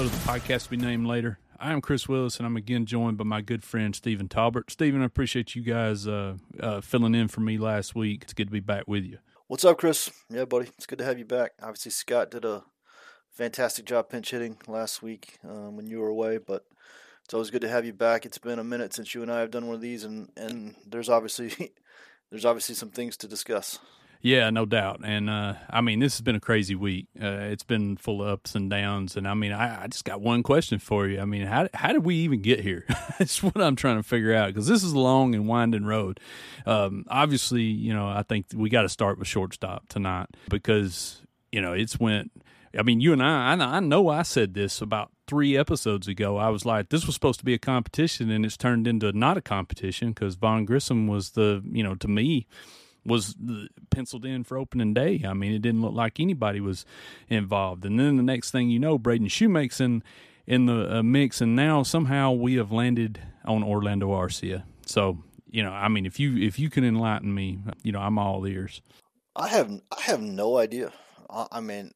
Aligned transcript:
Episode 0.00 0.16
of 0.16 0.24
the 0.24 0.30
podcast 0.30 0.64
to 0.64 0.70
be 0.70 0.76
named 0.78 1.06
later. 1.06 1.38
I 1.58 1.74
am 1.74 1.82
Kris 1.82 2.08
Willis, 2.08 2.38
and 2.38 2.46
I'm 2.46 2.56
again 2.56 2.86
joined 2.86 3.18
by 3.18 3.24
my 3.24 3.42
good 3.42 3.62
friend 3.62 3.94
Stephen 3.94 4.28
Talbert. 4.28 4.70
Stephen, 4.70 5.02
I 5.02 5.04
appreciate 5.04 5.54
you 5.54 5.60
guys 5.60 6.08
uh, 6.08 6.38
uh, 6.58 6.80
filling 6.80 7.14
in 7.14 7.28
for 7.28 7.42
me 7.42 7.58
last 7.58 7.94
week. 7.94 8.22
It's 8.22 8.32
good 8.32 8.46
to 8.46 8.50
be 8.50 8.60
back 8.60 8.88
with 8.88 9.04
you. 9.04 9.18
What's 9.46 9.62
up, 9.62 9.76
Kris? 9.76 10.10
Yeah, 10.30 10.46
buddy, 10.46 10.70
it's 10.78 10.86
good 10.86 11.00
to 11.00 11.04
have 11.04 11.18
you 11.18 11.26
back. 11.26 11.52
Obviously, 11.60 11.90
Scott 11.90 12.30
did 12.30 12.46
a 12.46 12.64
fantastic 13.30 13.84
job 13.84 14.08
pinch 14.08 14.30
hitting 14.30 14.56
last 14.66 15.02
week 15.02 15.38
um, 15.46 15.76
when 15.76 15.86
you 15.86 16.00
were 16.00 16.08
away, 16.08 16.38
but 16.38 16.64
it's 17.26 17.34
always 17.34 17.50
good 17.50 17.60
to 17.60 17.68
have 17.68 17.84
you 17.84 17.92
back. 17.92 18.24
It's 18.24 18.38
been 18.38 18.58
a 18.58 18.64
minute 18.64 18.94
since 18.94 19.14
you 19.14 19.20
and 19.20 19.30
I 19.30 19.40
have 19.40 19.50
done 19.50 19.66
one 19.66 19.74
of 19.74 19.82
these, 19.82 20.04
and, 20.04 20.30
and 20.34 20.76
there's 20.86 21.10
obviously 21.10 21.74
there's 22.30 22.46
obviously 22.46 22.74
some 22.74 22.90
things 22.90 23.18
to 23.18 23.28
discuss. 23.28 23.78
Yeah, 24.22 24.50
no 24.50 24.66
doubt. 24.66 25.00
And 25.02 25.30
uh, 25.30 25.54
I 25.70 25.80
mean, 25.80 26.00
this 26.00 26.14
has 26.14 26.20
been 26.20 26.34
a 26.36 26.40
crazy 26.40 26.74
week. 26.74 27.06
Uh, 27.20 27.48
it's 27.50 27.62
been 27.62 27.96
full 27.96 28.22
of 28.22 28.28
ups 28.28 28.54
and 28.54 28.68
downs. 28.68 29.16
And 29.16 29.26
I 29.26 29.32
mean, 29.32 29.52
I, 29.52 29.84
I 29.84 29.86
just 29.86 30.04
got 30.04 30.20
one 30.20 30.42
question 30.42 30.78
for 30.78 31.06
you. 31.06 31.20
I 31.20 31.24
mean, 31.24 31.46
how 31.46 31.68
how 31.72 31.92
did 31.92 32.04
we 32.04 32.16
even 32.16 32.42
get 32.42 32.60
here? 32.60 32.84
That's 33.18 33.42
what 33.42 33.60
I'm 33.60 33.76
trying 33.76 33.96
to 33.96 34.02
figure 34.02 34.34
out 34.34 34.48
because 34.48 34.66
this 34.66 34.84
is 34.84 34.92
a 34.92 34.98
long 34.98 35.34
and 35.34 35.48
winding 35.48 35.86
road. 35.86 36.20
Um, 36.66 37.04
obviously, 37.08 37.62
you 37.62 37.94
know, 37.94 38.08
I 38.08 38.22
think 38.22 38.46
we 38.54 38.68
got 38.68 38.82
to 38.82 38.90
start 38.90 39.18
with 39.18 39.26
shortstop 39.26 39.88
tonight 39.88 40.28
because 40.50 41.22
you 41.50 41.62
know 41.62 41.72
it's 41.72 41.98
went. 41.98 42.30
I 42.78 42.82
mean, 42.82 43.00
you 43.00 43.12
and 43.12 43.22
I, 43.22 43.54
I, 43.54 43.76
I 43.76 43.80
know 43.80 44.10
I 44.10 44.22
said 44.22 44.54
this 44.54 44.80
about 44.80 45.10
three 45.26 45.56
episodes 45.56 46.06
ago. 46.06 46.36
I 46.36 46.50
was 46.50 46.64
like, 46.64 46.90
this 46.90 47.06
was 47.06 47.14
supposed 47.14 47.40
to 47.40 47.44
be 47.44 47.54
a 47.54 47.58
competition, 47.58 48.30
and 48.30 48.44
it's 48.44 48.56
turned 48.56 48.86
into 48.86 49.10
not 49.12 49.36
a 49.36 49.40
competition 49.40 50.10
because 50.10 50.36
Vaughn 50.36 50.66
Grissom 50.66 51.08
was 51.08 51.30
the, 51.30 51.62
you 51.64 51.82
know, 51.82 51.96
to 51.96 52.06
me, 52.06 52.46
was 53.04 53.34
penciled 53.90 54.24
in 54.24 54.44
for 54.44 54.58
opening 54.58 54.94
day. 54.94 55.24
I 55.26 55.32
mean, 55.32 55.52
it 55.52 55.62
didn't 55.62 55.82
look 55.82 55.94
like 55.94 56.20
anybody 56.20 56.60
was 56.60 56.84
involved. 57.28 57.84
And 57.84 57.98
then 57.98 58.16
the 58.16 58.22
next 58.22 58.50
thing 58.50 58.70
you 58.70 58.78
know, 58.78 58.98
Braden 58.98 59.28
Shewmake's 59.28 59.80
in 59.80 60.02
in 60.46 60.66
the 60.66 60.96
uh, 60.96 61.02
mix, 61.02 61.40
and 61.40 61.54
now 61.54 61.82
somehow 61.82 62.32
we 62.32 62.54
have 62.54 62.72
landed 62.72 63.20
on 63.44 63.62
Orlando 63.62 64.10
Arcia. 64.10 64.64
So 64.84 65.22
you 65.50 65.62
know, 65.62 65.72
I 65.72 65.88
mean, 65.88 66.06
if 66.06 66.18
you 66.20 66.36
if 66.36 66.58
you 66.58 66.70
can 66.70 66.84
enlighten 66.84 67.34
me, 67.34 67.60
you 67.82 67.92
know, 67.92 68.00
I'm 68.00 68.18
all 68.18 68.46
ears. 68.46 68.82
I 69.36 69.48
have 69.48 69.70
I 69.96 70.00
have 70.02 70.20
no 70.20 70.58
idea. 70.58 70.92
I, 71.28 71.46
I 71.52 71.60
mean, 71.60 71.92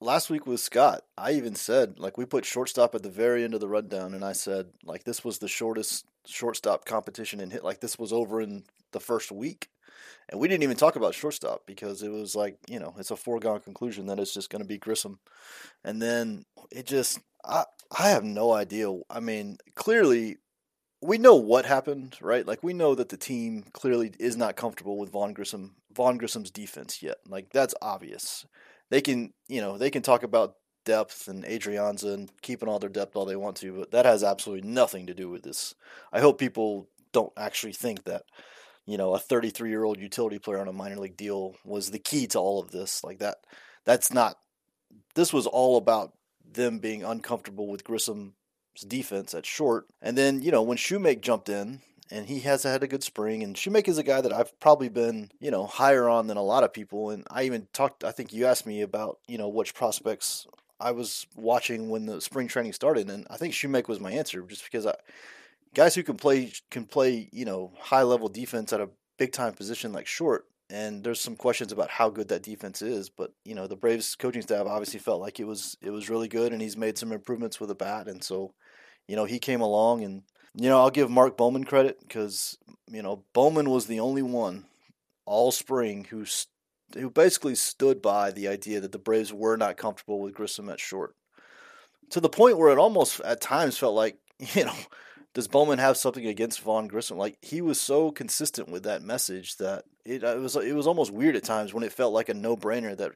last 0.00 0.30
week 0.30 0.46
with 0.46 0.60
Scott, 0.60 1.04
I 1.16 1.32
even 1.32 1.54
said 1.54 1.98
like 1.98 2.18
we 2.18 2.24
put 2.24 2.44
shortstop 2.44 2.94
at 2.94 3.02
the 3.02 3.10
very 3.10 3.44
end 3.44 3.54
of 3.54 3.60
the 3.60 3.68
rundown, 3.68 4.14
and 4.14 4.24
I 4.24 4.32
said 4.32 4.68
like 4.84 5.04
this 5.04 5.24
was 5.24 5.38
the 5.38 5.48
shortest 5.48 6.06
shortstop 6.26 6.84
competition 6.84 7.40
in 7.40 7.50
hit. 7.50 7.64
Like 7.64 7.80
this 7.80 7.98
was 7.98 8.12
over 8.12 8.40
in 8.40 8.64
the 8.92 9.00
first 9.00 9.32
week. 9.32 9.68
And 10.28 10.40
we 10.40 10.48
didn't 10.48 10.62
even 10.62 10.76
talk 10.76 10.96
about 10.96 11.14
shortstop 11.14 11.62
because 11.66 12.02
it 12.02 12.10
was 12.10 12.36
like, 12.36 12.58
you 12.68 12.78
know, 12.78 12.94
it's 12.98 13.10
a 13.10 13.16
foregone 13.16 13.60
conclusion 13.60 14.06
that 14.06 14.18
it's 14.18 14.34
just 14.34 14.50
going 14.50 14.62
to 14.62 14.68
be 14.68 14.78
Grissom. 14.78 15.18
And 15.84 16.02
then 16.02 16.44
it 16.70 16.86
just, 16.86 17.18
I, 17.44 17.64
I 17.96 18.10
have 18.10 18.24
no 18.24 18.52
idea. 18.52 18.92
I 19.08 19.20
mean, 19.20 19.56
clearly, 19.74 20.36
we 21.00 21.16
know 21.16 21.36
what 21.36 21.64
happened, 21.64 22.16
right? 22.20 22.46
Like, 22.46 22.62
we 22.62 22.74
know 22.74 22.94
that 22.94 23.08
the 23.08 23.16
team 23.16 23.64
clearly 23.72 24.12
is 24.18 24.36
not 24.36 24.56
comfortable 24.56 24.98
with 24.98 25.12
Vaughn 25.12 25.32
Grissom, 25.32 25.76
Vaughn 25.94 26.18
Grissom's 26.18 26.50
defense 26.50 27.02
yet. 27.02 27.18
Like, 27.26 27.50
that's 27.52 27.74
obvious. 27.80 28.44
They 28.90 29.00
can, 29.00 29.32
you 29.48 29.60
know, 29.60 29.78
they 29.78 29.90
can 29.90 30.02
talk 30.02 30.22
about 30.24 30.56
depth 30.84 31.28
and 31.28 31.44
Adrianza 31.44 32.14
and 32.14 32.30
keeping 32.42 32.68
all 32.68 32.78
their 32.78 32.88
depth 32.88 33.14
all 33.14 33.26
they 33.26 33.36
want 33.36 33.56
to, 33.58 33.72
but 33.78 33.90
that 33.92 34.06
has 34.06 34.24
absolutely 34.24 34.68
nothing 34.68 35.06
to 35.06 35.14
do 35.14 35.28
with 35.28 35.42
this. 35.42 35.74
I 36.12 36.20
hope 36.20 36.38
people 36.38 36.88
don't 37.12 37.32
actually 37.36 37.74
think 37.74 38.04
that 38.04 38.22
you 38.88 38.96
know, 38.96 39.14
a 39.14 39.18
33 39.18 39.68
year 39.68 39.84
old 39.84 40.00
utility 40.00 40.38
player 40.38 40.60
on 40.60 40.66
a 40.66 40.72
minor 40.72 40.96
league 40.96 41.16
deal 41.16 41.54
was 41.62 41.90
the 41.90 41.98
key 41.98 42.26
to 42.28 42.38
all 42.38 42.58
of 42.58 42.70
this. 42.70 43.04
Like 43.04 43.18
that, 43.18 43.36
that's 43.84 44.12
not, 44.12 44.38
this 45.14 45.30
was 45.30 45.46
all 45.46 45.76
about 45.76 46.14
them 46.50 46.78
being 46.78 47.04
uncomfortable 47.04 47.68
with 47.68 47.84
Grissom's 47.84 48.32
defense 48.86 49.34
at 49.34 49.44
short. 49.44 49.86
And 50.00 50.16
then, 50.16 50.40
you 50.40 50.50
know, 50.50 50.62
when 50.62 50.78
Shewmake 50.78 51.20
jumped 51.20 51.50
in, 51.50 51.80
and 52.10 52.24
he 52.24 52.40
has 52.40 52.62
had 52.62 52.82
a 52.82 52.88
good 52.88 53.02
spring. 53.02 53.42
And 53.42 53.54
Shewmake 53.54 53.86
is 53.86 53.98
a 53.98 54.02
guy 54.02 54.22
that 54.22 54.32
I've 54.32 54.58
probably 54.60 54.88
been, 54.88 55.30
you 55.40 55.50
know, 55.50 55.66
higher 55.66 56.08
on 56.08 56.26
than 56.26 56.38
a 56.38 56.42
lot 56.42 56.64
of 56.64 56.72
people. 56.72 57.10
And 57.10 57.26
I 57.30 57.42
even 57.42 57.68
talked, 57.74 58.02
I 58.02 58.12
think 58.12 58.32
you 58.32 58.46
asked 58.46 58.64
me 58.64 58.80
about, 58.80 59.18
you 59.28 59.36
know, 59.36 59.48
which 59.48 59.74
prospects 59.74 60.46
I 60.80 60.92
was 60.92 61.26
watching 61.36 61.90
when 61.90 62.06
the 62.06 62.22
spring 62.22 62.48
training 62.48 62.72
started. 62.72 63.10
And 63.10 63.26
I 63.28 63.36
think 63.36 63.52
Shewmake 63.52 63.88
was 63.88 64.00
my 64.00 64.12
answer 64.12 64.40
just 64.40 64.64
because 64.64 64.86
I, 64.86 64.94
guys 65.74 65.94
who 65.94 66.02
can 66.02 66.16
play 66.16 66.52
can 66.70 66.84
play 66.84 67.28
you 67.32 67.44
know 67.44 67.72
high 67.78 68.02
level 68.02 68.28
defense 68.28 68.72
at 68.72 68.80
a 68.80 68.90
big 69.18 69.32
time 69.32 69.52
position 69.52 69.92
like 69.92 70.06
short 70.06 70.46
and 70.70 71.02
there's 71.02 71.20
some 71.20 71.36
questions 71.36 71.72
about 71.72 71.90
how 71.90 72.10
good 72.10 72.28
that 72.28 72.42
defense 72.42 72.82
is 72.82 73.08
but 73.08 73.32
you 73.44 73.54
know 73.54 73.66
the 73.66 73.76
braves 73.76 74.14
coaching 74.14 74.42
staff 74.42 74.66
obviously 74.66 75.00
felt 75.00 75.20
like 75.20 75.40
it 75.40 75.46
was 75.46 75.76
it 75.80 75.90
was 75.90 76.10
really 76.10 76.28
good 76.28 76.52
and 76.52 76.60
he's 76.60 76.76
made 76.76 76.98
some 76.98 77.12
improvements 77.12 77.58
with 77.58 77.68
the 77.68 77.74
bat 77.74 78.08
and 78.08 78.22
so 78.22 78.52
you 79.06 79.16
know 79.16 79.24
he 79.24 79.38
came 79.38 79.60
along 79.60 80.02
and 80.04 80.22
you 80.54 80.68
know 80.68 80.78
i'll 80.78 80.90
give 80.90 81.10
mark 81.10 81.36
bowman 81.36 81.64
credit 81.64 81.98
because 82.00 82.58
you 82.90 83.02
know 83.02 83.24
bowman 83.32 83.70
was 83.70 83.86
the 83.86 84.00
only 84.00 84.22
one 84.22 84.64
all 85.24 85.50
spring 85.50 86.06
who 86.10 86.24
who 86.94 87.10
basically 87.10 87.54
stood 87.54 88.00
by 88.00 88.30
the 88.30 88.48
idea 88.48 88.80
that 88.80 88.92
the 88.92 88.98
braves 88.98 89.32
were 89.32 89.56
not 89.56 89.76
comfortable 89.76 90.20
with 90.20 90.34
grissom 90.34 90.68
at 90.68 90.80
short 90.80 91.14
to 92.10 92.20
the 92.20 92.28
point 92.28 92.58
where 92.58 92.70
it 92.70 92.78
almost 92.78 93.20
at 93.20 93.40
times 93.40 93.76
felt 93.78 93.94
like 93.94 94.18
you 94.54 94.64
know 94.64 94.76
does 95.34 95.48
Bowman 95.48 95.78
have 95.78 95.96
something 95.96 96.26
against 96.26 96.60
Vaughn 96.60 96.88
Grissom? 96.88 97.18
Like 97.18 97.38
he 97.42 97.60
was 97.60 97.80
so 97.80 98.10
consistent 98.10 98.68
with 98.68 98.82
that 98.84 99.02
message 99.02 99.56
that 99.56 99.84
it, 100.04 100.22
it 100.22 100.40
was 100.40 100.56
it 100.56 100.74
was 100.74 100.86
almost 100.86 101.12
weird 101.12 101.36
at 101.36 101.44
times 101.44 101.74
when 101.74 101.84
it 101.84 101.92
felt 101.92 102.12
like 102.12 102.28
a 102.28 102.34
no 102.34 102.56
brainer 102.56 102.96
that 102.96 103.12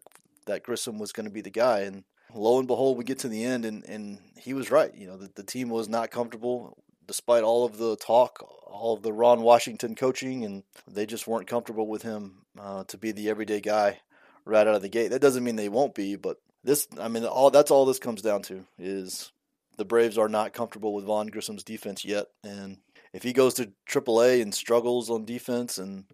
that 0.46 0.62
Grissom 0.62 0.98
was 0.98 1.12
going 1.12 1.26
to 1.26 1.32
be 1.32 1.40
the 1.40 1.50
guy. 1.50 1.80
And 1.80 2.04
lo 2.34 2.58
and 2.58 2.68
behold, 2.68 2.98
we 2.98 3.04
get 3.04 3.20
to 3.20 3.28
the 3.28 3.44
end, 3.44 3.64
and, 3.64 3.84
and 3.84 4.18
he 4.36 4.54
was 4.54 4.70
right. 4.70 4.94
You 4.94 5.06
know, 5.06 5.16
the, 5.16 5.30
the 5.34 5.42
team 5.42 5.68
was 5.68 5.88
not 5.88 6.10
comfortable 6.10 6.76
despite 7.06 7.42
all 7.42 7.64
of 7.64 7.78
the 7.78 7.96
talk, 7.96 8.42
all 8.66 8.94
of 8.94 9.02
the 9.02 9.12
Ron 9.12 9.42
Washington 9.42 9.94
coaching, 9.94 10.44
and 10.44 10.62
they 10.86 11.06
just 11.06 11.26
weren't 11.26 11.48
comfortable 11.48 11.86
with 11.86 12.02
him 12.02 12.38
uh, 12.58 12.84
to 12.84 12.96
be 12.96 13.12
the 13.12 13.28
everyday 13.28 13.60
guy 13.60 14.00
right 14.44 14.66
out 14.66 14.74
of 14.74 14.82
the 14.82 14.88
gate. 14.88 15.08
That 15.08 15.20
doesn't 15.20 15.44
mean 15.44 15.56
they 15.56 15.68
won't 15.68 15.94
be, 15.94 16.16
but 16.16 16.38
this, 16.64 16.86
I 16.98 17.08
mean, 17.08 17.24
all 17.24 17.50
that's 17.50 17.70
all 17.70 17.84
this 17.84 17.98
comes 17.98 18.22
down 18.22 18.42
to 18.42 18.64
is 18.78 19.32
the 19.76 19.84
Braves 19.84 20.18
are 20.18 20.28
not 20.28 20.52
comfortable 20.52 20.94
with 20.94 21.04
Vaughn 21.04 21.28
Grissom's 21.28 21.64
defense 21.64 22.04
yet, 22.04 22.26
and 22.44 22.78
if 23.12 23.22
he 23.22 23.32
goes 23.32 23.54
to 23.54 23.72
AAA 23.88 24.42
and 24.42 24.54
struggles 24.54 25.10
on 25.10 25.24
defense, 25.24 25.78
and 25.78 26.04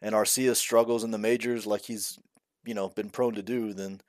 and 0.00 0.14
Arcia 0.14 0.54
struggles 0.54 1.04
in 1.04 1.10
the 1.10 1.18
majors 1.18 1.66
like 1.66 1.82
he's 1.82 2.18
you 2.64 2.74
know 2.74 2.88
been 2.88 3.10
prone 3.10 3.34
to 3.34 3.42
do, 3.42 3.72
then 3.72 4.00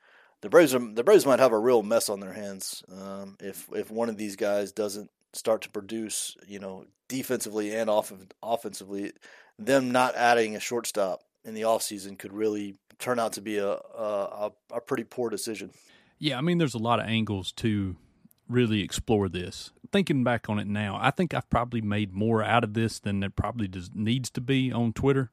the 0.42 0.48
Braves 0.48 0.74
are, 0.74 0.78
the 0.78 1.04
Braves 1.04 1.26
might 1.26 1.40
have 1.40 1.52
a 1.52 1.58
real 1.58 1.82
mess 1.82 2.08
on 2.08 2.20
their 2.20 2.32
hands 2.32 2.84
um, 2.92 3.36
if 3.40 3.68
if 3.72 3.90
one 3.90 4.08
of 4.08 4.16
these 4.16 4.36
guys 4.36 4.72
doesn't 4.72 5.10
start 5.32 5.62
to 5.62 5.70
produce, 5.70 6.36
you 6.46 6.58
know, 6.58 6.86
defensively 7.08 7.74
and 7.74 7.90
off- 7.90 8.12
offensively. 8.42 9.12
Them 9.58 9.90
not 9.90 10.14
adding 10.14 10.56
a 10.56 10.60
shortstop 10.60 11.22
in 11.44 11.54
the 11.54 11.62
offseason 11.62 12.18
could 12.18 12.32
really 12.32 12.76
turn 12.98 13.18
out 13.18 13.34
to 13.34 13.40
be 13.40 13.58
a, 13.58 13.70
a 13.70 14.52
a 14.72 14.80
pretty 14.80 15.04
poor 15.04 15.30
decision. 15.30 15.70
Yeah, 16.18 16.38
I 16.38 16.40
mean, 16.40 16.58
there's 16.58 16.74
a 16.74 16.78
lot 16.78 17.00
of 17.00 17.06
angles 17.06 17.52
to 17.52 17.96
really 18.48 18.82
explore 18.82 19.28
this. 19.28 19.72
Thinking 19.92 20.24
back 20.24 20.48
on 20.48 20.58
it 20.58 20.66
now, 20.66 20.98
I 21.00 21.10
think 21.10 21.34
I've 21.34 21.48
probably 21.50 21.80
made 21.80 22.12
more 22.12 22.42
out 22.42 22.64
of 22.64 22.74
this 22.74 22.98
than 22.98 23.22
it 23.22 23.36
probably 23.36 23.68
does, 23.68 23.90
needs 23.94 24.30
to 24.30 24.40
be 24.40 24.72
on 24.72 24.92
Twitter. 24.92 25.30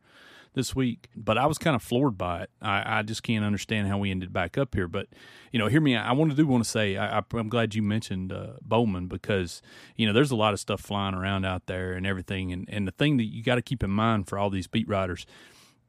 this 0.54 0.76
week, 0.76 1.10
but 1.16 1.38
I 1.38 1.46
was 1.46 1.58
kind 1.58 1.76
of 1.76 1.82
floored 1.82 2.18
by 2.18 2.44
it. 2.44 2.50
I, 2.62 3.00
I 3.00 3.02
just 3.02 3.24
can't 3.24 3.44
understand 3.44 3.88
how 3.88 3.98
we 3.98 4.12
ended 4.12 4.32
back 4.32 4.58
up 4.58 4.76
here. 4.76 4.88
But 4.88 5.08
you 5.52 5.60
know, 5.60 5.68
hear 5.68 5.82
me. 5.82 5.96
I 5.96 6.12
want 6.12 6.32
to 6.32 6.38
do 6.38 6.46
want 6.46 6.64
to 6.64 6.70
say 6.70 6.96
I, 6.96 7.24
am 7.34 7.50
glad 7.50 7.76
you 7.76 7.82
mentioned 7.82 8.32
uh, 8.32 8.54
Bowman 8.62 9.08
because 9.08 9.62
you 9.96 10.06
know 10.06 10.14
there's 10.14 10.32
a 10.32 10.36
lot 10.36 10.54
of 10.54 10.60
stuff 10.60 10.82
flying 10.82 11.16
around 11.16 11.46
out 11.46 11.66
there 11.66 11.94
and 11.94 12.06
everything. 12.06 12.52
And 12.52 12.68
and 12.70 12.88
the 12.88 12.92
thing 12.92 13.18
that 13.18 13.26
you 13.26 13.44
got 13.44 13.56
to 13.56 13.62
keep 13.62 13.84
in 13.84 13.90
mind 13.90 14.28
for 14.28 14.38
all 14.38 14.50
these 14.50 14.68
beat 14.68 14.88
writers, 14.88 15.26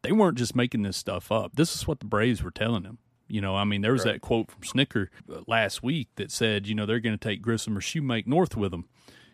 they 0.03 0.13
weren't 0.13 0.39
just 0.39 0.57
making 0.57 0.83
this 0.83 0.97
stuff 0.97 1.31
up. 1.31 1.57
This 1.57 1.75
is 1.75 1.87
what 1.87 2.01
the 2.01 2.07
Braves 2.07 2.43
were 2.43 2.51
telling 2.51 2.85
them. 2.85 2.99
You 3.27 3.41
know, 3.41 3.57
I 3.57 3.65
mean, 3.65 3.81
there 3.81 3.93
was 3.93 4.05
right. 4.05 4.13
that 4.13 4.21
quote 4.21 4.51
from 4.51 4.63
Snitker 4.63 5.09
uh, 5.33 5.41
last 5.47 5.83
week 5.83 6.09
that 6.17 6.31
said, 6.31 6.67
you 6.67 6.75
know, 6.75 6.87
they're 6.87 7.01
going 7.01 7.17
to 7.17 7.29
take 7.29 7.41
Grissom 7.41 7.77
or 7.77 7.81
Shewmake 7.81 8.27
North 8.27 8.57
with 8.57 8.71
them, 8.71 8.87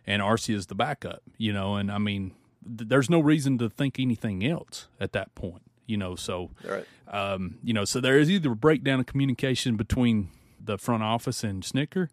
and 0.06 0.22
Arcia 0.22 0.54
is 0.54 0.66
the 0.66 0.74
backup. 0.74 1.22
You 1.38 1.52
know, 1.52 1.76
and 1.76 1.90
I 1.90 1.98
mean, 1.98 2.32
there's 2.64 3.10
no 3.10 3.20
reason 3.20 3.58
to 3.58 3.68
think 3.68 3.98
anything 3.98 4.46
else 4.46 4.88
at 5.00 5.12
that 5.12 5.34
point. 5.34 5.62
You 5.86 5.96
know, 5.96 6.14
so 6.14 6.50
right. 6.64 6.86
um, 7.08 7.58
you 7.64 7.72
know, 7.72 7.84
so 7.84 8.00
there 8.00 8.18
is 8.18 8.30
either 8.30 8.52
a 8.52 8.56
breakdown 8.56 9.00
of 9.00 9.06
communication 9.06 9.76
between 9.76 10.28
the 10.62 10.78
front 10.78 11.02
office 11.02 11.42
and 11.42 11.64
Snitker, 11.64 12.10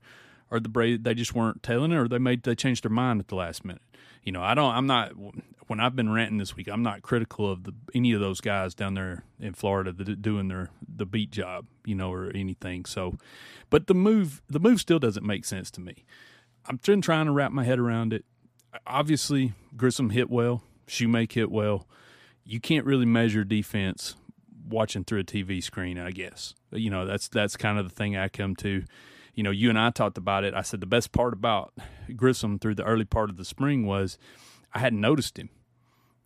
or 0.49 0.59
the 0.59 0.69
Braves 0.69 1.03
they 1.03 1.13
just 1.13 1.35
weren't 1.35 1.61
telling 1.61 1.91
it, 1.91 1.95
or 1.95 2.07
they 2.07 2.17
made 2.17 2.43
they 2.43 2.55
changed 2.55 2.83
their 2.83 2.91
mind 2.91 3.19
at 3.19 3.27
the 3.27 3.35
last 3.35 3.63
minute. 3.63 3.83
You 4.23 4.31
know, 4.31 4.41
I 4.41 4.53
don't. 4.53 4.73
I'm 4.73 4.87
not. 4.87 5.11
When 5.67 5.81
I've 5.81 5.95
been 5.95 6.11
ranting 6.11 6.37
this 6.37 6.55
week, 6.55 6.69
I'm 6.69 6.81
not 6.81 7.01
critical 7.01 7.51
of 7.51 7.65
the, 7.65 7.73
any 7.93 8.13
of 8.13 8.21
those 8.21 8.39
guys 8.39 8.73
down 8.73 8.93
there 8.93 9.25
in 9.37 9.53
Florida 9.53 9.91
that 9.91 10.21
doing 10.21 10.47
their 10.47 10.69
the 10.87 11.05
beat 11.05 11.31
job, 11.31 11.65
you 11.85 11.93
know, 11.93 12.11
or 12.11 12.31
anything. 12.33 12.85
So, 12.85 13.17
but 13.69 13.87
the 13.87 13.93
move 13.93 14.41
the 14.47 14.59
move 14.59 14.79
still 14.79 14.99
doesn't 14.99 15.25
make 15.25 15.43
sense 15.43 15.69
to 15.71 15.81
me. 15.81 16.05
I'm 16.65 16.77
been 16.77 17.01
trying 17.01 17.25
to 17.25 17.31
wrap 17.31 17.51
my 17.51 17.63
head 17.63 17.79
around 17.79 18.13
it 18.13 18.25
obviously 18.85 19.53
Grissom 19.75 20.11
hit 20.11 20.29
well, 20.29 20.63
Shewmake 20.87 21.31
hit 21.33 21.51
well. 21.51 21.87
You 22.43 22.59
can't 22.59 22.85
really 22.85 23.05
measure 23.05 23.43
defense 23.43 24.15
watching 24.67 25.03
through 25.03 25.19
a 25.19 25.23
TV 25.23 25.63
screen, 25.63 25.97
I 25.97 26.11
guess. 26.11 26.53
You 26.71 26.89
know, 26.89 27.05
that's 27.05 27.27
that's 27.27 27.57
kind 27.57 27.77
of 27.77 27.87
the 27.89 27.95
thing 27.95 28.15
I 28.15 28.27
come 28.27 28.55
to. 28.57 28.83
You 29.37 29.43
know, 29.43 29.51
you 29.51 29.69
and 29.69 29.77
I 29.77 29.91
talked 29.91 30.17
about 30.17 30.43
it. 30.43 30.53
I 30.53 30.63
said 30.63 30.81
the 30.81 30.85
best 30.87 31.13
part 31.13 31.31
about 31.31 31.71
Grissom 32.15 32.59
through 32.59 32.75
the 32.75 32.83
early 32.83 33.05
part 33.05 33.29
of 33.29 33.37
the 33.37 33.45
spring 33.45 33.85
was 33.85 34.17
I 34.73 34.79
hadn't 34.79 34.99
noticed 34.99 35.37
him 35.37 35.49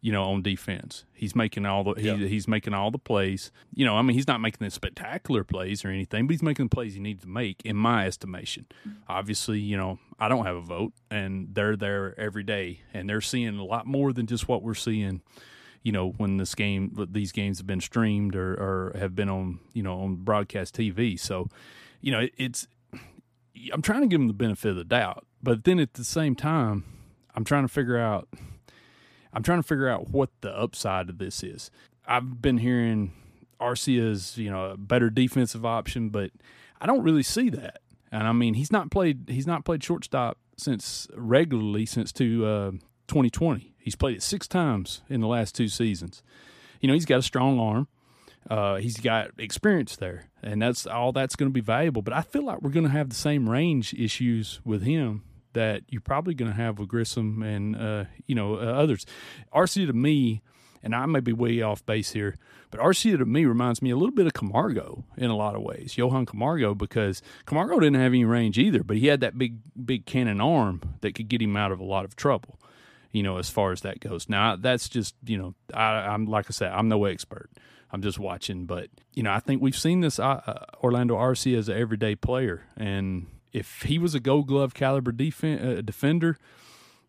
you 0.01 0.11
know, 0.11 0.23
on 0.23 0.41
defense. 0.41 1.05
He's 1.13 1.35
making 1.35 1.67
all 1.67 1.83
the 1.83 1.93
he, 1.93 2.27
he's 2.27 2.47
making 2.47 2.73
all 2.73 2.89
the 2.89 2.97
plays. 2.97 3.51
You 3.73 3.85
know, 3.85 3.95
I 3.95 4.01
mean, 4.01 4.15
he's 4.15 4.27
not 4.27 4.41
making 4.41 4.65
the 4.65 4.71
spectacular 4.71 5.43
plays 5.43 5.85
or 5.85 5.89
anything, 5.89 6.25
but 6.25 6.31
he's 6.31 6.41
making 6.41 6.65
the 6.65 6.69
plays 6.69 6.95
he 6.95 6.99
needs 6.99 7.21
to 7.21 7.29
make, 7.29 7.61
in 7.63 7.75
my 7.75 8.07
estimation. 8.07 8.65
Mm-hmm. 8.79 8.97
Obviously, 9.07 9.59
you 9.59 9.77
know, 9.77 9.99
I 10.19 10.27
don't 10.27 10.45
have 10.45 10.55
a 10.55 10.61
vote, 10.61 10.93
and 11.11 11.49
they're 11.53 11.75
there 11.75 12.19
every 12.19 12.43
day, 12.43 12.81
and 12.95 13.07
they're 13.07 13.21
seeing 13.21 13.59
a 13.59 13.63
lot 13.63 13.85
more 13.85 14.11
than 14.11 14.25
just 14.25 14.47
what 14.47 14.63
we're 14.63 14.73
seeing. 14.73 15.21
You 15.83 15.91
know, 15.91 16.09
when 16.17 16.37
this 16.37 16.55
game, 16.55 17.07
these 17.11 17.31
games 17.31 17.59
have 17.59 17.67
been 17.67 17.81
streamed 17.81 18.35
or, 18.35 18.53
or 18.53 18.91
have 18.97 19.15
been 19.15 19.29
on, 19.29 19.59
you 19.73 19.83
know, 19.83 20.01
on 20.01 20.15
broadcast 20.15 20.75
TV. 20.75 21.19
So, 21.19 21.47
you 22.01 22.11
know, 22.11 22.27
it's 22.37 22.67
I'm 23.74 23.81
trying 23.81 24.01
to 24.01 24.07
give 24.07 24.19
them 24.19 24.27
the 24.27 24.33
benefit 24.33 24.71
of 24.71 24.75
the 24.75 24.83
doubt, 24.83 25.25
but 25.42 25.63
then 25.63 25.80
at 25.80 25.94
the 25.94 26.03
same 26.03 26.36
time, 26.36 26.83
I'm 27.36 27.44
trying 27.44 27.63
to 27.63 27.68
figure 27.68 27.98
out 27.98 28.27
I'm 29.33 29.44
trying 29.44 29.59
to 29.62 29.68
figure 29.68 29.88
out 29.88 30.09
what 30.09 30.30
the 30.42 30.51
upside 30.57 31.09
of 31.09 31.18
this 31.18 31.44
is. 31.44 31.71
I've 32.06 32.42
been 32.42 32.57
hearing 32.57 33.13
Arcia's, 33.59 34.38
you 34.38 34.50
know, 34.50 34.71
a 34.71 34.77
better 34.77 35.09
defensive 35.09 35.65
option, 35.65 36.09
but 36.09 36.31
I 36.80 36.86
don't 36.86 37.03
really 37.03 37.24
see 37.24 37.50
that. 37.51 37.81
And 38.12 38.27
I 38.27 38.33
mean, 38.33 38.56
he's 38.56 38.71
not 38.71 38.92
played 38.92 39.30
he's 39.30 39.48
not 39.48 39.63
played 39.63 39.83
shortstop 39.83 40.38
since 40.57 41.07
regularly 41.15 41.86
since 41.86 42.12
to 42.13 42.45
uh, 42.45 42.71
2020. 43.07 43.74
He's 43.77 43.95
played 43.95 44.18
it 44.18 44.24
six 44.24 44.48
times 44.48 45.01
in 45.09 45.21
the 45.21 45.27
last 45.27 45.56
two 45.56 45.68
seasons. 45.68 46.21
You 46.81 46.88
know, 46.88 46.94
he's 46.94 47.06
got 47.06 47.19
a 47.19 47.24
strong 47.24 47.59
arm. 47.59 47.88
Uh, 48.49 48.77
he's 48.77 48.97
got 48.97 49.31
experience 49.38 49.95
there, 49.95 50.25
and 50.41 50.61
that's 50.61 50.88
all 50.88 51.11
that's 51.11 51.35
going 51.35 51.49
to 51.49 51.53
be 51.53 51.61
valuable. 51.61 52.01
But 52.01 52.13
I 52.13 52.21
feel 52.21 52.43
like 52.43 52.61
we're 52.61 52.71
going 52.71 52.85
to 52.85 52.91
have 52.91 53.09
the 53.09 53.15
same 53.15 53.47
range 53.47 53.93
issues 53.93 54.59
with 54.65 54.81
him 54.83 55.23
that 55.53 55.83
you're 55.89 56.01
probably 56.01 56.33
going 56.33 56.49
to 56.49 56.57
have 56.57 56.79
with 56.79 56.89
Grissom 56.89 57.43
and 57.43 57.75
uh, 57.75 58.05
you 58.25 58.35
know 58.35 58.55
uh, 58.55 58.59
others. 58.59 59.05
Arcia 59.53 59.85
to 59.88 59.93
me, 59.93 60.41
and 60.81 60.95
I 60.95 61.05
may 61.05 61.19
be 61.19 61.33
way 61.33 61.61
off 61.61 61.85
base 61.85 62.11
here, 62.11 62.35
but 62.71 62.79
Arcia 62.79 63.17
to 63.17 63.25
me 63.25 63.45
reminds 63.45 63.81
me 63.81 63.91
a 63.91 63.95
little 63.95 64.15
bit 64.15 64.25
of 64.25 64.33
Camargo 64.33 65.05
in 65.17 65.29
a 65.29 65.35
lot 65.35 65.55
of 65.55 65.61
ways. 65.61 65.97
Johan 65.97 66.25
Camargo 66.25 66.73
because 66.73 67.21
Camargo 67.45 67.79
didn't 67.79 68.01
have 68.01 68.11
any 68.11 68.25
range 68.25 68.57
either, 68.57 68.83
but 68.83 68.97
he 68.97 69.07
had 69.07 69.21
that 69.21 69.38
big 69.38 69.57
big 69.85 70.05
cannon 70.05 70.41
arm 70.41 70.81
that 71.01 71.13
could 71.15 71.27
get 71.27 71.41
him 71.41 71.55
out 71.55 71.71
of 71.71 71.79
a 71.79 71.85
lot 71.85 72.05
of 72.05 72.15
trouble. 72.15 72.59
You 73.11 73.23
know, 73.23 73.38
as 73.38 73.49
far 73.49 73.73
as 73.73 73.81
that 73.81 73.99
goes. 73.99 74.29
Now 74.29 74.55
that's 74.55 74.88
just 74.88 75.15
you 75.25 75.38
know 75.38 75.53
I, 75.73 76.07
I'm 76.07 76.25
like 76.25 76.45
I 76.49 76.51
said 76.51 76.71
I'm 76.71 76.88
no 76.88 77.05
expert. 77.05 77.49
I'm 77.91 78.01
just 78.01 78.19
watching, 78.19 78.65
but 78.65 78.89
you 79.13 79.23
know 79.23 79.31
I 79.31 79.39
think 79.39 79.61
we've 79.61 79.77
seen 79.77 80.01
this 80.01 80.19
uh, 80.19 80.41
uh 80.45 80.65
Orlando 80.83 81.15
Arcia 81.15 81.57
as 81.57 81.69
an 81.69 81.77
everyday 81.77 82.15
player, 82.15 82.63
and 82.77 83.27
if 83.53 83.81
he 83.83 83.99
was 83.99 84.15
a 84.15 84.19
Gold 84.19 84.47
Glove 84.47 84.73
caliber 84.73 85.11
defend, 85.11 85.65
uh, 85.65 85.81
defender, 85.81 86.38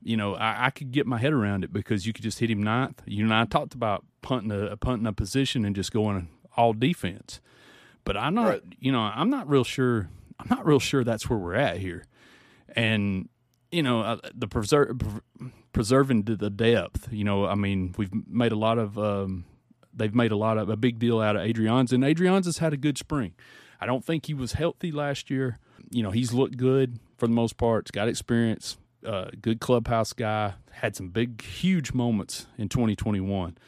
you 0.02 0.16
know, 0.16 0.34
I, 0.34 0.66
I, 0.66 0.70
could 0.70 0.90
get 0.90 1.06
my 1.06 1.18
head 1.18 1.32
around 1.32 1.64
it 1.64 1.72
because 1.72 2.06
you 2.06 2.12
could 2.12 2.24
just 2.24 2.40
hit 2.40 2.50
him 2.50 2.62
ninth. 2.62 3.02
You 3.06 3.24
and 3.24 3.32
I 3.32 3.44
talked 3.44 3.74
about 3.74 4.04
punting 4.20 4.50
a, 4.50 4.76
punting 4.76 5.06
a 5.06 5.12
position 5.12 5.64
and 5.64 5.76
just 5.76 5.92
going 5.92 6.28
all 6.56 6.72
defense, 6.72 7.40
but 8.04 8.16
I'm 8.16 8.34
not. 8.34 8.48
Right. 8.48 8.62
You 8.78 8.92
know, 8.92 9.00
I'm 9.00 9.30
not 9.30 9.48
real 9.48 9.64
sure. 9.64 10.08
I'm 10.38 10.48
not 10.48 10.66
real 10.66 10.80
sure 10.80 11.04
that's 11.04 11.30
where 11.30 11.38
we're 11.38 11.54
at 11.54 11.78
here, 11.78 12.04
and 12.74 13.28
you 13.70 13.82
know, 13.82 14.00
uh, 14.00 14.16
the 14.34 14.48
preserve, 14.48 15.00
preserving 15.72 16.24
the 16.24 16.50
depth. 16.50 17.12
You 17.12 17.24
know, 17.24 17.46
I 17.46 17.54
mean, 17.54 17.94
we've 17.96 18.10
made 18.26 18.52
a 18.52 18.58
lot 18.58 18.78
of. 18.78 18.98
Um, 18.98 19.44
they've 19.94 20.14
made 20.14 20.32
a 20.32 20.36
lot 20.36 20.58
of 20.58 20.68
a 20.68 20.76
big 20.76 20.98
deal 20.98 21.20
out 21.20 21.36
of 21.36 21.42
Adrianza, 21.42 21.92
and 21.92 22.04
Adrianza 22.04 22.46
has 22.46 22.58
had 22.58 22.72
a 22.72 22.76
good 22.76 22.98
spring. 22.98 23.34
I 23.80 23.86
don't 23.86 24.04
think 24.04 24.26
he 24.26 24.34
was 24.34 24.52
healthy 24.52 24.92
last 24.92 25.28
year 25.28 25.58
you 25.92 26.02
know, 26.02 26.10
he's 26.10 26.32
looked 26.32 26.56
good 26.56 26.98
for 27.18 27.26
the 27.26 27.34
most 27.34 27.56
part. 27.58 27.86
He's 27.86 27.92
got 27.92 28.08
experience, 28.08 28.78
uh, 29.06 29.26
good 29.40 29.60
clubhouse 29.60 30.12
guy, 30.12 30.54
had 30.70 30.96
some 30.96 31.08
big, 31.08 31.42
huge 31.42 31.92
moments 31.92 32.46
in 32.56 32.68
2021. 32.68 33.58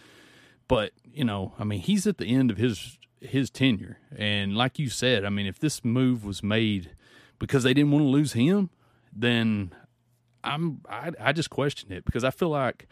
But, 0.66 0.92
you 1.04 1.24
know, 1.24 1.52
I 1.58 1.64
mean, 1.64 1.80
he's 1.80 2.06
at 2.06 2.18
the 2.18 2.26
end 2.26 2.50
of 2.50 2.56
his 2.56 2.98
his 3.20 3.48
tenure. 3.48 3.98
And 4.14 4.54
like 4.54 4.78
you 4.78 4.90
said, 4.90 5.24
I 5.24 5.30
mean, 5.30 5.46
if 5.46 5.58
this 5.58 5.82
move 5.84 6.24
was 6.24 6.42
made 6.42 6.90
because 7.38 7.62
they 7.62 7.72
didn't 7.72 7.90
want 7.90 8.02
to 8.02 8.08
lose 8.08 8.32
him, 8.32 8.70
then 9.12 9.74
I'm 10.42 10.80
I, 10.88 11.12
I 11.20 11.32
just 11.32 11.50
question 11.50 11.92
it 11.92 12.04
because 12.04 12.24
I 12.24 12.30
feel 12.30 12.50
like 12.50 12.88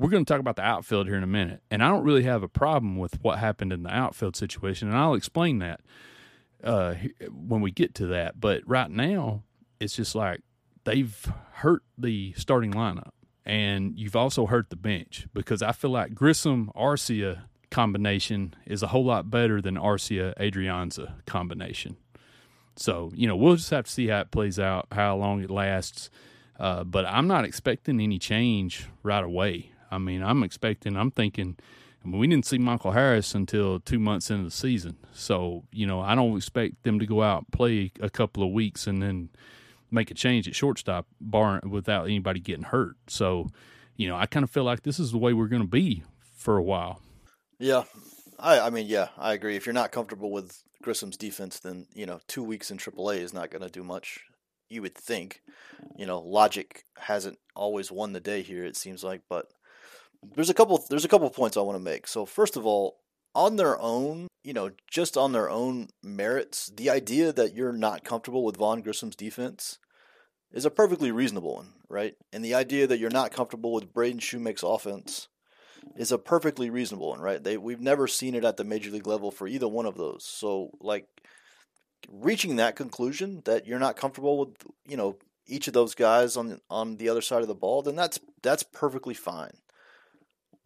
we're 0.00 0.08
going 0.08 0.24
to 0.24 0.32
talk 0.32 0.40
about 0.40 0.56
the 0.56 0.62
outfield 0.62 1.06
here 1.06 1.16
in 1.16 1.22
a 1.22 1.28
minute, 1.28 1.62
and 1.70 1.84
I 1.84 1.88
don't 1.88 2.04
really 2.04 2.22
have 2.22 2.42
a 2.42 2.48
problem 2.48 2.96
with 2.96 3.22
what 3.22 3.38
happened 3.38 3.70
in 3.70 3.82
the 3.82 3.94
outfield 3.94 4.34
situation, 4.34 4.88
and 4.88 4.96
I'll 4.96 5.12
explain 5.12 5.58
that 5.58 5.82
uh, 6.64 6.94
when 7.30 7.60
we 7.60 7.70
get 7.70 7.94
to 7.96 8.06
that. 8.06 8.40
But 8.40 8.62
right 8.66 8.90
now, 8.90 9.42
it's 9.78 9.94
just 9.94 10.14
like 10.14 10.40
they've 10.84 11.30
hurt 11.52 11.82
the 11.98 12.32
starting 12.32 12.72
lineup, 12.72 13.10
and 13.44 13.92
you've 13.98 14.16
also 14.16 14.46
hurt 14.46 14.70
the 14.70 14.76
bench 14.76 15.26
because 15.34 15.60
I 15.60 15.72
feel 15.72 15.90
like 15.90 16.14
Grissom 16.14 16.72
Arcia 16.74 17.42
combination 17.70 18.54
is 18.64 18.82
a 18.82 18.86
whole 18.86 19.04
lot 19.04 19.30
better 19.30 19.60
than 19.60 19.74
Arcia 19.74 20.34
Adrianza 20.38 21.12
combination. 21.26 21.98
So 22.74 23.12
you 23.14 23.28
know 23.28 23.36
we'll 23.36 23.56
just 23.56 23.68
have 23.68 23.84
to 23.84 23.90
see 23.90 24.06
how 24.06 24.20
it 24.20 24.30
plays 24.30 24.58
out, 24.58 24.86
how 24.92 25.14
long 25.16 25.42
it 25.42 25.50
lasts. 25.50 26.08
Uh, 26.58 26.84
but 26.84 27.04
I'm 27.04 27.26
not 27.26 27.44
expecting 27.44 28.00
any 28.00 28.18
change 28.18 28.86
right 29.02 29.24
away. 29.24 29.72
I 29.90 29.98
mean, 29.98 30.22
I'm 30.22 30.42
expecting, 30.42 30.96
I'm 30.96 31.10
thinking 31.10 31.56
I 32.04 32.08
mean, 32.08 32.18
we 32.18 32.26
didn't 32.26 32.46
see 32.46 32.58
Michael 32.58 32.92
Harris 32.92 33.34
until 33.34 33.78
two 33.78 33.98
months 33.98 34.30
into 34.30 34.44
the 34.44 34.50
season. 34.50 34.96
So, 35.12 35.64
you 35.70 35.86
know, 35.86 36.00
I 36.00 36.14
don't 36.14 36.36
expect 36.36 36.82
them 36.82 36.98
to 36.98 37.06
go 37.06 37.22
out 37.22 37.38
and 37.40 37.52
play 37.52 37.92
a 38.00 38.08
couple 38.08 38.42
of 38.42 38.52
weeks 38.52 38.86
and 38.86 39.02
then 39.02 39.28
make 39.90 40.10
a 40.10 40.14
change 40.14 40.48
at 40.48 40.54
shortstop 40.54 41.06
bar 41.20 41.60
without 41.68 42.04
anybody 42.04 42.40
getting 42.40 42.64
hurt. 42.64 42.96
So, 43.08 43.48
you 43.96 44.08
know, 44.08 44.16
I 44.16 44.26
kind 44.26 44.44
of 44.44 44.50
feel 44.50 44.64
like 44.64 44.82
this 44.82 44.98
is 44.98 45.12
the 45.12 45.18
way 45.18 45.34
we're 45.34 45.48
going 45.48 45.62
to 45.62 45.68
be 45.68 46.02
for 46.34 46.56
a 46.56 46.62
while. 46.62 47.02
Yeah. 47.58 47.84
I, 48.38 48.60
I 48.60 48.70
mean, 48.70 48.86
yeah, 48.86 49.08
I 49.18 49.34
agree. 49.34 49.56
If 49.56 49.66
you're 49.66 49.74
not 49.74 49.92
comfortable 49.92 50.30
with 50.30 50.62
Grissom's 50.82 51.18
defense, 51.18 51.58
then, 51.58 51.86
you 51.92 52.06
know, 52.06 52.20
two 52.26 52.42
weeks 52.42 52.70
in 52.70 52.78
AAA 52.78 53.18
is 53.18 53.34
not 53.34 53.50
going 53.50 53.62
to 53.62 53.68
do 53.68 53.84
much, 53.84 54.20
you 54.70 54.80
would 54.80 54.94
think. 54.94 55.42
You 55.98 56.06
know, 56.06 56.20
logic 56.20 56.84
hasn't 56.96 57.38
always 57.54 57.92
won 57.92 58.14
the 58.14 58.20
day 58.20 58.40
here, 58.40 58.64
it 58.64 58.76
seems 58.76 59.04
like, 59.04 59.20
but 59.28 59.50
there's 60.22 60.50
a 60.50 60.54
couple 60.54 60.84
there's 60.88 61.04
a 61.04 61.08
couple 61.08 61.28
points 61.30 61.56
I 61.56 61.60
want 61.60 61.76
to 61.76 61.84
make. 61.84 62.06
So 62.06 62.26
first 62.26 62.56
of 62.56 62.66
all, 62.66 62.98
on 63.34 63.56
their 63.56 63.80
own, 63.80 64.28
you 64.42 64.52
know, 64.52 64.70
just 64.90 65.16
on 65.16 65.32
their 65.32 65.48
own 65.48 65.88
merits, 66.02 66.70
the 66.76 66.90
idea 66.90 67.32
that 67.32 67.54
you're 67.54 67.72
not 67.72 68.04
comfortable 68.04 68.44
with 68.44 68.56
Vaughn 68.56 68.82
Grissom's 68.82 69.16
defense 69.16 69.78
is 70.52 70.64
a 70.64 70.70
perfectly 70.70 71.12
reasonable 71.12 71.54
one, 71.54 71.74
right? 71.88 72.14
And 72.32 72.44
the 72.44 72.54
idea 72.54 72.86
that 72.86 72.98
you're 72.98 73.10
not 73.10 73.32
comfortable 73.32 73.72
with 73.72 73.92
Braden 73.92 74.20
Shewmake's 74.20 74.64
offense 74.64 75.28
is 75.96 76.10
a 76.12 76.18
perfectly 76.18 76.70
reasonable 76.70 77.10
one, 77.10 77.20
right? 77.20 77.42
They 77.42 77.56
we've 77.56 77.80
never 77.80 78.06
seen 78.06 78.34
it 78.34 78.44
at 78.44 78.56
the 78.56 78.64
major 78.64 78.90
league 78.90 79.06
level 79.06 79.30
for 79.30 79.46
either 79.46 79.68
one 79.68 79.86
of 79.86 79.96
those. 79.96 80.24
So 80.24 80.70
like 80.80 81.06
reaching 82.10 82.56
that 82.56 82.76
conclusion 82.76 83.42
that 83.44 83.66
you're 83.66 83.78
not 83.78 83.96
comfortable 83.96 84.38
with, 84.38 84.56
you 84.86 84.96
know, 84.96 85.16
each 85.46 85.66
of 85.66 85.74
those 85.74 85.94
guys 85.94 86.36
on 86.36 86.60
on 86.68 86.96
the 86.96 87.08
other 87.08 87.22
side 87.22 87.42
of 87.42 87.48
the 87.48 87.54
ball, 87.54 87.82
then 87.82 87.96
that's 87.96 88.20
that's 88.42 88.62
perfectly 88.62 89.14
fine 89.14 89.52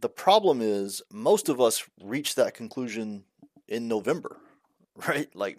the 0.04 0.08
problem 0.10 0.60
is 0.60 1.00
most 1.10 1.48
of 1.48 1.62
us 1.62 1.82
reach 2.02 2.34
that 2.34 2.52
conclusion 2.52 3.24
in 3.68 3.88
November, 3.88 4.36
right? 5.08 5.34
Like 5.34 5.58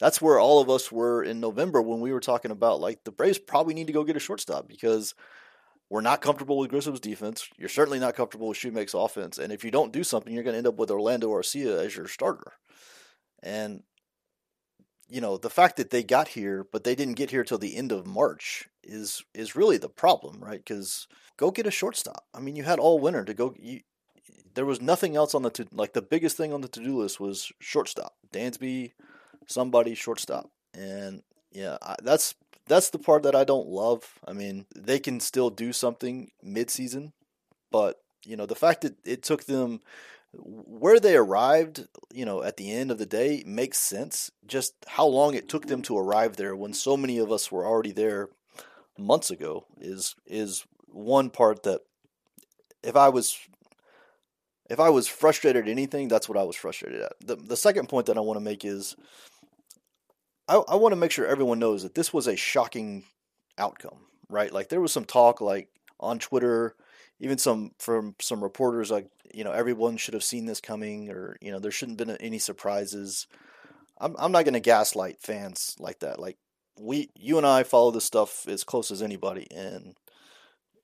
that's 0.00 0.22
where 0.22 0.38
all 0.38 0.62
of 0.62 0.70
us 0.70 0.90
were 0.90 1.22
in 1.22 1.40
November 1.40 1.82
when 1.82 2.00
we 2.00 2.10
were 2.10 2.20
talking 2.20 2.50
about 2.50 2.80
like 2.80 3.04
the 3.04 3.12
Braves 3.12 3.36
probably 3.36 3.74
need 3.74 3.88
to 3.88 3.92
go 3.92 4.02
get 4.02 4.16
a 4.16 4.18
shortstop 4.18 4.66
because 4.66 5.14
we're 5.90 6.00
not 6.00 6.22
comfortable 6.22 6.56
with 6.56 6.70
Grissom's 6.70 7.00
defense. 7.00 7.50
You're 7.58 7.68
certainly 7.68 7.98
not 7.98 8.14
comfortable 8.14 8.48
with 8.48 8.56
Shewmake's 8.56 8.94
offense, 8.94 9.36
and 9.36 9.52
if 9.52 9.62
you 9.62 9.70
don't 9.70 9.92
do 9.92 10.02
something, 10.02 10.32
you're 10.32 10.42
going 10.42 10.54
to 10.54 10.58
end 10.58 10.66
up 10.66 10.78
with 10.78 10.90
Orlando 10.90 11.28
Arcia 11.28 11.84
as 11.84 11.94
your 11.94 12.08
starter. 12.08 12.54
And 13.42 13.82
you 15.08 15.20
know 15.20 15.36
the 15.36 15.50
fact 15.50 15.76
that 15.76 15.90
they 15.90 16.02
got 16.02 16.28
here, 16.28 16.66
but 16.70 16.84
they 16.84 16.94
didn't 16.94 17.14
get 17.14 17.30
here 17.30 17.44
till 17.44 17.58
the 17.58 17.76
end 17.76 17.92
of 17.92 18.06
March 18.06 18.68
is 18.82 19.24
is 19.34 19.56
really 19.56 19.78
the 19.78 19.88
problem, 19.88 20.42
right? 20.42 20.58
Because 20.58 21.06
go 21.36 21.50
get 21.50 21.66
a 21.66 21.70
shortstop. 21.70 22.24
I 22.34 22.40
mean, 22.40 22.56
you 22.56 22.64
had 22.64 22.78
all 22.78 22.98
winter 22.98 23.24
to 23.24 23.34
go. 23.34 23.54
You, 23.58 23.80
there 24.54 24.64
was 24.64 24.80
nothing 24.80 25.16
else 25.16 25.34
on 25.34 25.42
the 25.42 25.50
to, 25.50 25.66
like 25.72 25.92
the 25.92 26.02
biggest 26.02 26.36
thing 26.36 26.52
on 26.52 26.62
the 26.62 26.68
to 26.68 26.80
do 26.82 26.98
list 26.98 27.20
was 27.20 27.52
shortstop. 27.60 28.14
Dansby, 28.32 28.92
somebody 29.46 29.94
shortstop, 29.94 30.50
and 30.74 31.22
yeah, 31.52 31.78
I, 31.82 31.96
that's 32.02 32.34
that's 32.66 32.90
the 32.90 32.98
part 32.98 33.22
that 33.22 33.36
I 33.36 33.44
don't 33.44 33.68
love. 33.68 34.18
I 34.26 34.32
mean, 34.32 34.66
they 34.74 34.98
can 34.98 35.20
still 35.20 35.50
do 35.50 35.72
something 35.72 36.32
mid-season, 36.42 37.12
but 37.70 38.00
you 38.24 38.36
know 38.36 38.46
the 38.46 38.56
fact 38.56 38.80
that 38.80 38.96
it 39.04 39.22
took 39.22 39.44
them 39.44 39.80
where 40.38 41.00
they 41.00 41.16
arrived, 41.16 41.86
you 42.12 42.24
know, 42.24 42.42
at 42.42 42.56
the 42.56 42.70
end 42.72 42.90
of 42.90 42.98
the 42.98 43.06
day 43.06 43.42
makes 43.46 43.78
sense. 43.78 44.30
Just 44.46 44.74
how 44.86 45.06
long 45.06 45.34
it 45.34 45.48
took 45.48 45.66
them 45.66 45.82
to 45.82 45.98
arrive 45.98 46.36
there 46.36 46.54
when 46.54 46.72
so 46.72 46.96
many 46.96 47.18
of 47.18 47.32
us 47.32 47.50
were 47.50 47.66
already 47.66 47.92
there 47.92 48.28
months 48.98 49.30
ago 49.30 49.66
is 49.78 50.14
is 50.26 50.64
one 50.86 51.30
part 51.30 51.62
that 51.64 51.80
if 52.82 52.96
I 52.96 53.08
was 53.08 53.38
if 54.68 54.80
I 54.80 54.90
was 54.90 55.06
frustrated 55.06 55.64
at 55.64 55.70
anything, 55.70 56.08
that's 56.08 56.28
what 56.28 56.38
I 56.38 56.42
was 56.42 56.56
frustrated 56.56 57.02
at. 57.02 57.12
The 57.24 57.36
the 57.36 57.56
second 57.56 57.88
point 57.88 58.06
that 58.06 58.16
I 58.16 58.20
want 58.20 58.36
to 58.38 58.44
make 58.44 58.64
is 58.64 58.96
I, 60.48 60.56
I 60.56 60.76
want 60.76 60.92
to 60.92 60.96
make 60.96 61.10
sure 61.10 61.26
everyone 61.26 61.58
knows 61.58 61.82
that 61.82 61.94
this 61.94 62.12
was 62.12 62.26
a 62.26 62.36
shocking 62.36 63.04
outcome, 63.58 63.98
right? 64.28 64.52
Like 64.52 64.68
there 64.68 64.80
was 64.80 64.92
some 64.92 65.04
talk 65.04 65.40
like 65.40 65.68
on 65.98 66.18
Twitter, 66.18 66.74
even 67.20 67.38
some 67.38 67.72
from 67.78 68.14
some 68.20 68.42
reporters 68.42 68.90
like 68.90 69.08
you 69.32 69.44
know 69.44 69.52
everyone 69.52 69.96
should 69.96 70.14
have 70.14 70.24
seen 70.24 70.46
this 70.46 70.60
coming 70.60 71.10
or 71.10 71.36
you 71.40 71.50
know 71.50 71.58
there 71.58 71.70
shouldn't 71.70 71.98
have 71.98 72.08
been 72.08 72.16
any 72.18 72.38
surprises. 72.38 73.26
I'm, 73.98 74.14
I'm 74.18 74.32
not 74.32 74.44
going 74.44 74.54
to 74.54 74.60
gaslight 74.60 75.22
fans 75.22 75.74
like 75.78 76.00
that. 76.00 76.18
Like 76.18 76.36
we 76.78 77.10
you 77.14 77.38
and 77.38 77.46
i 77.46 77.62
follow 77.62 77.90
this 77.90 78.04
stuff 78.04 78.46
as 78.46 78.64
close 78.64 78.90
as 78.90 79.02
anybody 79.02 79.46
and 79.50 79.94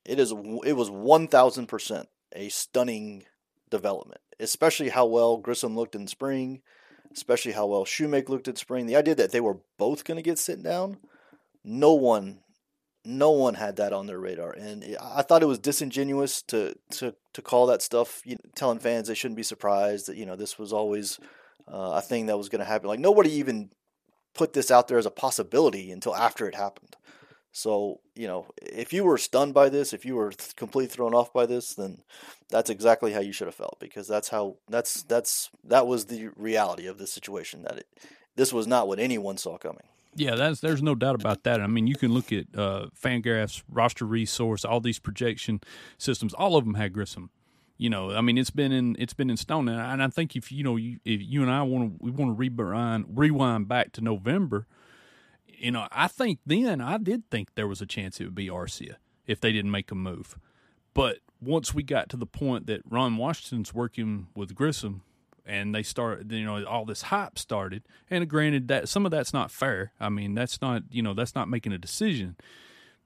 it 0.05 0.19
is 0.19 0.33
it 0.65 0.73
was 0.73 0.91
1000% 0.91 2.07
a 2.35 2.49
stunning 2.49 3.25
development 3.71 4.21
especially 4.41 4.89
how 4.89 5.05
well 5.05 5.37
grissom 5.37 5.77
looked 5.77 5.95
in 5.95 6.07
spring 6.07 6.63
especially 7.13 7.53
how 7.53 7.67
well 7.67 7.85
shoemaker 7.85 8.33
looked 8.33 8.49
in 8.49 8.57
spring. 8.57 8.87
The 8.87 8.97
idea 8.97 9.15
that 9.15 9.33
they 9.33 9.41
were 9.41 9.59
both 9.79 10.05
going 10.05 10.17
to 10.17 10.23
get 10.23 10.39
sent 10.39 10.63
down 10.63 10.99
no 11.65 11.93
one 11.93 12.41
no 13.05 13.31
one 13.31 13.55
had 13.55 13.77
that 13.77 13.93
on 13.93 14.07
their 14.07 14.19
radar, 14.19 14.53
and 14.53 14.97
I 15.01 15.23
thought 15.23 15.43
it 15.43 15.47
was 15.47 15.59
disingenuous 15.59 16.43
to 16.43 16.75
to 16.93 17.15
to 17.33 17.43
call 17.43 17.67
that 17.67 17.83
stuff, 17.83 18.23
you 18.25 18.35
know, 18.35 18.51
telling 18.55 18.79
fans 18.79 19.09
they 19.09 19.15
shouldn't 19.15 19.37
be 19.37 19.43
surprised 19.43 20.07
that 20.07 20.17
you 20.17 20.27
know 20.27 20.37
this 20.37 20.59
was 20.59 20.73
always 20.73 21.19
uh, 21.73 21.93
a 21.97 22.01
thing 22.01 22.27
that 22.27 22.39
was 22.39 22.49
going 22.49 22.61
to 22.61 22.65
happen. 22.65 22.89
Like 22.89 23.01
nobody 23.01 23.31
even 23.33 23.71
put 24.35 24.53
this 24.53 24.71
out 24.71 24.89
there 24.89 24.99
as 24.99 25.07
a 25.07 25.11
possibility 25.11 25.91
until 25.91 26.15
after 26.15 26.47
it 26.49 26.55
happened. 26.55 26.97
So 27.51 28.01
you 28.15 28.27
know, 28.27 28.47
if 28.63 28.93
you 28.93 29.05
were 29.05 29.19
stunned 29.19 29.55
by 29.55 29.69
this, 29.69 29.93
if 29.93 30.05
you 30.05 30.17
were 30.17 30.31
th- 30.31 30.57
completely 30.57 30.95
thrown 30.95 31.15
off 31.15 31.33
by 31.33 31.47
this, 31.47 31.75
then 31.75 32.03
that's 32.51 32.71
exactly 32.71 33.13
how 33.13 33.21
you 33.21 33.33
should 33.33 33.49
have 33.49 33.55
felt 33.55 33.79
because 33.81 34.07
that's 34.07 34.29
how 34.29 34.57
that's 34.69 35.03
that's 35.03 35.51
that 35.65 35.87
was 35.87 36.07
the 36.07 36.29
reality 36.37 36.87
of 36.87 36.99
the 36.99 37.07
situation. 37.07 37.63
That 37.65 37.79
it 37.79 37.87
this 38.37 38.53
was 38.53 38.67
not 38.67 38.89
what 38.89 38.99
anyone 38.99 39.37
saw 39.37 39.59
coming. 39.59 39.87
Yeah, 40.15 40.35
that's 40.35 40.61
there's 40.61 40.83
no 40.83 40.95
doubt 40.95 41.15
about 41.15 41.45
that. 41.45 41.61
I 41.61 41.67
mean, 41.67 41.87
you 41.87 41.97
can 41.97 42.13
look 42.13 42.33
at 42.33 42.47
uh, 42.57 42.87
Fangraphs, 43.01 43.63
roster 43.69 44.05
resource, 44.05 44.65
all 44.65 44.81
these 44.81 44.99
projection 44.99 45.61
systems. 45.97 46.35
All 46.35 46.57
of 46.57 46.65
them 46.65 46.75
had 46.75 46.93
Grissom. 46.93 47.31
You 47.79 47.91
know, 47.91 48.13
I 48.13 48.21
mean, 48.21 48.37
it's 48.39 48.51
been 48.51 48.73
in 48.73 48.95
it's 48.99 49.15
been 49.15 49.31
in 49.31 49.37
stone, 49.37 49.69
and 49.69 49.81
I, 49.81 49.93
and 49.93 50.03
I 50.03 50.09
think 50.09 50.37
if 50.37 50.53
you 50.53 50.63
know, 50.63 50.77
you, 50.77 50.99
if 51.05 51.21
you 51.23 51.43
and 51.43 51.51
I 51.51 51.63
want 51.63 51.99
to 51.99 52.05
we 52.05 52.11
want 52.11 52.31
to 52.31 52.35
rewind 52.35 53.07
rewind 53.09 53.69
back 53.69 53.93
to 53.93 54.01
November, 54.01 54.67
you 55.47 55.71
know, 55.71 55.89
I 55.91 56.09
think 56.09 56.41
then 56.45 56.81
I 56.81 56.99
did 56.99 57.29
think 57.31 57.55
there 57.55 57.67
was 57.67 57.81
a 57.81 57.87
chance 57.87 58.21
it 58.21 58.25
would 58.25 58.35
be 58.35 58.49
Arcia 58.49 58.97
if 59.27 59.41
they 59.41 59.53
didn't 59.53 59.71
make 59.71 59.91
a 59.91 59.95
move, 59.95 60.37
but 60.95 61.19
once 61.41 61.75
we 61.75 61.83
got 61.83 62.09
to 62.11 62.17
the 62.17 62.27
point 62.27 62.67
that 62.67 62.83
Ron 62.89 63.17
Washington's 63.17 63.75
working 63.75 64.29
with 64.37 64.55
Grissom, 64.55 65.03
and 65.45 65.75
they 65.75 65.83
start 65.83 66.31
you 66.31 66.45
know 66.45 66.65
all 66.65 66.85
this 66.85 67.03
hype 67.03 67.39
started. 67.39 67.83
And 68.11 68.29
granted 68.29 68.69
that 68.69 68.89
some 68.89 69.05
of 69.05 69.11
that's 69.11 69.33
not 69.33 69.51
fair. 69.51 69.93
I 70.01 70.09
mean 70.09 70.35
that's 70.35 70.61
not 70.61 70.83
you 70.91 71.03
know 71.03 71.15
that's 71.15 71.35
not 71.35 71.49
making 71.49 71.73
a 71.73 71.79
decision. 71.79 72.37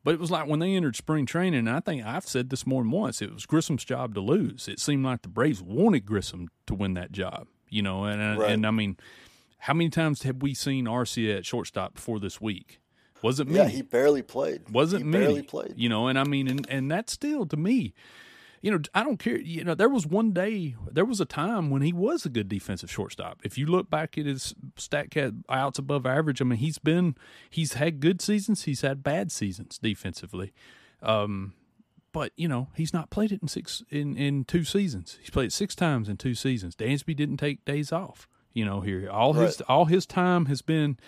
But 0.05 0.15
it 0.15 0.21
was 0.21 0.31
like 0.31 0.47
when 0.47 0.61
they 0.61 0.77
entered 0.77 0.95
spring 0.95 1.27
training 1.27 1.59
and 1.59 1.71
i 1.71 1.81
think 1.81 2.07
i've 2.07 2.29
said 2.29 2.49
this 2.49 2.65
more 2.65 2.81
than 2.81 2.93
once 2.93 3.21
it 3.21 3.35
was 3.35 3.45
grissom's 3.45 3.85
job 3.85 4.15
to 4.15 4.21
lose. 4.21 4.69
It 4.69 4.79
seemed 4.79 5.05
like 5.05 5.23
the 5.23 5.29
braves 5.29 5.61
wanted 5.61 6.07
grissom 6.07 6.49
to 6.67 6.75
win 6.75 6.95
that 6.95 7.11
job 7.11 7.49
you 7.69 7.83
know 7.83 8.05
and 8.05 8.39
right. 8.39 8.51
and 8.51 8.67
i 8.67 8.71
mean 8.71 8.97
how 9.59 9.75
many 9.75 9.91
times 9.91 10.23
have 10.23 10.43
we 10.43 10.55
seen 10.55 10.85
Arcia 10.85 11.39
at 11.39 11.47
shortstop 11.47 11.95
before 11.95 12.21
this 12.21 12.41
week? 12.41 12.79
Wasn't 13.23 13.51
me 13.51 13.57
yeah 13.57 13.67
he 13.67 13.83
barely 13.83 14.23
played. 14.23 14.69
Wasn't 14.71 15.03
he 15.03 15.09
many, 15.09 15.25
barely 15.25 15.43
played. 15.43 15.75
You 15.77 15.89
know 15.89 16.07
and 16.07 16.19
i 16.19 16.25
mean 16.25 16.47
and, 16.49 16.67
and 16.71 16.91
that's 16.91 17.13
still 17.13 17.47
to 17.47 17.57
me 17.57 17.93
you 18.63 18.71
know, 18.71 18.81
I 18.95 19.03
don't 19.03 19.19
care. 19.19 19.39
You 19.39 19.65
know, 19.65 19.75
there 19.75 19.89
was 19.89 20.07
one 20.07 20.33
day, 20.33 20.75
there 20.91 21.05
was 21.05 21.21
a 21.21 21.25
time 21.25 21.71
when 21.71 21.83
he 21.83 21.93
was 21.93 22.25
a 22.25 22.29
good 22.29 22.49
defensive 22.49 22.91
shortstop. 22.91 23.41
If 23.45 23.59
you 23.59 23.67
look 23.67 23.91
back 23.91 24.17
at 24.19 24.27
his 24.27 24.55
StatCast 24.77 25.43
outs 25.49 25.79
above 25.79 26.07
average, 26.07 26.41
I 26.41 26.45
mean, 26.45 26.59
he's 26.59 26.79
been, 26.79 27.17
he's 27.51 27.75
had 27.75 28.01
good 28.01 28.21
seasons, 28.21 28.65
he's 28.65 28.81
had 28.81 29.03
bad 29.03 29.31
seasons 29.31 29.79
defensively. 29.79 30.53
Um, 31.03 31.55
but 32.13 32.33
you 32.37 32.49
know, 32.49 32.69
he's 32.75 32.95
not 32.95 33.11
played 33.11 33.31
it 33.31 33.43
in 33.43 33.49
six 33.49 33.83
in 33.91 34.17
in 34.17 34.45
two 34.45 34.65
seasons. 34.65 35.19
He's 35.21 35.29
played 35.29 35.49
it 35.49 35.53
six 35.53 35.75
times 35.75 36.09
in 36.09 36.17
two 36.17 36.35
seasons. 36.35 36.75
Dansby 36.75 37.15
didn't 37.15 37.37
take 37.37 37.65
days 37.67 37.93
off. 37.93 38.27
You 38.55 38.65
know, 38.65 38.81
here 38.81 39.11
all 39.11 39.35
right. 39.35 39.45
his 39.45 39.61
all 39.63 39.85
his 39.85 40.07
time 40.07 40.47
has 40.47 40.63
been 40.63 40.99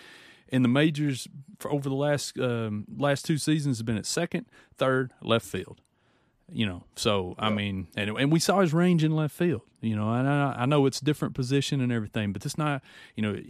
in 0.49 0.61
the 0.61 0.67
majors 0.67 1.27
for 1.57 1.71
over 1.71 1.89
the 1.89 1.95
last 1.95 2.37
um, 2.37 2.85
last 2.95 3.25
two 3.25 3.39
seasons 3.39 3.77
has 3.79 3.83
been 3.83 3.97
at 3.97 4.05
second, 4.05 4.45
third, 4.77 5.13
left 5.23 5.47
field 5.47 5.81
you 6.51 6.65
know. 6.65 6.83
So 6.95 7.35
I 7.37 7.49
mean, 7.49 7.87
and 7.95 8.09
and 8.09 8.31
we 8.31 8.39
saw 8.39 8.61
his 8.61 8.73
range 8.73 9.03
in 9.03 9.15
left 9.15 9.35
field. 9.35 9.61
You 9.81 9.95
know, 9.95 10.13
and 10.13 10.27
I, 10.27 10.55
I 10.59 10.65
know 10.65 10.85
it's 10.85 10.99
different 10.99 11.35
position 11.35 11.79
and 11.79 11.91
everything, 11.91 12.33
but 12.33 12.45
it's 12.45 12.57
not, 12.57 12.81
you 13.15 13.23
know, 13.23 13.41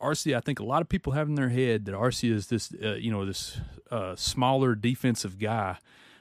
Arcia. 0.00 0.36
I 0.36 0.40
think 0.40 0.60
a 0.60 0.64
lot 0.64 0.80
of 0.80 0.88
people 0.88 1.12
have 1.12 1.28
in 1.28 1.34
their 1.34 1.48
head 1.48 1.86
that 1.86 1.94
Arcia 1.94 2.32
is 2.32 2.46
this, 2.46 2.72
uh, 2.82 2.94
you 2.94 3.10
know, 3.10 3.26
this 3.26 3.58
uh, 3.90 4.14
smaller 4.14 4.74
defensive 4.74 5.38
guy, 5.38 5.78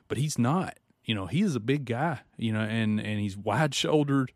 but 0.08 0.18
he's 0.18 0.40
not. 0.40 0.78
You 1.04 1.16
know, 1.16 1.28
he 1.28 1.42
is 1.42 1.56
a 1.56 1.60
big 1.60 1.86
guy. 1.86 2.22
You 2.38 2.54
know, 2.54 2.62
and 2.62 3.00
and 3.00 3.20
he's 3.20 3.38
wide 3.38 3.76
shouldered, 3.76 4.32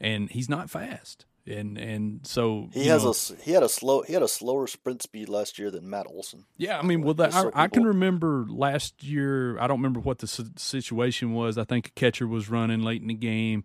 and 0.00 0.30
he's 0.30 0.48
not 0.48 0.70
fast 0.70 1.26
and 1.46 1.78
and 1.78 2.26
so 2.26 2.68
he 2.72 2.86
has 2.86 3.04
know, 3.04 3.10
a 3.10 3.42
he 3.42 3.52
had 3.52 3.62
a 3.62 3.68
slow 3.68 4.02
he 4.02 4.12
had 4.12 4.22
a 4.22 4.28
slower 4.28 4.66
sprint 4.66 5.02
speed 5.02 5.28
last 5.28 5.58
year 5.58 5.70
than 5.70 5.88
Matt 5.88 6.06
Olson. 6.06 6.44
Yeah, 6.56 6.78
I 6.78 6.82
mean, 6.82 7.02
well, 7.02 7.14
that, 7.14 7.34
I, 7.34 7.50
I, 7.54 7.68
can 7.68 7.84
remember 7.84 8.46
last 8.48 9.02
year. 9.02 9.58
I 9.58 9.66
don't 9.66 9.78
remember 9.78 10.00
what 10.00 10.18
the 10.18 10.26
situation 10.26 11.32
was. 11.32 11.58
I 11.58 11.64
think 11.64 11.88
a 11.88 11.90
catcher 11.90 12.26
was 12.26 12.48
running 12.48 12.82
late 12.82 13.02
in 13.02 13.08
the 13.08 13.14
game, 13.14 13.64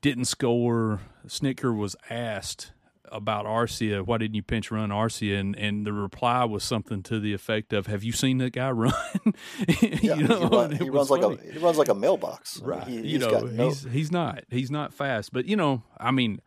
didn't 0.00 0.26
score. 0.26 1.00
Snitker 1.26 1.76
was 1.76 1.96
asked 2.10 2.72
about 3.12 3.44
Arcia. 3.44 4.04
Why 4.04 4.18
didn't 4.18 4.34
you 4.34 4.42
pinch 4.42 4.70
run 4.70 4.90
Arcia? 4.90 5.38
And 5.38 5.54
and 5.56 5.86
the 5.86 5.92
reply 5.92 6.44
was 6.44 6.64
something 6.64 7.02
to 7.04 7.20
the 7.20 7.32
effect 7.32 7.72
of, 7.72 7.86
"Have 7.86 8.02
you 8.02 8.12
seen 8.12 8.38
that 8.38 8.52
guy 8.52 8.70
run? 8.72 8.92
yeah, 9.80 10.16
you 10.16 10.26
know, 10.26 10.38
he, 10.38 10.56
run, 10.56 10.72
he 10.72 10.90
runs 10.90 11.08
funny. 11.08 11.22
like 11.22 11.40
a 11.40 11.52
he 11.52 11.58
runs 11.58 11.78
like 11.78 11.88
a 11.88 11.94
mailbox. 11.94 12.60
Right. 12.60 12.86
He, 12.88 13.00
you 13.00 13.18
know, 13.18 13.40
no... 13.40 13.68
he's 13.68 13.84
he's 13.84 14.12
not 14.12 14.44
he's 14.50 14.70
not 14.70 14.92
fast, 14.92 15.32
but 15.32 15.46
you 15.46 15.56
know, 15.56 15.82
I 15.98 16.10
mean. 16.10 16.40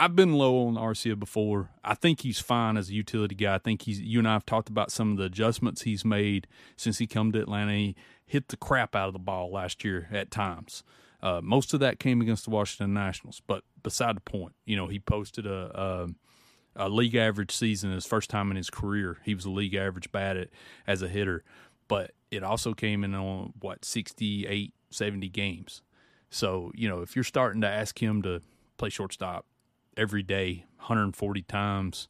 I've 0.00 0.14
been 0.14 0.34
low 0.34 0.68
on 0.68 0.74
Arcia 0.74 1.18
before. 1.18 1.70
I 1.82 1.94
think 1.94 2.20
he's 2.20 2.38
fine 2.38 2.76
as 2.76 2.88
a 2.88 2.94
utility 2.94 3.34
guy. 3.34 3.56
I 3.56 3.58
think 3.58 3.82
he's 3.82 4.00
you 4.00 4.20
and 4.20 4.28
I 4.28 4.34
have 4.34 4.46
talked 4.46 4.68
about 4.68 4.92
some 4.92 5.10
of 5.10 5.18
the 5.18 5.24
adjustments 5.24 5.82
he's 5.82 6.04
made 6.04 6.46
since 6.76 6.98
he 6.98 7.06
come 7.08 7.32
to 7.32 7.40
Atlanta. 7.40 7.72
He 7.72 7.96
hit 8.24 8.48
the 8.48 8.56
crap 8.56 8.94
out 8.94 9.08
of 9.08 9.12
the 9.12 9.18
ball 9.18 9.50
last 9.50 9.82
year 9.82 10.08
at 10.12 10.30
times. 10.30 10.84
Uh, 11.20 11.40
most 11.42 11.74
of 11.74 11.80
that 11.80 11.98
came 11.98 12.20
against 12.20 12.44
the 12.44 12.50
Washington 12.50 12.94
Nationals, 12.94 13.42
but 13.48 13.64
beside 13.82 14.16
the 14.16 14.20
point, 14.20 14.54
you 14.64 14.76
know, 14.76 14.86
he 14.86 15.00
posted 15.00 15.46
a, 15.46 16.06
a, 16.76 16.86
a 16.86 16.88
league 16.88 17.16
average 17.16 17.50
season 17.50 17.90
his 17.90 18.06
first 18.06 18.30
time 18.30 18.52
in 18.52 18.56
his 18.56 18.70
career. 18.70 19.18
He 19.24 19.34
was 19.34 19.44
a 19.44 19.50
league 19.50 19.74
average 19.74 20.12
bat 20.12 20.36
at, 20.36 20.50
as 20.86 21.02
a 21.02 21.08
hitter, 21.08 21.42
but 21.88 22.12
it 22.30 22.44
also 22.44 22.72
came 22.72 23.02
in 23.02 23.16
on 23.16 23.52
what 23.58 23.84
68, 23.84 24.72
70 24.90 25.28
games. 25.30 25.82
So 26.30 26.70
you 26.76 26.88
know, 26.88 27.00
if 27.00 27.16
you're 27.16 27.24
starting 27.24 27.62
to 27.62 27.68
ask 27.68 28.00
him 28.00 28.22
to 28.22 28.42
play 28.76 28.90
shortstop 28.90 29.44
every 29.98 30.22
day 30.22 30.64
140 30.78 31.42
times 31.42 32.08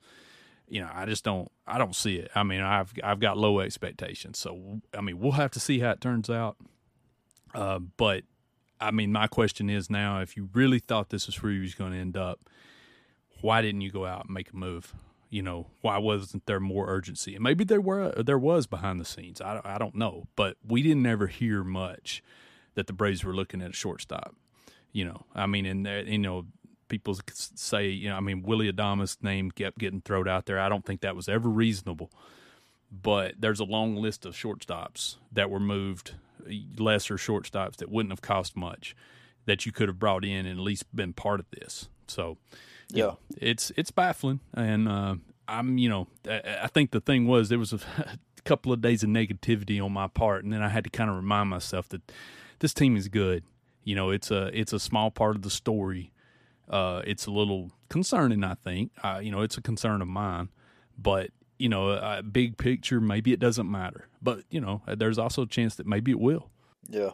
you 0.69 0.81
know 0.81 0.91
i 0.93 1.07
just 1.07 1.25
don't 1.25 1.51
i 1.67 1.79
don't 1.79 1.97
see 1.97 2.17
it 2.17 2.31
i 2.35 2.43
mean 2.43 2.61
i've 2.61 2.93
i've 3.03 3.19
got 3.19 3.39
low 3.39 3.61
expectations 3.61 4.39
so 4.39 4.81
i 4.97 5.01
mean 5.01 5.19
we'll 5.19 5.33
have 5.33 5.51
to 5.51 5.59
see 5.59 5.79
how 5.81 5.91
it 5.91 6.01
turns 6.01 6.29
out 6.29 6.57
uh, 7.55 7.79
but 7.79 8.25
I 8.81 8.91
mean, 8.91 9.13
my 9.13 9.27
question 9.27 9.69
is 9.71 9.91
now: 9.91 10.21
if 10.21 10.37
you 10.37 10.49
really 10.53 10.79
thought 10.79 11.11
this 11.11 11.27
was 11.27 11.43
where 11.43 11.53
you 11.53 11.63
was 11.63 11.75
going 11.75 11.93
to 11.93 11.99
end 11.99 12.17
up, 12.17 12.49
why 13.41 13.63
didn't 13.63 13.81
you 13.81 13.91
go 13.91 14.07
out 14.07 14.27
and 14.27 14.35
make 14.35 14.51
a 14.51 14.57
move? 14.57 14.95
You 15.31 15.43
know, 15.43 15.67
why 15.83 15.99
wasn't 15.99 16.47
there 16.47 16.61
more 16.61 16.89
urgency? 16.89 17.35
And 17.35 17.45
maybe 17.45 17.65
there 17.65 17.81
were 17.81 18.13
there 18.13 18.39
was 18.39 18.67
behind 18.67 19.01
the 19.01 19.05
scenes. 19.05 19.41
I 19.41 19.61
I 19.65 19.79
don't 19.79 19.95
know, 19.95 20.29
but 20.37 20.57
we 20.67 20.83
didn't 20.83 21.07
ever 21.07 21.27
hear 21.27 21.65
much 21.65 22.23
that 22.75 22.87
the 22.87 22.93
Braves 22.93 23.25
were 23.25 23.35
looking 23.35 23.61
at 23.61 23.71
a 23.71 23.75
shortstop. 23.75 24.35
You 24.93 25.05
know, 25.05 25.27
I 25.35 25.47
mean, 25.47 25.67
and 25.67 25.87
you 26.09 26.19
know, 26.19 26.47
people 26.89 27.19
say, 27.31 27.89
you 27.89 28.09
know, 28.09 28.17
I 28.17 28.21
mean, 28.21 28.43
Willie 28.43 28.73
Adames' 28.73 29.23
name 29.23 29.51
kept 29.51 29.79
getting 29.79 30.01
thrown 30.01 30.29
out 30.29 30.47
there. 30.47 30.59
I 30.59 30.69
don't 30.69 30.85
think 30.85 31.01
that 31.03 31.17
was 31.17 31.29
ever 31.29 31.49
reasonable. 31.49 32.11
But 32.91 33.35
there's 33.39 33.61
a 33.61 33.65
long 33.65 33.97
list 33.97 34.25
of 34.25 34.35
shortstops 34.35 35.17
that 35.33 35.51
were 35.51 35.61
moved, 35.61 36.15
lesser 36.79 37.17
shortstops 37.17 37.77
that 37.77 37.91
wouldn't 37.91 38.13
have 38.13 38.23
cost 38.23 38.57
much, 38.57 38.97
that 39.45 39.67
you 39.67 39.73
could 39.73 39.89
have 39.89 39.99
brought 39.99 40.25
in 40.25 40.47
and 40.47 40.59
at 40.59 40.65
least 40.65 40.85
been 40.97 41.13
part 41.13 41.41
of 41.41 41.47
this. 41.51 41.89
So, 42.07 42.39
yeah, 42.89 43.05
know, 43.05 43.19
it's 43.37 43.71
it's 43.77 43.91
baffling, 43.91 44.41
and 44.55 44.89
uh, 44.89 45.17
I'm, 45.47 45.77
you 45.77 45.91
know, 45.91 46.07
I 46.27 46.69
think 46.69 46.93
the 46.93 47.01
thing 47.01 47.27
was 47.27 47.51
there 47.51 47.59
was 47.59 47.75
a 47.75 47.81
couple 48.45 48.73
of 48.73 48.81
days 48.81 49.03
of 49.03 49.11
negativity 49.11 49.85
on 49.85 49.93
my 49.93 50.07
part, 50.07 50.45
and 50.45 50.53
then 50.53 50.63
I 50.63 50.71
had 50.71 50.85
to 50.85 50.91
kind 50.91 51.11
of 51.11 51.17
remind 51.17 51.51
myself 51.51 51.91
that 51.91 52.01
this 52.61 52.73
team 52.73 52.97
is 52.97 53.09
good. 53.09 53.45
You 53.85 53.95
know, 53.95 54.09
it's 54.09 54.31
a 54.31 54.47
it's 54.59 54.73
a 54.73 54.81
small 54.81 55.11
part 55.11 55.37
of 55.37 55.43
the 55.43 55.51
story 55.51 56.13
uh, 56.71 57.03
it's 57.07 57.27
a 57.27 57.31
little 57.31 57.71
concerning, 57.89 58.45
I 58.45 58.55
think. 58.55 58.93
Uh, 59.03 59.21
you 59.23 59.31
know, 59.31 59.41
it's 59.41 59.57
a 59.57 59.63
concern 59.63 60.03
of 60.03 60.09
mine, 60.09 60.49
but 60.97 61.31
you 61.59 61.69
know, 61.69 61.91
a 61.91 62.23
big 62.23 62.57
picture, 62.57 63.01
maybe 63.01 63.33
it 63.33 63.41
doesn't 63.41 63.71
matter. 63.71 64.09
But 64.23 64.45
you 64.51 64.61
know, 64.61 64.83
there's 64.87 65.19
also 65.19 65.43
a 65.43 65.47
chance 65.47 65.75
that 65.77 65.87
maybe 65.87 66.13
it 66.13 66.21
will. 66.21 66.51
Yeah. 66.89 67.11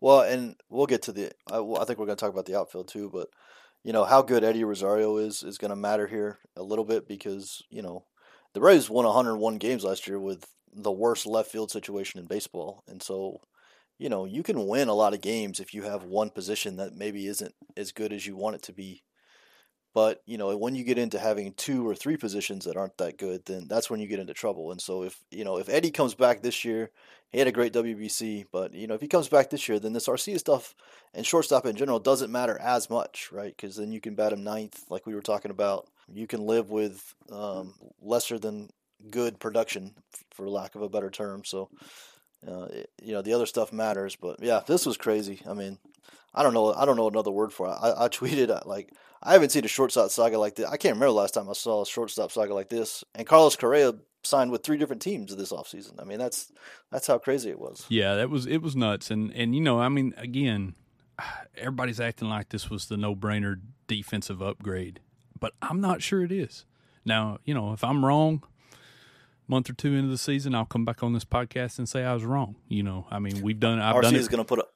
Well, 0.00 0.22
and 0.22 0.56
we'll 0.68 0.86
get 0.86 1.02
to 1.02 1.12
the. 1.12 1.30
I, 1.50 1.58
I 1.58 1.84
think 1.84 1.98
we're 1.98 2.06
going 2.06 2.16
to 2.16 2.20
talk 2.20 2.32
about 2.32 2.46
the 2.46 2.58
outfield 2.58 2.88
too, 2.88 3.10
but 3.12 3.28
you 3.84 3.92
know 3.92 4.04
how 4.04 4.22
good 4.22 4.44
Eddie 4.44 4.64
Rosario 4.64 5.16
is 5.18 5.42
is 5.42 5.58
going 5.58 5.70
to 5.70 5.76
matter 5.76 6.06
here 6.06 6.38
a 6.56 6.62
little 6.62 6.84
bit 6.84 7.06
because 7.06 7.62
you 7.70 7.82
know 7.82 8.04
the 8.54 8.60
Rays 8.60 8.90
won 8.90 9.04
101 9.04 9.58
games 9.58 9.84
last 9.84 10.06
year 10.06 10.18
with 10.18 10.44
the 10.74 10.92
worst 10.92 11.26
left 11.26 11.50
field 11.50 11.70
situation 11.70 12.18
in 12.18 12.26
baseball, 12.26 12.82
and 12.88 13.02
so 13.02 13.40
you 14.02 14.08
know, 14.08 14.24
you 14.24 14.42
can 14.42 14.66
win 14.66 14.88
a 14.88 14.94
lot 14.94 15.14
of 15.14 15.20
games 15.20 15.60
if 15.60 15.72
you 15.72 15.84
have 15.84 16.02
one 16.02 16.28
position 16.28 16.76
that 16.76 16.96
maybe 16.96 17.28
isn't 17.28 17.54
as 17.76 17.92
good 17.92 18.12
as 18.12 18.26
you 18.26 18.34
want 18.34 18.56
it 18.56 18.62
to 18.62 18.72
be. 18.72 19.04
But, 19.94 20.22
you 20.26 20.38
know, 20.38 20.56
when 20.56 20.74
you 20.74 20.82
get 20.82 20.98
into 20.98 21.20
having 21.20 21.52
two 21.52 21.88
or 21.88 21.94
three 21.94 22.16
positions 22.16 22.64
that 22.64 22.76
aren't 22.76 22.98
that 22.98 23.16
good, 23.16 23.44
then 23.44 23.68
that's 23.68 23.88
when 23.88 24.00
you 24.00 24.08
get 24.08 24.18
into 24.18 24.34
trouble. 24.34 24.72
And 24.72 24.80
so 24.80 25.04
if, 25.04 25.20
you 25.30 25.44
know, 25.44 25.58
if 25.58 25.68
Eddie 25.68 25.92
comes 25.92 26.16
back 26.16 26.42
this 26.42 26.64
year, 26.64 26.90
he 27.30 27.38
had 27.38 27.46
a 27.46 27.52
great 27.52 27.72
WBC, 27.72 28.46
but, 28.50 28.74
you 28.74 28.88
know, 28.88 28.94
if 28.94 29.00
he 29.00 29.06
comes 29.06 29.28
back 29.28 29.50
this 29.50 29.68
year, 29.68 29.78
then 29.78 29.92
this 29.92 30.08
Arcia 30.08 30.36
stuff 30.36 30.74
and 31.14 31.24
shortstop 31.24 31.64
in 31.64 31.76
general 31.76 32.00
doesn't 32.00 32.32
matter 32.32 32.58
as 32.58 32.90
much, 32.90 33.28
right? 33.30 33.54
Because 33.56 33.76
then 33.76 33.92
you 33.92 34.00
can 34.00 34.16
bat 34.16 34.32
him 34.32 34.42
ninth, 34.42 34.82
like 34.90 35.06
we 35.06 35.14
were 35.14 35.22
talking 35.22 35.52
about. 35.52 35.86
You 36.12 36.26
can 36.26 36.40
live 36.40 36.70
with 36.70 37.14
um, 37.30 37.74
lesser 38.00 38.40
than 38.40 38.70
good 39.10 39.38
production, 39.38 39.94
for 40.32 40.48
lack 40.48 40.74
of 40.74 40.82
a 40.82 40.88
better 40.88 41.10
term. 41.10 41.44
So, 41.44 41.70
uh, 42.46 42.66
you 43.02 43.12
know, 43.12 43.22
the 43.22 43.32
other 43.32 43.46
stuff 43.46 43.72
matters, 43.72 44.16
but 44.16 44.42
yeah, 44.42 44.60
this 44.66 44.86
was 44.86 44.96
crazy. 44.96 45.40
I 45.48 45.54
mean, 45.54 45.78
I 46.34 46.42
don't 46.42 46.54
know. 46.54 46.72
I 46.72 46.84
don't 46.84 46.96
know 46.96 47.08
another 47.08 47.30
word 47.30 47.52
for 47.52 47.68
it. 47.68 47.76
I, 47.80 48.04
I 48.04 48.08
tweeted 48.08 48.50
uh, 48.50 48.60
like 48.64 48.92
I 49.22 49.32
haven't 49.32 49.50
seen 49.50 49.64
a 49.64 49.68
shortstop 49.68 50.10
saga 50.10 50.38
like 50.38 50.56
this. 50.56 50.66
I 50.66 50.76
can't 50.76 50.96
remember 50.96 51.12
last 51.12 51.34
time 51.34 51.48
I 51.48 51.52
saw 51.52 51.82
a 51.82 51.86
shortstop 51.86 52.32
saga 52.32 52.54
like 52.54 52.68
this. 52.68 53.04
And 53.14 53.26
Carlos 53.26 53.56
Correa 53.56 53.94
signed 54.24 54.50
with 54.50 54.62
three 54.62 54.78
different 54.78 55.02
teams 55.02 55.34
this 55.34 55.52
offseason. 55.52 56.00
I 56.00 56.04
mean, 56.04 56.18
that's 56.18 56.52
that's 56.90 57.06
how 57.06 57.18
crazy 57.18 57.50
it 57.50 57.58
was. 57.58 57.86
Yeah, 57.88 58.14
that 58.16 58.30
was 58.30 58.46
it 58.46 58.58
was 58.58 58.74
nuts. 58.74 59.10
And 59.10 59.32
and 59.34 59.54
you 59.54 59.60
know, 59.60 59.80
I 59.80 59.88
mean, 59.88 60.14
again, 60.16 60.74
everybody's 61.56 62.00
acting 62.00 62.28
like 62.28 62.48
this 62.48 62.70
was 62.70 62.86
the 62.86 62.96
no 62.96 63.14
brainer 63.14 63.60
defensive 63.86 64.42
upgrade, 64.42 65.00
but 65.38 65.52
I'm 65.62 65.80
not 65.80 66.02
sure 66.02 66.24
it 66.24 66.32
is. 66.32 66.64
Now, 67.04 67.38
you 67.44 67.52
know, 67.52 67.72
if 67.72 67.82
I'm 67.82 68.04
wrong, 68.04 68.44
month 69.48 69.70
or 69.70 69.74
two 69.74 69.94
into 69.94 70.08
the 70.08 70.18
season, 70.18 70.54
I'll 70.54 70.64
come 70.64 70.84
back 70.84 71.02
on 71.02 71.12
this 71.12 71.24
podcast 71.24 71.78
and 71.78 71.88
say 71.88 72.04
I 72.04 72.14
was 72.14 72.24
wrong. 72.24 72.56
You 72.68 72.82
know, 72.82 73.06
I 73.10 73.18
mean, 73.18 73.42
we've 73.42 73.60
done. 73.60 73.78
I've 73.78 73.96
Arcia 73.96 74.02
done 74.02 74.14
is 74.16 74.28
going 74.28 74.38
to 74.38 74.44
put 74.44 74.58
a. 74.60 74.66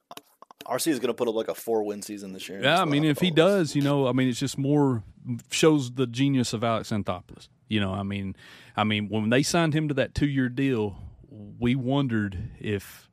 Arcia 0.65 0.87
is 0.87 0.99
going 0.99 1.07
to 1.07 1.13
put 1.13 1.29
up 1.29 1.35
like 1.35 1.47
a 1.47 1.55
four 1.55 1.83
win 1.83 2.01
season 2.01 2.33
this 2.33 2.49
year. 2.49 2.61
Yeah, 2.61 2.81
I 2.81 2.85
mean, 2.85 3.05
if 3.05 3.19
he 3.19 3.31
does, 3.31 3.75
you 3.75 3.81
know, 3.81 4.07
I 4.07 4.11
mean, 4.11 4.27
it's 4.27 4.39
just 4.39 4.57
more 4.57 5.03
shows 5.49 5.91
the 5.91 6.07
genius 6.07 6.53
of 6.53 6.63
Alex 6.63 6.89
Anthopoulos. 6.89 7.47
You 7.69 7.79
know, 7.79 7.93
I 7.93 8.03
mean, 8.03 8.35
I 8.75 8.83
mean, 8.83 9.09
when 9.09 9.29
they 9.29 9.43
signed 9.43 9.73
him 9.73 9.87
to 9.87 9.93
that 9.95 10.13
two 10.13 10.27
year 10.27 10.49
deal, 10.49 10.97
we 11.29 11.75
wondered 11.75 12.51
if 12.59 13.09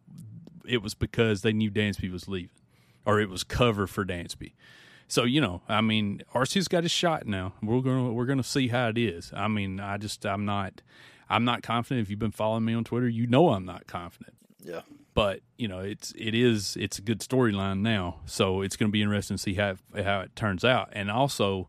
it 0.66 0.82
was 0.82 0.94
because 0.94 1.42
they 1.42 1.52
knew 1.52 1.70
Dansby 1.70 2.10
was 2.10 2.28
leaving, 2.28 2.50
or 3.04 3.20
it 3.20 3.28
was 3.28 3.44
cover 3.44 3.86
for 3.86 4.04
Dansby. 4.04 4.52
So 5.06 5.24
you 5.24 5.40
know, 5.40 5.62
I 5.68 5.80
mean, 5.80 6.22
Arcia's 6.34 6.68
got 6.68 6.82
his 6.82 6.92
shot 6.92 7.26
now. 7.26 7.52
We're 7.62 7.80
gonna 7.80 8.12
we're 8.12 8.26
gonna 8.26 8.42
see 8.42 8.68
how 8.68 8.88
it 8.88 8.98
is. 8.98 9.32
I 9.34 9.48
mean, 9.48 9.80
I 9.80 9.96
just 9.96 10.24
I'm 10.26 10.44
not. 10.44 10.82
I'm 11.28 11.44
not 11.44 11.62
confident. 11.62 12.04
If 12.04 12.10
you've 12.10 12.18
been 12.18 12.30
following 12.30 12.64
me 12.64 12.74
on 12.74 12.84
Twitter, 12.84 13.08
you 13.08 13.26
know 13.26 13.50
I'm 13.50 13.64
not 13.64 13.86
confident. 13.86 14.36
Yeah. 14.62 14.82
But 15.14 15.40
you 15.56 15.68
know, 15.68 15.80
it's 15.80 16.12
it 16.16 16.34
is 16.34 16.76
it's 16.78 16.98
a 16.98 17.02
good 17.02 17.20
storyline 17.20 17.80
now, 17.80 18.20
so 18.26 18.62
it's 18.62 18.76
going 18.76 18.90
to 18.90 18.92
be 18.92 19.02
interesting 19.02 19.36
to 19.36 19.42
see 19.42 19.54
how 19.54 19.76
how 19.94 20.20
it 20.20 20.34
turns 20.34 20.64
out, 20.64 20.88
and 20.92 21.10
also 21.10 21.68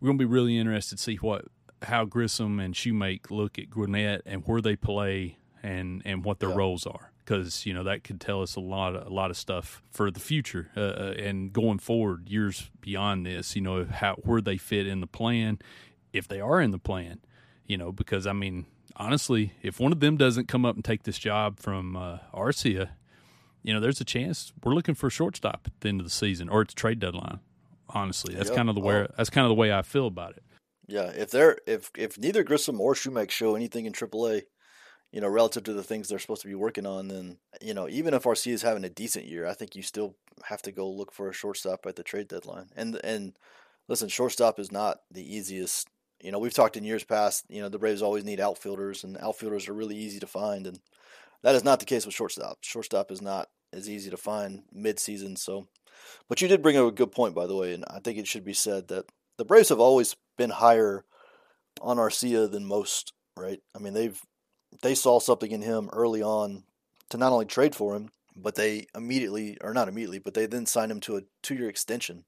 we're 0.00 0.06
going 0.06 0.18
to 0.18 0.24
be 0.26 0.32
really 0.32 0.58
interested 0.58 0.96
to 0.96 1.02
see 1.02 1.16
what 1.16 1.44
how 1.82 2.04
Grissom 2.04 2.60
and 2.60 2.74
Shewmake 2.74 3.30
look 3.30 3.58
at 3.58 3.68
Gwinnett 3.68 4.22
and 4.24 4.42
where 4.46 4.62
they 4.62 4.76
play 4.76 5.36
and 5.62 6.00
and 6.04 6.24
what 6.24 6.40
their 6.40 6.50
yeah. 6.50 6.56
roles 6.56 6.86
are 6.86 7.12
because 7.24 7.66
you 7.66 7.72
know 7.72 7.84
that 7.84 8.04
could 8.04 8.20
tell 8.20 8.42
us 8.42 8.56
a 8.56 8.60
lot 8.60 8.94
a 8.94 9.08
lot 9.08 9.30
of 9.30 9.36
stuff 9.36 9.82
for 9.90 10.10
the 10.10 10.20
future 10.20 10.70
uh, 10.76 10.80
uh, 10.80 11.14
and 11.18 11.52
going 11.52 11.78
forward 11.78 12.28
years 12.28 12.70
beyond 12.80 13.26
this. 13.26 13.54
You 13.54 13.62
know 13.62 13.84
how 13.84 14.14
where 14.16 14.40
they 14.40 14.56
fit 14.56 14.86
in 14.86 15.00
the 15.00 15.06
plan, 15.06 15.58
if 16.12 16.26
they 16.26 16.40
are 16.40 16.60
in 16.60 16.70
the 16.70 16.78
plan. 16.78 17.20
You 17.66 17.76
know 17.76 17.92
because 17.92 18.26
I 18.26 18.32
mean 18.32 18.66
honestly, 18.96 19.52
if 19.62 19.80
one 19.80 19.92
of 19.92 20.00
them 20.00 20.16
doesn't 20.16 20.48
come 20.48 20.64
up 20.64 20.76
and 20.76 20.84
take 20.84 21.04
this 21.04 21.18
job 21.18 21.58
from 21.58 21.96
uh, 21.96 22.18
Arcia, 22.34 22.90
you 23.62 23.72
know, 23.72 23.80
there's 23.80 24.00
a 24.00 24.04
chance 24.04 24.52
we're 24.62 24.74
looking 24.74 24.94
for 24.94 25.06
a 25.06 25.10
shortstop 25.10 25.62
at 25.66 25.80
the 25.80 25.88
end 25.88 26.00
of 26.00 26.06
the 26.06 26.10
season 26.10 26.48
or 26.48 26.62
it's 26.62 26.74
trade 26.74 26.98
deadline. 26.98 27.40
Honestly, 27.88 28.34
that's 28.34 28.48
yep. 28.48 28.56
kind 28.56 28.68
of 28.68 28.74
the 28.74 28.80
way 28.80 28.96
oh. 28.96 29.06
that's 29.16 29.30
kind 29.30 29.44
of 29.44 29.50
the 29.50 29.54
way 29.54 29.72
I 29.72 29.82
feel 29.82 30.06
about 30.06 30.36
it. 30.36 30.42
Yeah, 30.88 31.06
if 31.08 31.30
they're 31.30 31.58
if 31.66 31.90
if 31.96 32.18
neither 32.18 32.42
Grissom 32.42 32.80
or 32.80 32.94
Shewmake 32.94 33.30
show 33.30 33.54
anything 33.54 33.84
in 33.84 33.92
AAA, 33.92 34.42
you 35.12 35.20
know, 35.20 35.28
relative 35.28 35.64
to 35.64 35.74
the 35.74 35.82
things 35.82 36.08
they're 36.08 36.18
supposed 36.18 36.42
to 36.42 36.48
be 36.48 36.54
working 36.54 36.86
on, 36.86 37.08
then 37.08 37.38
you 37.60 37.74
know, 37.74 37.88
even 37.88 38.14
if 38.14 38.22
Arcia 38.22 38.52
is 38.52 38.62
having 38.62 38.84
a 38.84 38.88
decent 38.88 39.26
year, 39.26 39.46
I 39.46 39.52
think 39.52 39.76
you 39.76 39.82
still 39.82 40.16
have 40.44 40.62
to 40.62 40.72
go 40.72 40.88
look 40.88 41.12
for 41.12 41.28
a 41.28 41.34
shortstop 41.34 41.84
at 41.86 41.96
the 41.96 42.02
trade 42.02 42.28
deadline. 42.28 42.70
And 42.74 42.98
and 43.04 43.34
listen, 43.88 44.08
shortstop 44.08 44.58
is 44.58 44.72
not 44.72 45.00
the 45.10 45.36
easiest 45.36 45.88
you 46.22 46.30
know, 46.30 46.38
we've 46.38 46.54
talked 46.54 46.76
in 46.76 46.84
years 46.84 47.04
past, 47.04 47.44
you 47.48 47.60
know, 47.60 47.68
the 47.68 47.78
Braves 47.78 48.00
always 48.00 48.24
need 48.24 48.40
outfielders, 48.40 49.04
and 49.04 49.18
outfielders 49.18 49.68
are 49.68 49.74
really 49.74 49.96
easy 49.96 50.20
to 50.20 50.26
find. 50.26 50.66
And 50.66 50.80
that 51.42 51.56
is 51.56 51.64
not 51.64 51.80
the 51.80 51.86
case 51.86 52.06
with 52.06 52.14
shortstop. 52.14 52.58
Shortstop 52.62 53.10
is 53.10 53.20
not 53.20 53.48
as 53.72 53.90
easy 53.90 54.08
to 54.10 54.16
find 54.16 54.62
mid-season. 54.72 55.34
So, 55.36 55.66
but 56.28 56.40
you 56.40 56.48
did 56.48 56.62
bring 56.62 56.76
up 56.76 56.86
a 56.86 56.92
good 56.92 57.10
point, 57.10 57.34
by 57.34 57.46
the 57.46 57.56
way, 57.56 57.74
and 57.74 57.84
I 57.90 57.98
think 57.98 58.18
it 58.18 58.28
should 58.28 58.44
be 58.44 58.54
said 58.54 58.88
that 58.88 59.06
the 59.36 59.44
Braves 59.44 59.70
have 59.70 59.80
always 59.80 60.14
been 60.38 60.50
higher 60.50 61.04
on 61.80 61.96
Arcia 61.96 62.50
than 62.50 62.64
most, 62.64 63.12
right? 63.36 63.60
I 63.74 63.78
mean, 63.78 63.94
they've 63.94 64.20
they 64.82 64.94
saw 64.94 65.18
something 65.18 65.50
in 65.50 65.62
him 65.62 65.90
early 65.92 66.22
on 66.22 66.64
to 67.10 67.18
not 67.18 67.32
only 67.32 67.44
trade 67.44 67.74
for 67.74 67.94
him, 67.94 68.10
but 68.36 68.54
they 68.54 68.86
immediately, 68.94 69.58
or 69.60 69.74
not 69.74 69.88
immediately, 69.88 70.18
but 70.18 70.34
they 70.34 70.46
then 70.46 70.66
signed 70.66 70.90
him 70.90 71.00
to 71.00 71.16
a 71.16 71.22
two-year 71.42 71.68
extension. 71.68 72.24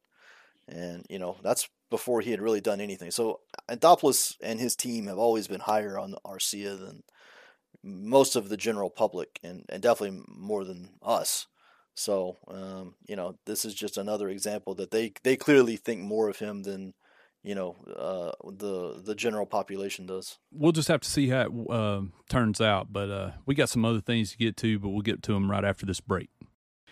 And 0.66 1.07
you 1.09 1.18
know 1.18 1.37
that's 1.42 1.68
before 1.90 2.20
he 2.20 2.30
had 2.30 2.40
really 2.40 2.61
done 2.61 2.80
anything. 2.80 3.11
So 3.11 3.40
Anthopoulos 3.68 4.37
and 4.42 4.61
his 4.61 4.77
team 4.77 5.07
have 5.07 5.18
always 5.18 5.48
been 5.48 5.61
higher 5.61 5.98
on 5.98 6.16
Arcia 6.24 6.79
than 6.79 7.03
most 7.83 8.37
of 8.37 8.48
the 8.48 8.57
general 8.57 8.90
public, 8.90 9.38
and, 9.42 9.64
and 9.68 9.83
definitely 9.83 10.22
more 10.29 10.64
than 10.64 10.90
us. 11.03 11.46
So 11.94 12.38
um, 12.48 12.94
you 13.07 13.16
know, 13.16 13.37
this 13.46 13.64
is 13.64 13.74
just 13.74 13.96
another 13.96 14.29
example 14.29 14.74
that 14.77 14.90
they 14.90 15.12
they 15.22 15.37
clearly 15.37 15.77
think 15.77 16.00
more 16.00 16.29
of 16.29 16.38
him 16.38 16.62
than 16.62 16.94
you 17.42 17.55
know 17.55 17.77
uh, 17.96 18.33
the 18.50 19.00
the 19.03 19.14
general 19.14 19.46
population 19.46 20.07
does. 20.07 20.38
We'll 20.53 20.72
just 20.72 20.88
have 20.88 21.00
to 21.03 21.11
see 21.11 21.29
how 21.29 21.42
it 21.42 21.70
uh, 21.70 22.03
turns 22.29 22.61
out. 22.61 22.92
But 22.92 23.11
uh, 23.11 23.31
we 23.46 23.55
got 23.55 23.68
some 23.68 23.85
other 23.85 24.00
things 24.00 24.33
to 24.33 24.38
get 24.38 24.57
to, 24.59 24.79
but 24.79 24.88
we'll 24.88 25.03
get 25.03 25.22
to 25.24 25.33
them 25.33 25.50
right 25.50 25.64
after 25.64 25.87
this 25.87 26.00
break. 26.00 26.31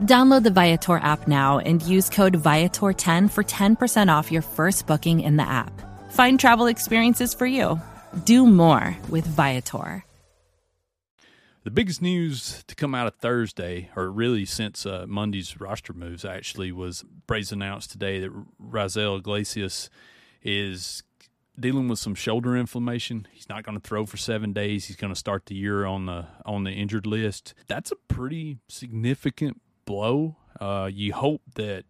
Download 0.00 0.42
the 0.42 0.50
Viator 0.50 0.96
app 0.96 1.28
now 1.28 1.58
and 1.58 1.82
use 1.82 2.08
code 2.08 2.32
Viator10 2.32 3.30
for 3.30 3.44
10% 3.44 4.08
off 4.08 4.32
your 4.32 4.40
first 4.40 4.86
booking 4.86 5.20
in 5.20 5.36
the 5.36 5.46
app. 5.46 5.72
Find 6.10 6.40
travel 6.40 6.68
experiences 6.68 7.34
for 7.34 7.44
you. 7.44 7.78
Do 8.24 8.46
more 8.46 8.96
with 9.10 9.26
Viator. 9.26 10.02
The 11.64 11.70
biggest 11.70 12.00
news 12.00 12.64
to 12.68 12.74
come 12.74 12.94
out 12.94 13.08
of 13.08 13.16
Thursday, 13.16 13.90
or 13.94 14.10
really 14.10 14.46
since 14.46 14.86
uh, 14.86 15.04
Monday's 15.06 15.60
roster 15.60 15.92
moves, 15.92 16.24
actually, 16.24 16.72
was 16.72 17.04
Braves 17.26 17.52
announced 17.52 17.90
today 17.90 18.20
that 18.20 18.32
Raisel 18.58 19.18
Iglesias 19.18 19.90
is 20.42 21.02
dealing 21.58 21.88
with 21.88 21.98
some 21.98 22.14
shoulder 22.14 22.56
inflammation. 22.56 23.28
He's 23.30 23.50
not 23.50 23.64
going 23.64 23.78
to 23.78 23.86
throw 23.86 24.06
for 24.06 24.16
seven 24.16 24.54
days. 24.54 24.86
He's 24.86 24.96
going 24.96 25.12
to 25.12 25.18
start 25.18 25.44
the 25.44 25.54
year 25.54 25.84
on 25.84 26.06
the 26.06 26.28
on 26.46 26.64
the 26.64 26.72
injured 26.72 27.04
list. 27.04 27.52
That's 27.68 27.92
a 27.92 27.96
pretty 28.08 28.56
significant 28.66 29.60
blow. 29.90 30.36
Uh, 30.60 30.88
you 30.92 31.12
hope 31.12 31.42
that 31.56 31.84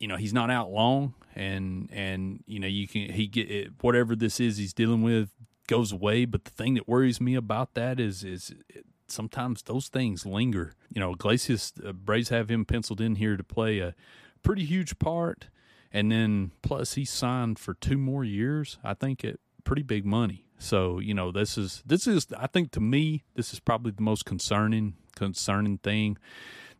you 0.00 0.08
know 0.08 0.16
he's 0.16 0.32
not 0.32 0.50
out 0.50 0.70
long, 0.70 1.14
and 1.36 1.88
and 1.92 2.42
you 2.46 2.58
know 2.58 2.66
you 2.66 2.88
can 2.88 3.10
he 3.10 3.28
get 3.28 3.48
it, 3.50 3.72
whatever 3.80 4.16
this 4.16 4.40
is 4.40 4.56
he's 4.56 4.72
dealing 4.72 5.02
with 5.02 5.30
goes 5.68 5.92
away. 5.92 6.24
But 6.24 6.44
the 6.44 6.50
thing 6.50 6.74
that 6.74 6.88
worries 6.88 7.20
me 7.20 7.36
about 7.36 7.74
that 7.74 8.00
is 8.00 8.24
is 8.24 8.52
it, 8.68 8.84
sometimes 9.06 9.62
those 9.62 9.88
things 9.88 10.26
linger. 10.26 10.74
You 10.92 11.00
know, 11.00 11.12
Iglesias 11.12 11.72
uh, 11.86 11.92
Braves 11.92 12.30
have 12.30 12.50
him 12.50 12.64
penciled 12.64 13.00
in 13.00 13.14
here 13.14 13.36
to 13.36 13.44
play 13.44 13.78
a 13.78 13.94
pretty 14.42 14.64
huge 14.64 14.98
part, 14.98 15.48
and 15.92 16.10
then 16.10 16.50
plus 16.62 16.94
he 16.94 17.04
signed 17.04 17.60
for 17.60 17.74
two 17.74 17.98
more 17.98 18.24
years. 18.24 18.78
I 18.82 18.94
think 18.94 19.24
at 19.24 19.36
pretty 19.62 19.82
big 19.82 20.04
money. 20.04 20.46
So 20.58 20.98
you 20.98 21.14
know, 21.14 21.30
this 21.30 21.56
is 21.56 21.84
this 21.86 22.08
is 22.08 22.26
I 22.36 22.48
think 22.48 22.72
to 22.72 22.80
me 22.80 23.22
this 23.36 23.52
is 23.52 23.60
probably 23.60 23.92
the 23.92 24.02
most 24.02 24.24
concerning 24.24 24.94
concerning 25.14 25.78
thing 25.78 26.16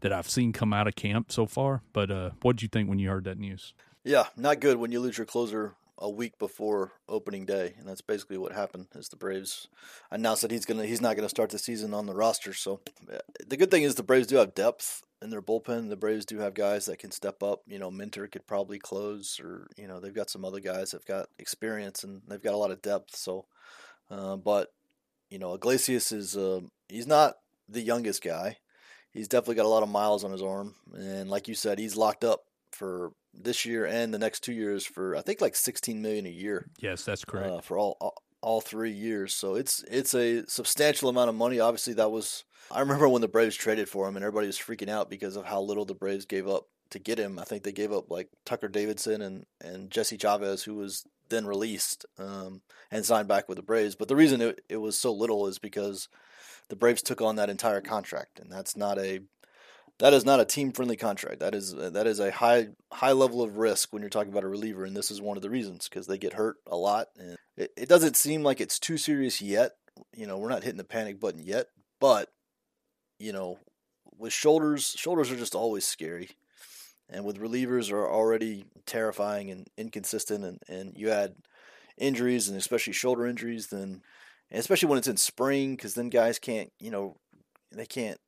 that 0.00 0.12
I've 0.12 0.28
seen 0.28 0.52
come 0.52 0.72
out 0.72 0.88
of 0.88 0.94
camp 0.94 1.32
so 1.32 1.46
far. 1.46 1.82
But 1.92 2.10
uh, 2.10 2.30
what 2.42 2.56
did 2.56 2.62
you 2.62 2.68
think 2.68 2.88
when 2.88 2.98
you 2.98 3.08
heard 3.08 3.24
that 3.24 3.38
news? 3.38 3.74
Yeah, 4.04 4.26
not 4.36 4.60
good 4.60 4.78
when 4.78 4.92
you 4.92 5.00
lose 5.00 5.18
your 5.18 5.26
closer 5.26 5.74
a 5.98 6.08
week 6.08 6.38
before 6.38 6.92
opening 7.08 7.44
day, 7.44 7.74
and 7.78 7.88
that's 7.88 8.00
basically 8.00 8.38
what 8.38 8.52
happened. 8.52 8.86
Is 8.94 9.08
the 9.08 9.16
Braves 9.16 9.68
announced 10.10 10.42
that 10.42 10.50
he's 10.50 10.64
gonna 10.64 10.86
he's 10.86 11.00
not 11.00 11.16
gonna 11.16 11.28
start 11.28 11.50
the 11.50 11.58
season 11.58 11.92
on 11.92 12.06
the 12.06 12.14
roster. 12.14 12.54
So 12.54 12.80
the 13.46 13.56
good 13.56 13.70
thing 13.70 13.82
is 13.82 13.96
the 13.96 14.02
Braves 14.02 14.28
do 14.28 14.36
have 14.36 14.54
depth 14.54 15.02
in 15.20 15.30
their 15.30 15.42
bullpen. 15.42 15.88
The 15.88 15.96
Braves 15.96 16.24
do 16.24 16.38
have 16.38 16.54
guys 16.54 16.86
that 16.86 17.00
can 17.00 17.10
step 17.10 17.42
up. 17.42 17.62
You 17.66 17.78
know, 17.78 17.90
Minter 17.90 18.28
could 18.28 18.46
probably 18.46 18.78
close, 18.78 19.40
or 19.40 19.66
you 19.76 19.88
know 19.88 20.00
they've 20.00 20.14
got 20.14 20.30
some 20.30 20.44
other 20.44 20.60
guys 20.60 20.92
that've 20.92 21.06
got 21.06 21.28
experience 21.38 22.04
and 22.04 22.22
they've 22.28 22.42
got 22.42 22.54
a 22.54 22.58
lot 22.58 22.70
of 22.70 22.80
depth. 22.80 23.16
So, 23.16 23.46
uh, 24.10 24.36
but 24.36 24.72
you 25.30 25.38
know, 25.38 25.54
Iglesias 25.54 26.12
is 26.12 26.36
uh, 26.36 26.60
he's 26.88 27.06
not 27.06 27.34
the 27.68 27.82
youngest 27.82 28.22
guy 28.22 28.58
he's 29.12 29.28
definitely 29.28 29.56
got 29.56 29.66
a 29.66 29.68
lot 29.68 29.82
of 29.82 29.88
miles 29.88 30.24
on 30.24 30.32
his 30.32 30.42
arm, 30.42 30.74
and 30.94 31.28
like 31.28 31.48
you 31.48 31.54
said, 31.54 31.78
he's 31.78 31.96
locked 31.96 32.24
up 32.24 32.44
for 32.72 33.12
this 33.34 33.64
year 33.64 33.86
and 33.86 34.12
the 34.12 34.18
next 34.18 34.40
two 34.40 34.52
years 34.52 34.84
for 34.84 35.16
I 35.16 35.22
think 35.22 35.40
like 35.40 35.56
sixteen 35.56 36.02
million 36.02 36.26
a 36.26 36.30
year. 36.30 36.66
Yes, 36.80 37.04
that's 37.04 37.24
correct 37.24 37.50
uh, 37.50 37.60
for 37.60 37.78
all, 37.78 37.96
all 38.00 38.14
all 38.40 38.60
three 38.60 38.92
years. 38.92 39.34
So 39.34 39.54
it's 39.54 39.84
it's 39.90 40.14
a 40.14 40.46
substantial 40.46 41.08
amount 41.08 41.28
of 41.28 41.34
money. 41.34 41.60
Obviously, 41.60 41.94
that 41.94 42.10
was 42.10 42.44
I 42.70 42.80
remember 42.80 43.08
when 43.08 43.22
the 43.22 43.28
Braves 43.28 43.56
traded 43.56 43.88
for 43.88 44.08
him, 44.08 44.16
and 44.16 44.24
everybody 44.24 44.46
was 44.46 44.58
freaking 44.58 44.88
out 44.88 45.10
because 45.10 45.36
of 45.36 45.44
how 45.44 45.60
little 45.60 45.84
the 45.84 45.94
Braves 45.94 46.26
gave 46.26 46.48
up 46.48 46.64
to 46.90 46.98
get 46.98 47.18
him. 47.18 47.38
I 47.38 47.44
think 47.44 47.62
they 47.62 47.72
gave 47.72 47.92
up 47.92 48.10
like 48.10 48.28
Tucker 48.44 48.68
Davidson 48.68 49.22
and 49.22 49.46
and 49.60 49.90
Jesse 49.90 50.18
Chavez, 50.18 50.62
who 50.62 50.74
was 50.74 51.04
then 51.28 51.46
released 51.46 52.06
um, 52.18 52.62
and 52.90 53.04
signed 53.04 53.28
back 53.28 53.48
with 53.48 53.56
the 53.56 53.62
Braves. 53.62 53.94
But 53.94 54.08
the 54.08 54.16
reason 54.16 54.40
it, 54.40 54.60
it 54.68 54.78
was 54.78 54.98
so 54.98 55.12
little 55.12 55.46
is 55.46 55.58
because 55.58 56.08
the 56.68 56.76
Braves 56.76 57.02
took 57.02 57.20
on 57.20 57.36
that 57.36 57.50
entire 57.50 57.80
contract, 57.80 58.38
and 58.38 58.50
that's 58.50 58.76
not 58.76 58.98
a 58.98 59.20
that 59.98 60.14
is 60.14 60.24
not 60.24 60.38
a 60.38 60.44
team 60.44 60.72
friendly 60.72 60.96
contract. 60.96 61.40
That 61.40 61.54
is 61.54 61.74
that 61.74 62.06
is 62.06 62.20
a 62.20 62.30
high 62.30 62.68
high 62.92 63.12
level 63.12 63.42
of 63.42 63.56
risk 63.56 63.92
when 63.92 64.02
you're 64.02 64.10
talking 64.10 64.30
about 64.30 64.44
a 64.44 64.48
reliever, 64.48 64.84
and 64.84 64.96
this 64.96 65.10
is 65.10 65.20
one 65.20 65.36
of 65.36 65.42
the 65.42 65.50
reasons 65.50 65.88
because 65.88 66.06
they 66.06 66.18
get 66.18 66.34
hurt 66.34 66.56
a 66.66 66.76
lot. 66.76 67.08
And 67.18 67.36
it, 67.56 67.72
it 67.76 67.88
doesn't 67.88 68.16
seem 68.16 68.42
like 68.42 68.60
it's 68.60 68.78
too 68.78 68.96
serious 68.96 69.42
yet. 69.42 69.72
You 70.14 70.26
know, 70.26 70.38
we're 70.38 70.50
not 70.50 70.62
hitting 70.62 70.78
the 70.78 70.84
panic 70.84 71.18
button 71.18 71.40
yet, 71.42 71.66
but 72.00 72.28
you 73.18 73.32
know, 73.32 73.58
with 74.16 74.32
shoulders, 74.32 74.94
shoulders 74.96 75.32
are 75.32 75.36
just 75.36 75.56
always 75.56 75.86
scary, 75.86 76.30
and 77.08 77.24
with 77.24 77.40
relievers 77.40 77.90
are 77.90 78.08
already 78.08 78.66
terrifying 78.86 79.50
and 79.50 79.66
inconsistent, 79.76 80.44
and 80.44 80.62
and 80.68 80.96
you 80.96 81.10
add 81.10 81.34
injuries 81.96 82.48
and 82.48 82.56
especially 82.56 82.92
shoulder 82.92 83.26
injuries, 83.26 83.68
then 83.68 84.02
and 84.50 84.60
especially 84.60 84.88
when 84.88 84.98
it's 84.98 85.08
in 85.08 85.16
spring, 85.16 85.76
because 85.76 85.94
then 85.94 86.08
guys 86.08 86.38
can't, 86.38 86.72
you 86.80 86.90
know, 86.90 87.16
they 87.72 87.86
can't 87.86 88.18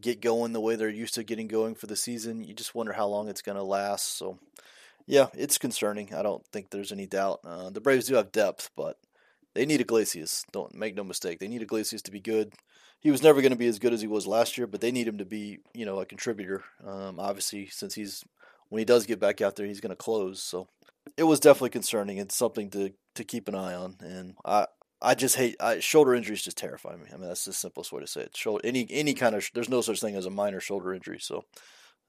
get 0.00 0.20
going 0.20 0.52
the 0.52 0.60
way 0.60 0.76
they're 0.76 0.88
used 0.88 1.14
to 1.14 1.24
getting 1.24 1.48
going 1.48 1.74
for 1.74 1.86
the 1.86 1.96
season. 1.96 2.44
You 2.44 2.54
just 2.54 2.74
wonder 2.74 2.92
how 2.92 3.06
long 3.06 3.28
it's 3.28 3.42
going 3.42 3.56
to 3.56 3.62
last. 3.62 4.18
So, 4.18 4.38
yeah, 5.06 5.28
it's 5.34 5.58
concerning. 5.58 6.14
I 6.14 6.22
don't 6.22 6.44
think 6.46 6.70
there's 6.70 6.92
any 6.92 7.06
doubt. 7.06 7.40
Uh, 7.44 7.70
the 7.70 7.80
Braves 7.80 8.06
do 8.06 8.14
have 8.14 8.32
depth, 8.32 8.70
but 8.76 8.98
they 9.54 9.64
need 9.66 9.80
Iglesias. 9.80 10.44
Don't 10.52 10.74
make 10.74 10.94
no 10.94 11.04
mistake. 11.04 11.38
They 11.38 11.48
need 11.48 11.62
Iglesias 11.62 12.02
to 12.02 12.10
be 12.10 12.20
good. 12.20 12.52
He 13.00 13.10
was 13.10 13.22
never 13.22 13.40
going 13.40 13.52
to 13.52 13.58
be 13.58 13.68
as 13.68 13.78
good 13.78 13.92
as 13.92 14.00
he 14.00 14.06
was 14.06 14.26
last 14.26 14.58
year, 14.58 14.66
but 14.66 14.80
they 14.80 14.90
need 14.90 15.06
him 15.06 15.18
to 15.18 15.24
be, 15.24 15.58
you 15.74 15.86
know, 15.86 16.00
a 16.00 16.06
contributor. 16.06 16.64
Um, 16.84 17.20
obviously, 17.20 17.66
since 17.68 17.94
he's 17.94 18.24
when 18.68 18.80
he 18.80 18.84
does 18.84 19.06
get 19.06 19.20
back 19.20 19.40
out 19.40 19.56
there, 19.56 19.66
he's 19.66 19.80
going 19.80 19.90
to 19.90 19.96
close. 19.96 20.42
So 20.42 20.68
it 21.16 21.22
was 21.22 21.40
definitely 21.40 21.70
concerning. 21.70 22.18
It's 22.18 22.36
something 22.36 22.70
to 22.70 22.92
to 23.14 23.24
keep 23.24 23.48
an 23.48 23.54
eye 23.54 23.74
on, 23.74 23.96
and 24.00 24.34
I 24.44 24.66
I 25.02 25.14
just 25.14 25.36
hate 25.36 25.56
I, 25.60 25.80
shoulder 25.80 26.14
injuries. 26.14 26.42
Just 26.42 26.56
terrify 26.56 26.96
me. 26.96 27.04
I 27.12 27.16
mean, 27.16 27.28
that's 27.28 27.44
the 27.44 27.52
simplest 27.52 27.92
way 27.92 28.00
to 28.00 28.06
say 28.06 28.22
it. 28.22 28.36
Shoulder, 28.36 28.62
any 28.64 28.86
any 28.90 29.14
kind 29.14 29.34
of 29.34 29.48
there's 29.54 29.68
no 29.68 29.80
such 29.80 30.00
thing 30.00 30.16
as 30.16 30.26
a 30.26 30.30
minor 30.30 30.60
shoulder 30.60 30.94
injury. 30.94 31.18
So, 31.20 31.44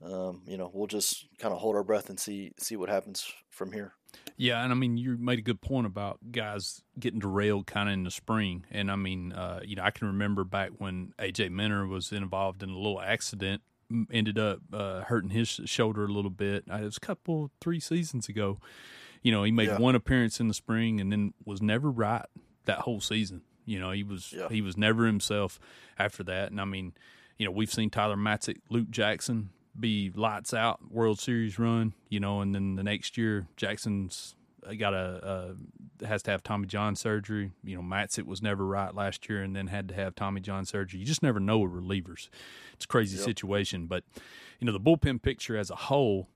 um, 0.04 0.43
you 0.47 0.58
know, 0.58 0.71
we'll 0.73 0.88
just 0.88 1.28
kind 1.39 1.54
of 1.54 1.60
hold 1.60 1.76
our 1.76 1.84
breath 1.84 2.10
and 2.10 2.19
see 2.19 2.54
see 2.58 2.76
what 2.76 2.89
happens 2.89 3.32
from 3.50 3.71
here. 3.71 3.93
Yeah, 4.38 4.63
and 4.63 4.71
I 4.71 4.76
mean, 4.76 4.97
you 4.97 5.17
made 5.17 5.39
a 5.39 5.41
good 5.41 5.62
point 5.62 5.86
about 5.86 6.19
guys 6.32 6.82
getting 6.97 7.19
derailed 7.19 7.67
kind 7.67 7.89
of 7.89 7.93
in 7.93 8.04
the 8.04 8.12
spring. 8.12 8.65
And 8.71 8.89
I 8.89 8.95
mean, 8.95 9.34
uh, 9.34 9.60
you 9.65 9.76
know, 9.76 9.84
I 9.84 9.91
can 9.91 10.08
remember 10.08 10.43
back 10.43 10.71
when 10.78 11.13
AJ 11.19 11.52
Minter 11.52 11.86
was 11.88 12.12
involved 12.12 12.63
in 12.63 12.69
a 12.69 12.78
little 12.78 13.02
accident, 13.02 13.63
ended 14.12 14.39
up 14.39 14.60
uh, 14.71 15.02
hurting 15.02 15.32
his 15.32 15.50
shoulder 15.50 16.06
a 16.06 16.12
little 16.12 16.32
bit. 16.32 16.65
It 16.67 16.84
was 16.84 16.97
a 16.97 17.02
couple, 17.02 17.52
three 17.60 17.80
seasons 17.80 18.30
ago. 18.30 18.60
You 19.23 19.32
know, 19.32 19.43
he 19.43 19.52
made 19.52 19.69
yeah. 19.69 19.80
one 19.80 19.95
appearance 19.95 20.39
in 20.39 20.47
the 20.47 20.54
spring 20.54 21.02
and 21.02 21.12
then 21.12 21.34
was 21.43 21.62
never 21.62 21.89
right 21.89 22.26
that 22.67 22.80
whole 22.80 23.01
season. 23.01 23.41
You 23.65 23.80
know, 23.80 23.91
he 23.91 24.03
was 24.03 24.34
yeah. 24.34 24.47
he 24.49 24.62
was 24.62 24.77
never 24.77 25.06
himself 25.06 25.60
after 25.99 26.23
that. 26.23 26.51
And 26.51 26.62
I 26.62 26.65
mean, 26.65 26.93
you 27.38 27.45
know, 27.45 27.51
we've 27.51 27.71
seen 27.71 27.89
Tyler 27.89 28.15
Matzek, 28.15 28.58
Luke 28.69 28.89
Jackson 28.89 29.49
be 29.77 30.12
lights 30.15 30.53
out 30.53 30.91
World 30.91 31.19
Series 31.19 31.60
run. 31.60 31.93
You 32.10 32.19
know, 32.19 32.41
and 32.41 32.56
then 32.56 32.75
the 32.75 32.84
next 32.84 33.17
year 33.17 33.47
Jackson's 33.58 34.36
got 34.80 34.93
a 34.93 34.97
uh, 36.01 36.06
has 36.06 36.23
to 36.23 36.32
have 36.32 36.43
Tommy 36.43 36.67
John 36.67 36.95
surgery. 36.95 37.51
You 37.63 37.75
know, 37.75 37.82
Matzek 37.82 38.25
was 38.25 38.41
never 38.41 38.65
right 38.65 38.93
last 38.95 39.27
year, 39.30 39.41
and 39.41 39.56
then 39.56 39.67
had 39.67 39.89
to 39.89 39.95
have 39.95 40.15
Tommy 40.15 40.41
John 40.41 40.65
surgery. 40.65 40.99
You 40.99 41.06
just 41.06 41.23
never 41.23 41.39
know 41.39 41.60
with 41.60 41.71
relievers. 41.71 42.30
It's 42.73 42.86
a 42.86 42.88
crazy 42.88 43.17
yep. 43.17 43.25
situation, 43.25 43.88
but 43.88 44.03
you 44.60 44.65
know 44.65 44.71
the 44.71 44.80
bullpen 44.80 45.21
picture 45.21 45.58
as 45.58 45.69
a 45.69 45.75
whole 45.75 46.30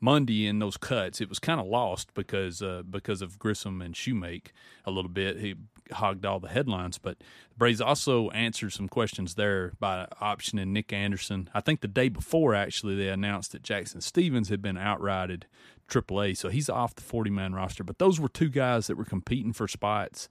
Monday 0.00 0.46
in 0.46 0.58
those 0.58 0.76
cuts, 0.76 1.20
it 1.20 1.28
was 1.28 1.38
kind 1.38 1.60
of 1.60 1.66
lost 1.66 2.14
because 2.14 2.62
uh, 2.62 2.82
because 2.88 3.22
of 3.22 3.38
Grissom 3.38 3.82
and 3.82 3.94
Shewmake 3.94 4.48
a 4.84 4.90
little 4.90 5.10
bit. 5.10 5.38
He 5.38 5.54
hogged 5.92 6.24
all 6.24 6.40
the 6.40 6.48
headlines, 6.48 6.98
but 6.98 7.18
the 7.18 7.56
Braves 7.56 7.80
also 7.80 8.30
answered 8.30 8.72
some 8.72 8.88
questions 8.88 9.34
there 9.34 9.72
by 9.78 10.06
optioning 10.20 10.68
Nick 10.68 10.92
Anderson. 10.92 11.50
I 11.54 11.60
think 11.60 11.80
the 11.80 11.88
day 11.88 12.08
before, 12.08 12.54
actually, 12.54 12.96
they 12.96 13.08
announced 13.08 13.52
that 13.52 13.62
Jackson 13.62 14.00
Stevens 14.00 14.48
had 14.48 14.62
been 14.62 14.76
outrighted 14.76 15.44
AAA, 15.88 16.36
so 16.36 16.48
he's 16.48 16.68
off 16.68 16.94
the 16.94 17.02
40 17.02 17.30
man 17.30 17.54
roster. 17.54 17.84
But 17.84 17.98
those 17.98 18.20
were 18.20 18.28
two 18.28 18.48
guys 18.48 18.86
that 18.86 18.96
were 18.96 19.04
competing 19.04 19.52
for 19.52 19.66
spots. 19.68 20.28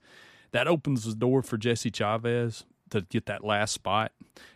That 0.52 0.68
opens 0.68 1.04
the 1.04 1.14
door 1.14 1.42
for 1.42 1.58
Jesse 1.58 1.90
Chavez 1.90 2.64
to 2.90 3.02
get 3.02 3.26
that 3.26 3.44
last 3.44 3.72
spot. 3.72 4.12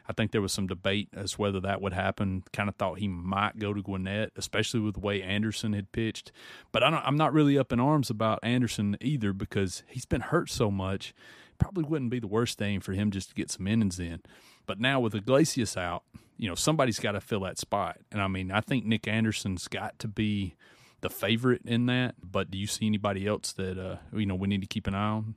I 0.08 0.12
think 0.12 0.30
there 0.30 0.40
was 0.40 0.52
some 0.52 0.66
debate 0.66 1.08
as 1.14 1.38
whether 1.38 1.60
that 1.60 1.80
would 1.80 1.92
happen. 1.92 2.44
Kind 2.52 2.68
of 2.68 2.76
thought 2.76 2.98
he 2.98 3.08
might 3.08 3.58
go 3.58 3.72
to 3.72 3.82
Gwinnett, 3.82 4.32
especially 4.36 4.80
with 4.80 4.94
the 4.94 5.00
way 5.00 5.22
Anderson 5.22 5.72
had 5.72 5.92
pitched. 5.92 6.32
But 6.70 6.82
I 6.82 7.02
am 7.06 7.16
not 7.16 7.32
really 7.32 7.58
up 7.58 7.72
in 7.72 7.80
arms 7.80 8.10
about 8.10 8.40
Anderson 8.42 8.96
either 9.00 9.32
because 9.32 9.82
he's 9.88 10.06
been 10.06 10.20
hurt 10.20 10.50
so 10.50 10.70
much. 10.70 11.14
Probably 11.58 11.84
wouldn't 11.84 12.10
be 12.10 12.20
the 12.20 12.26
worst 12.26 12.58
thing 12.58 12.80
for 12.80 12.92
him 12.92 13.10
just 13.10 13.30
to 13.30 13.34
get 13.34 13.50
some 13.50 13.66
innings 13.66 14.00
in. 14.00 14.20
But 14.66 14.80
now 14.80 15.00
with 15.00 15.14
Iglesias 15.14 15.76
out, 15.76 16.02
you 16.36 16.48
know, 16.48 16.54
somebody's 16.54 16.98
got 16.98 17.12
to 17.12 17.20
fill 17.20 17.40
that 17.40 17.58
spot. 17.58 17.98
And 18.10 18.20
I 18.20 18.28
mean, 18.28 18.50
I 18.50 18.60
think 18.60 18.84
Nick 18.84 19.06
Anderson's 19.06 19.68
got 19.68 19.98
to 20.00 20.08
be 20.08 20.56
the 21.02 21.10
favorite 21.10 21.62
in 21.64 21.86
that. 21.86 22.14
But 22.22 22.50
do 22.50 22.58
you 22.58 22.66
see 22.66 22.86
anybody 22.86 23.26
else 23.26 23.52
that 23.52 23.78
uh, 23.78 23.96
you 24.12 24.26
know 24.26 24.34
we 24.34 24.48
need 24.48 24.62
to 24.62 24.66
keep 24.66 24.86
an 24.86 24.94
eye 24.94 25.08
on? 25.10 25.34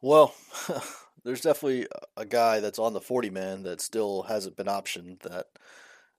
Well, 0.00 0.34
there's 1.26 1.40
definitely 1.40 1.88
a 2.16 2.24
guy 2.24 2.60
that's 2.60 2.78
on 2.78 2.92
the 2.92 3.00
40 3.00 3.30
man 3.30 3.64
that 3.64 3.80
still 3.80 4.22
hasn't 4.22 4.56
been 4.56 4.66
optioned 4.66 5.20
that 5.22 5.46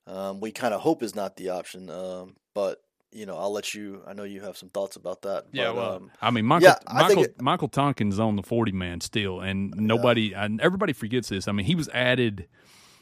um, 0.06 0.41
we 0.41 0.52
kind 0.52 0.74
of 0.74 0.82
hope 0.82 1.02
is 1.02 1.15
not 1.15 1.38
the 1.38 1.50
option. 1.50 1.89
Um, 1.89 2.36
but 2.54 2.82
you 3.13 3.26
know, 3.26 3.38
I'll 3.38 3.52
let 3.54 3.74
you. 3.74 4.04
I 4.06 4.13
know 4.13 4.24
you 4.24 4.41
have 4.41 4.58
some 4.58 4.67
thoughts 4.70 4.98
about 4.98 5.22
that. 5.22 5.46
Yeah, 5.54 5.67
but, 5.67 5.76
well, 5.76 5.96
um, 5.96 6.12
I 6.22 6.30
mean, 6.30 6.46
Michael, 6.46 6.67
yeah, 6.67 6.76
I 6.86 6.93
Michael, 7.04 7.08
think 7.10 7.28
it- 7.28 7.41
Michael 7.41 7.70
Tonkin's 7.70 8.20
on 8.20 8.36
the 8.36 8.43
forty 8.43 8.74
man 8.74 9.00
still, 9.00 9.39
and 9.39 9.74
nobody, 9.78 10.34
and 10.34 10.60
everybody 10.60 10.91
forgets 10.91 11.30
this. 11.30 11.48
I 11.48 11.54
mean, 11.54 11.65
he 11.65 11.74
was 11.74 11.88
added, 11.93 12.48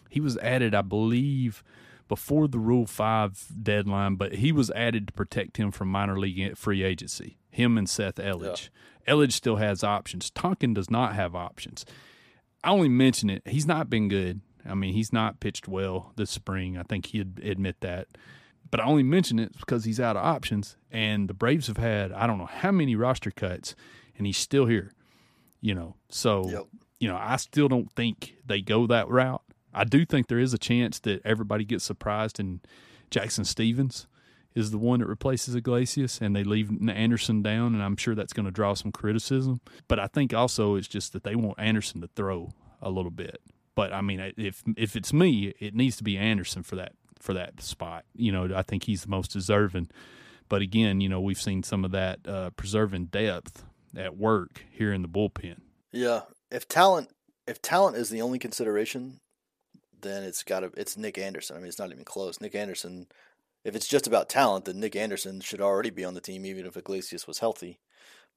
he 0.10 0.20
was 0.22 0.38
added, 0.38 0.76
I 0.76 0.84
believe, 0.84 1.64
before 2.08 2.48
the 2.48 2.60
Rule 2.60 2.86
Five 2.86 3.48
deadline, 3.64 4.16
but 4.16 4.36
he 4.36 4.52
was 4.52 4.70
added 4.72 5.08
to 5.08 5.14
protect 5.14 5.58
him 5.58 5.72
from 5.72 5.88
minor 5.90 6.20
league 6.20 6.56
free 6.56 6.84
agency. 6.84 7.40
Him 7.50 7.76
and 7.78 7.90
Seth 7.90 8.16
Elledge. 8.18 8.70
Elledge 9.08 9.34
still 9.34 9.58
has 9.58 9.84
options. 9.84 10.30
Tonkin 10.32 10.74
does 10.74 10.90
not 10.90 11.16
have 11.16 11.36
options. 11.36 11.86
I 12.64 12.70
only 12.72 12.90
mention 12.90 13.30
it. 13.30 13.44
He's 13.46 13.68
not 13.68 13.90
been 13.90 14.08
good. 14.08 14.42
I 14.68 14.74
mean, 14.74 14.94
he's 14.94 15.14
not 15.14 15.40
pitched 15.40 15.68
well 15.68 16.12
this 16.16 16.32
spring. 16.32 16.78
I 16.78 16.84
think 16.84 17.08
he'd 17.08 17.40
admit 17.44 17.78
that. 17.82 18.08
But 18.72 18.80
I 18.80 18.86
only 18.86 19.04
mention 19.04 19.38
it 19.38 19.56
because 19.60 19.86
he's 19.86 20.00
out 20.00 20.18
of 20.18 20.26
options, 20.26 20.76
and 20.92 21.30
the 21.30 21.36
Braves 21.36 21.68
have 21.68 21.78
had 21.78 22.12
I 22.12 22.26
don't 22.26 22.40
know 22.40 22.48
how 22.48 22.72
many 22.72 22.96
roster 22.96 23.30
cuts, 23.32 23.76
and 24.18 24.26
he's 24.26 24.38
still 24.38 24.66
here. 24.66 24.92
You 25.62 25.76
know, 25.76 25.96
so 26.10 26.50
Yep. 26.50 26.64
you 27.00 27.08
know 27.08 27.16
I 27.16 27.36
still 27.36 27.68
don't 27.68 27.92
think 27.94 28.36
they 28.46 28.62
go 28.62 28.88
that 28.88 29.08
route. 29.08 29.44
I 29.74 29.84
do 29.84 30.04
think 30.06 30.28
there 30.28 30.40
is 30.40 30.54
a 30.54 30.58
chance 30.58 31.00
that 31.02 31.22
everybody 31.24 31.64
gets 31.64 31.84
surprised, 31.84 32.40
and 32.40 32.60
Jackson 33.12 33.46
Stevens 33.46 34.08
is 34.56 34.72
the 34.72 34.78
one 34.78 35.02
that 35.02 35.08
replaces 35.08 35.54
Iglesias, 35.54 36.20
and 36.22 36.36
they 36.36 36.44
leave 36.44 36.72
Anderson 36.90 37.42
down, 37.42 37.76
and 37.76 37.84
I'm 37.84 37.98
sure 37.98 38.16
that's 38.16 38.34
going 38.34 38.46
to 38.46 38.52
draw 38.52 38.74
some 38.74 38.92
criticism. 38.92 39.60
But 39.88 40.00
I 40.00 40.08
think 40.08 40.34
also 40.34 40.76
it's 40.76 40.88
just 40.88 41.14
that 41.14 41.24
they 41.24 41.36
want 41.36 41.60
Anderson 41.60 42.02
to 42.02 42.08
throw 42.16 42.54
a 42.82 42.90
little 42.90 43.12
bit. 43.12 43.42
But 43.76 43.92
I 43.92 44.02
mean, 44.02 44.34
if 44.38 44.64
if 44.78 44.96
it's 44.96 45.12
me, 45.12 45.54
it 45.60 45.76
needs 45.76 45.98
to 45.98 46.04
be 46.04 46.18
Anderson 46.18 46.64
for 46.64 46.78
that 46.78 46.94
for 47.20 47.34
that 47.34 47.62
spot. 47.62 48.06
You 48.16 48.32
know, 48.32 48.50
I 48.56 48.62
think 48.62 48.84
he's 48.84 49.04
the 49.04 49.10
most 49.10 49.32
deserving. 49.32 49.90
But 50.48 50.62
again, 50.62 51.02
you 51.02 51.10
know, 51.10 51.20
we've 51.20 51.42
seen 51.42 51.64
some 51.64 51.84
of 51.84 51.92
that 51.92 52.20
uh, 52.28 52.52
preserving 52.52 53.08
depth 53.08 53.66
at 53.98 54.16
work 54.16 54.64
here 54.72 54.94
in 54.94 55.02
the 55.02 55.08
bullpen. 55.08 55.58
Yeah, 55.92 56.22
if 56.50 56.68
talent 56.68 57.10
if 57.48 57.62
talent 57.62 57.98
is 57.98 58.10
the 58.10 58.22
only 58.22 58.40
consideration, 58.40 59.20
then 60.02 60.24
it's 60.24 60.44
got 60.44 60.62
to 60.62 60.72
it's 60.78 60.98
Nick 60.98 61.18
Anderson. 61.18 61.58
I 61.58 61.60
mean, 61.60 61.68
it's 61.68 61.80
not 61.80 61.92
even 61.92 62.06
close. 62.06 62.40
Nick 62.40 62.56
Anderson. 62.56 63.08
If 63.66 63.76
it's 63.76 63.88
just 63.88 64.06
about 64.06 64.30
talent, 64.30 64.66
then 64.66 64.80
Nick 64.80 64.96
Anderson 64.96 65.42
should 65.42 65.60
already 65.60 65.90
be 65.90 66.06
on 66.06 66.14
the 66.14 66.22
team, 66.22 66.46
even 66.46 66.68
if 66.68 66.78
Iglesias 66.78 67.26
was 67.26 67.40
healthy. 67.40 67.80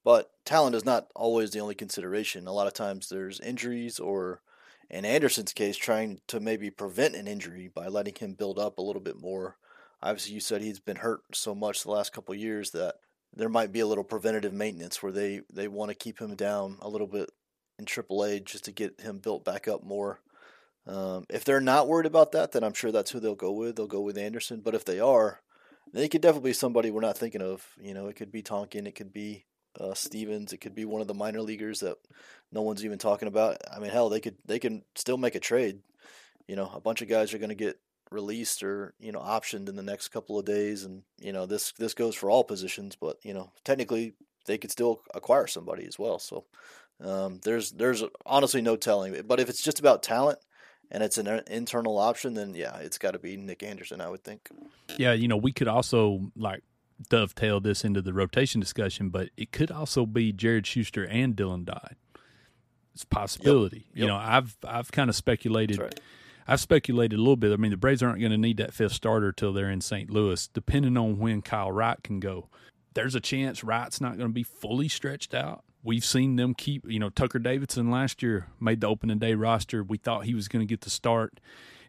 But 0.03 0.31
talent 0.43 0.75
is 0.75 0.83
not 0.83 1.09
always 1.15 1.51
the 1.51 1.59
only 1.59 1.75
consideration. 1.75 2.47
A 2.47 2.51
lot 2.51 2.65
of 2.65 2.73
times 2.73 3.09
there's 3.09 3.39
injuries, 3.39 3.99
or 3.99 4.41
in 4.89 5.05
Anderson's 5.05 5.53
case, 5.53 5.77
trying 5.77 6.19
to 6.27 6.39
maybe 6.39 6.71
prevent 6.71 7.15
an 7.15 7.27
injury 7.27 7.67
by 7.67 7.87
letting 7.87 8.15
him 8.15 8.33
build 8.33 8.57
up 8.57 8.79
a 8.79 8.81
little 8.81 9.03
bit 9.03 9.21
more. 9.21 9.57
Obviously, 10.01 10.33
you 10.33 10.39
said 10.39 10.63
he's 10.63 10.79
been 10.79 10.97
hurt 10.97 11.21
so 11.33 11.53
much 11.53 11.83
the 11.83 11.91
last 11.91 12.11
couple 12.11 12.33
years 12.33 12.71
that 12.71 12.95
there 13.31 13.49
might 13.49 13.71
be 13.71 13.81
a 13.81 13.87
little 13.87 14.03
preventative 14.03 14.53
maintenance 14.53 15.03
where 15.03 15.11
they, 15.11 15.41
they 15.53 15.67
want 15.67 15.89
to 15.89 15.95
keep 15.95 16.19
him 16.19 16.35
down 16.35 16.77
a 16.81 16.89
little 16.89 17.05
bit 17.05 17.29
in 17.77 17.85
AAA 17.85 18.43
just 18.43 18.65
to 18.65 18.71
get 18.71 18.99
him 19.01 19.19
built 19.19 19.45
back 19.45 19.67
up 19.67 19.83
more. 19.83 20.21
Um, 20.89 21.25
if 21.29 21.45
they're 21.45 21.61
not 21.61 21.87
worried 21.87 22.07
about 22.07 22.31
that, 22.31 22.51
then 22.51 22.63
I'm 22.63 22.73
sure 22.73 22.91
that's 22.91 23.11
who 23.11 23.19
they'll 23.19 23.35
go 23.35 23.51
with. 23.51 23.75
They'll 23.75 23.85
go 23.85 24.01
with 24.01 24.17
Anderson. 24.17 24.61
But 24.61 24.73
if 24.73 24.85
they 24.85 24.99
are, 24.99 25.39
they 25.93 26.07
could 26.07 26.21
definitely 26.21 26.49
be 26.49 26.53
somebody 26.53 26.89
we're 26.89 27.01
not 27.01 27.17
thinking 27.17 27.43
of. 27.43 27.67
You 27.79 27.93
know, 27.93 28.07
it 28.07 28.15
could 28.15 28.31
be 28.31 28.41
Tonkin, 28.41 28.87
it 28.87 28.95
could 28.95 29.13
be 29.13 29.45
uh, 29.79 29.93
Stevens, 29.93 30.51
it 30.51 30.57
could 30.57 30.73
be 30.73 30.85
one 30.85 31.01
of 31.01 31.07
the 31.07 31.13
minor 31.13 31.41
leaguers 31.41 31.81
that 31.81 31.97
no 32.51 32.63
one's 32.63 32.83
even 32.83 32.97
talking 32.97 33.27
about. 33.27 33.57
I 33.71 33.79
mean, 33.79 33.91
hell, 33.91 34.09
they 34.09 34.19
could 34.19 34.37
they 34.45 34.57
can 34.57 34.83
still 34.95 35.17
make 35.17 35.35
a 35.35 35.39
trade. 35.39 35.79
You 36.47 36.55
know, 36.55 36.71
a 36.73 36.81
bunch 36.81 37.03
of 37.03 37.07
guys 37.07 37.33
are 37.33 37.37
going 37.37 37.49
to 37.49 37.55
get 37.55 37.79
released 38.09 38.63
or 38.63 38.95
you 38.99 39.11
know 39.11 39.19
optioned 39.19 39.69
in 39.69 39.75
the 39.75 39.83
next 39.83 40.07
couple 40.07 40.39
of 40.39 40.45
days, 40.45 40.85
and 40.85 41.03
you 41.19 41.31
know 41.31 41.45
this 41.45 41.71
this 41.73 41.93
goes 41.93 42.15
for 42.15 42.31
all 42.31 42.43
positions. 42.43 42.97
But 42.99 43.17
you 43.23 43.35
know, 43.35 43.51
technically, 43.63 44.15
they 44.47 44.57
could 44.57 44.71
still 44.71 45.01
acquire 45.13 45.45
somebody 45.45 45.85
as 45.85 45.99
well. 45.99 46.17
So 46.17 46.45
um, 46.99 47.41
there's 47.43 47.71
there's 47.73 48.03
honestly 48.25 48.61
no 48.61 48.75
telling. 48.75 49.21
But 49.27 49.39
if 49.39 49.49
it's 49.49 49.61
just 49.61 49.79
about 49.79 50.01
talent 50.01 50.39
and 50.91 51.03
it's 51.03 51.17
an 51.17 51.27
uh, 51.27 51.41
internal 51.47 51.97
option, 51.97 52.33
then 52.33 52.53
yeah, 52.55 52.77
it's 52.77 52.97
got 52.97 53.11
to 53.11 53.19
be 53.19 53.37
Nick 53.37 53.63
Anderson, 53.63 54.01
I 54.01 54.09
would 54.09 54.23
think. 54.23 54.49
Yeah, 54.97 55.13
you 55.13 55.27
know, 55.27 55.37
we 55.37 55.51
could 55.51 55.67
also 55.67 56.31
like 56.35 56.63
dovetail 57.09 57.59
this 57.59 57.83
into 57.85 58.01
the 58.01 58.13
rotation 58.13 58.59
discussion, 58.59 59.09
but 59.09 59.29
it 59.37 59.51
could 59.51 59.71
also 59.71 60.05
be 60.05 60.31
Jared 60.31 60.65
Schuster 60.65 61.05
and 61.05 61.35
Dylan 61.35 61.65
Dodd. 61.65 61.95
It's 62.93 63.03
a 63.03 63.07
possibility. 63.07 63.87
Yep. 63.93 64.01
You 64.01 64.07
know, 64.07 64.15
I've 64.15 64.57
I've 64.67 64.91
kind 64.91 65.09
of 65.09 65.15
speculated. 65.15 65.79
Right. 65.79 65.99
I've 66.47 66.59
speculated 66.59 67.15
a 67.15 67.21
little 67.21 67.35
bit. 67.35 67.53
I 67.53 67.57
mean, 67.57 67.69
the 67.69 67.77
Braves 67.77 68.01
aren't 68.01 68.19
going 68.19 68.31
to 68.31 68.37
need 68.37 68.57
that 68.57 68.73
fifth 68.73 68.93
starter 68.93 69.31
till 69.31 69.53
they're 69.53 69.69
in 69.69 69.81
St. 69.81 70.09
Louis, 70.09 70.47
depending 70.47 70.97
on 70.97 71.19
when 71.19 71.43
Kyle 71.43 71.71
Wright 71.71 72.01
can 72.01 72.19
go. 72.19 72.49
There's 72.95 73.13
a 73.13 73.19
chance 73.19 73.63
Wright's 73.63 74.01
not 74.01 74.17
going 74.17 74.29
to 74.29 74.33
be 74.33 74.41
fully 74.41 74.87
stretched 74.87 75.35
out. 75.35 75.63
We've 75.83 76.03
seen 76.03 76.35
them 76.35 76.53
keep, 76.53 76.89
you 76.89 76.99
know, 76.99 77.09
Tucker 77.09 77.39
Davidson 77.39 77.89
last 77.89 78.21
year 78.21 78.47
made 78.59 78.81
the 78.81 78.87
opening 78.87 79.19
day 79.19 79.33
roster. 79.33 79.83
We 79.83 79.97
thought 79.97 80.25
he 80.25 80.33
was 80.33 80.47
going 80.47 80.65
to 80.65 80.69
get 80.69 80.81
the 80.81 80.89
start, 80.89 81.39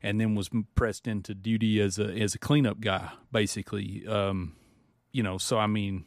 and 0.03 0.20
then 0.20 0.35
was 0.35 0.48
pressed 0.74 1.07
into 1.07 1.35
duty 1.35 1.81
as 1.81 1.98
a 1.98 2.05
as 2.05 2.35
a 2.35 2.38
cleanup 2.38 2.81
guy, 2.81 3.11
basically. 3.33 4.07
Um, 4.07 4.55
you 5.12 5.22
know, 5.22 5.38
so 5.38 5.59
I 5.59 5.66
mean, 5.66 6.05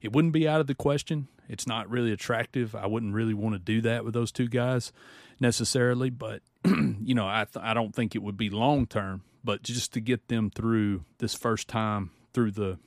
it 0.00 0.12
wouldn't 0.12 0.32
be 0.32 0.48
out 0.48 0.60
of 0.60 0.66
the 0.68 0.74
question. 0.74 1.28
It's 1.48 1.66
not 1.66 1.90
really 1.90 2.12
attractive. 2.12 2.74
I 2.74 2.86
wouldn't 2.86 3.14
really 3.14 3.34
want 3.34 3.54
to 3.54 3.58
do 3.58 3.80
that 3.82 4.04
with 4.04 4.14
those 4.14 4.32
two 4.32 4.48
guys 4.48 4.92
necessarily, 5.40 6.10
but 6.10 6.42
you 6.64 7.14
know, 7.14 7.26
I 7.26 7.46
th- 7.52 7.64
I 7.64 7.74
don't 7.74 7.94
think 7.94 8.14
it 8.14 8.22
would 8.22 8.36
be 8.36 8.50
long 8.50 8.86
term, 8.86 9.22
but 9.44 9.62
just 9.62 9.92
to 9.94 10.00
get 10.00 10.28
them 10.28 10.50
through 10.50 11.04
this 11.18 11.34
first 11.34 11.68
time 11.68 12.10
through 12.32 12.52
the 12.52 12.78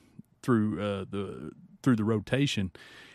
through 0.42 0.80
uh, 0.80 1.04
the 1.10 1.52
through 1.82 1.96
the 1.96 2.04
rotation, 2.04 2.70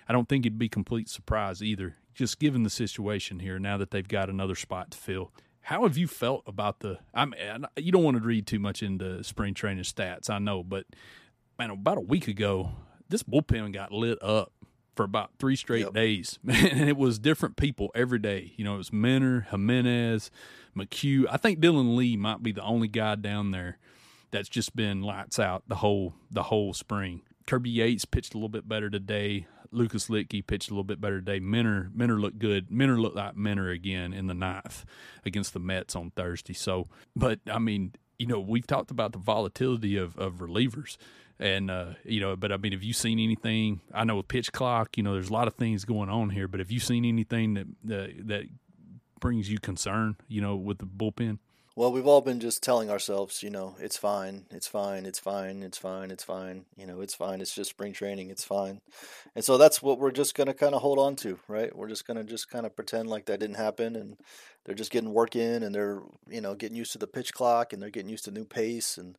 I 0.07 0.13
don't 0.13 0.29
think 0.29 0.45
it'd 0.45 0.59
be 0.59 0.69
complete 0.69 1.09
surprise 1.09 1.61
either. 1.63 1.95
Just 2.13 2.39
given 2.39 2.63
the 2.63 2.69
situation 2.69 3.39
here 3.39 3.59
now 3.59 3.77
that 3.77 3.91
they've 3.91 4.07
got 4.07 4.29
another 4.29 4.55
spot 4.55 4.91
to 4.91 4.97
fill. 4.97 5.31
How 5.61 5.83
have 5.83 5.97
you 5.97 6.07
felt 6.07 6.43
about 6.45 6.79
the? 6.79 6.99
I 7.13 7.25
mean, 7.25 7.65
you 7.75 7.91
don't 7.91 8.03
want 8.03 8.17
to 8.17 8.23
read 8.23 8.45
too 8.47 8.59
much 8.59 8.83
into 8.83 9.23
spring 9.23 9.53
training 9.53 9.83
stats, 9.83 10.29
I 10.29 10.37
know, 10.39 10.63
but 10.63 10.85
man, 11.57 11.71
about 11.71 11.97
a 11.97 12.01
week 12.01 12.27
ago, 12.27 12.71
this 13.09 13.23
bullpen 13.23 13.73
got 13.73 13.91
lit 13.91 14.21
up 14.21 14.51
for 14.95 15.03
about 15.03 15.31
three 15.39 15.55
straight 15.55 15.81
Yep. 15.85 15.93
days, 15.93 16.39
man, 16.43 16.67
and 16.67 16.87
it 16.89 16.95
was 16.97 17.17
different 17.19 17.57
people 17.57 17.91
every 17.95 18.19
day. 18.19 18.53
You 18.57 18.63
know, 18.63 18.75
it 18.75 18.77
was 18.77 18.93
Minter, 18.93 19.47
Jimenez, 19.49 20.29
McHugh. 20.77 21.25
I 21.31 21.37
think 21.37 21.59
Dylan 21.59 21.95
Lee 21.95 22.15
might 22.15 22.43
be 22.43 22.51
the 22.51 22.61
only 22.63 22.87
guy 22.87 23.15
down 23.15 23.51
there 23.51 23.77
that's 24.31 24.47
just 24.49 24.75
been 24.75 25.01
lights 25.01 25.39
out 25.39 25.63
the 25.67 25.75
whole 25.77 26.13
the 26.29 26.43
whole 26.43 26.73
spring. 26.73 27.21
Kirby 27.47 27.69
Yates 27.71 28.05
pitched 28.05 28.33
a 28.33 28.37
little 28.37 28.49
bit 28.49 28.67
better 28.69 28.89
today. 28.89 29.47
Lucas 29.75 30.07
Luetge 30.07 30.45
pitched 30.47 30.69
a 30.69 30.73
little 30.73 30.83
bit 30.83 31.01
better 31.01 31.19
today. 31.19 31.39
Minter 31.39 31.89
Minter 31.93 32.19
looked 32.19 32.39
good. 32.39 32.71
Minter 32.71 32.99
looked 32.99 33.15
like 33.15 33.35
Minter 33.35 33.69
again 33.69 34.13
in 34.13 34.27
the 34.27 34.33
ninth 34.33 34.85
against 35.25 35.53
the 35.53 35.59
Mets 35.59 35.95
on 35.95 36.11
Thursday. 36.11 36.53
So, 36.53 36.87
but 37.15 37.39
I 37.51 37.59
mean, 37.59 37.93
you 38.17 38.27
know, 38.27 38.39
we've 38.39 38.65
talked 38.65 38.91
about 38.91 39.11
the 39.11 39.19
volatility 39.19 39.97
of, 39.97 40.17
of 40.17 40.35
relievers. 40.35 40.97
And 41.37 41.69
uh, 41.69 41.95
you 42.05 42.21
know, 42.21 42.35
but 42.35 42.51
I 42.51 42.57
mean, 42.57 42.71
have 42.71 42.83
you 42.83 42.93
seen 42.93 43.19
anything? 43.19 43.81
I 43.93 44.05
know 44.05 44.15
with 44.15 44.29
pitch 44.29 44.53
clock, 44.53 44.95
you 44.97 45.03
know, 45.03 45.13
there's 45.13 45.29
a 45.29 45.33
lot 45.33 45.47
of 45.47 45.55
things 45.55 45.83
going 45.83 46.09
on 46.09 46.29
here. 46.29 46.47
But 46.47 46.61
have 46.61 46.71
you 46.71 46.79
seen 46.79 47.03
anything 47.03 47.55
that 47.55 47.67
that, 47.83 48.27
that 48.27 48.43
brings 49.19 49.49
you 49.49 49.59
concern? 49.59 50.15
You 50.29 50.41
know, 50.41 50.55
with 50.55 50.77
the 50.77 50.85
bullpen. 50.85 51.39
Well, 51.77 51.91
we've 51.91 52.07
all 52.07 52.21
been 52.21 52.39
just 52.39 52.63
telling 52.63 52.89
ourselves, 52.89 53.43
you 53.43 53.49
know, 53.49 53.75
it's 53.81 53.97
fine, 53.97 54.45
it's 54.49 54.65
fine, 54.65 55.05
it's 55.05 55.19
fine, 55.19 55.61
it's 55.61 55.77
fine, 55.77 56.09
it's 56.09 56.23
fine, 56.23 56.63
you 56.77 56.85
know, 56.85 57.01
it's 57.01 57.13
fine, 57.13 57.41
it's 57.41 57.53
just 57.53 57.71
spring 57.71 57.91
training, 57.91 58.29
it's 58.29 58.45
fine. 58.45 58.79
And 59.35 59.43
so 59.43 59.57
that's 59.57 59.81
what 59.81 59.99
we're 59.99 60.11
just 60.11 60.35
going 60.35 60.47
to 60.47 60.53
kind 60.53 60.73
of 60.73 60.81
hold 60.81 60.99
on 60.99 61.17
to, 61.17 61.37
right? 61.49 61.75
We're 61.75 61.89
just 61.89 62.07
going 62.07 62.15
to 62.15 62.23
just 62.23 62.49
kind 62.49 62.65
of 62.65 62.77
pretend 62.77 63.09
like 63.09 63.25
that 63.25 63.41
didn't 63.41 63.57
happen 63.57 63.97
and 63.97 64.15
they're 64.63 64.73
just 64.73 64.89
getting 64.89 65.11
work 65.11 65.35
in 65.35 65.63
and 65.63 65.75
they're, 65.75 66.01
you 66.29 66.39
know, 66.39 66.55
getting 66.55 66.77
used 66.77 66.93
to 66.93 66.97
the 66.97 67.07
pitch 67.07 67.33
clock 67.33 67.73
and 67.73 67.81
they're 67.81 67.89
getting 67.89 68.09
used 68.09 68.23
to 68.23 68.31
new 68.31 68.45
pace 68.45 68.97
and 68.97 69.17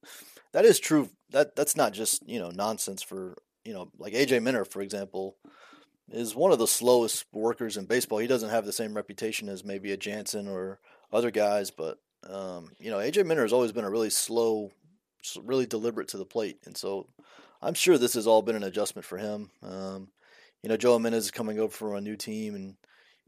that 0.53 0.65
is 0.65 0.81
true. 0.81 1.11
That 1.33 1.57
that's 1.57 1.77
not 1.77 1.93
just, 1.93 2.27
you 2.27 2.39
know, 2.39 2.49
nonsense 2.49 3.03
for, 3.03 3.37
you 3.67 3.75
know, 3.75 3.91
like 3.99 4.15
AJ 4.15 4.43
Minter, 4.43 4.65
for 4.65 4.81
example, 4.81 5.37
is 6.11 6.35
one 6.35 6.53
of 6.53 6.59
the 6.59 6.67
slowest 6.67 7.27
workers 7.35 7.77
in 7.77 7.85
baseball. 7.85 8.17
He 8.19 8.27
doesn't 8.27 8.49
have 8.49 8.65
the 8.65 8.73
same 8.73 8.95
reputation 8.95 9.51
as 9.51 9.63
maybe 9.63 9.93
a 9.93 9.99
Jansen 9.99 10.49
or 10.49 10.79
other 11.13 11.31
guys, 11.31 11.71
but 11.71 11.99
um, 12.29 12.71
you 12.79 12.91
know, 12.91 12.99
AJ 12.99 13.27
Minter 13.27 13.43
has 13.43 13.53
always 13.53 13.73
been 13.73 13.85
a 13.85 13.91
really 13.91 14.11
slow, 14.11 14.71
really 15.43 15.67
deliberate 15.67 16.09
to 16.09 16.19
the 16.19 16.25
plate, 16.25 16.59
and 16.67 16.77
so 16.77 17.09
I'm 17.63 17.75
sure 17.75 17.99
this 17.99 18.15
has 18.15 18.27
all 18.27 18.43
been 18.43 18.57
an 18.57 18.63
adjustment 18.63 19.05
for 19.05 19.19
him. 19.19 19.51
Um, 19.63 20.09
you 20.63 20.69
know, 20.69 20.77
Joe 20.77 20.95
Jimenez 20.95 21.27
is 21.27 21.31
coming 21.31 21.59
over 21.59 21.73
from 21.73 21.95
a 21.95 22.01
new 22.01 22.17
team, 22.17 22.55
and 22.55 22.77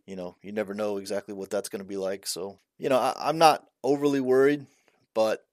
you 0.06 0.16
know, 0.16 0.36
you 0.42 0.52
never 0.52 0.74
know 0.74 0.96
exactly 0.96 1.34
what 1.34 1.50
that's 1.50 1.68
going 1.68 1.82
to 1.82 1.88
be 1.88 1.96
like. 1.96 2.26
So, 2.26 2.58
you 2.78 2.88
know, 2.88 2.98
I, 2.98 3.14
I'm 3.16 3.38
not 3.38 3.64
overly 3.84 4.20
worried, 4.20 4.66
but 5.14 5.44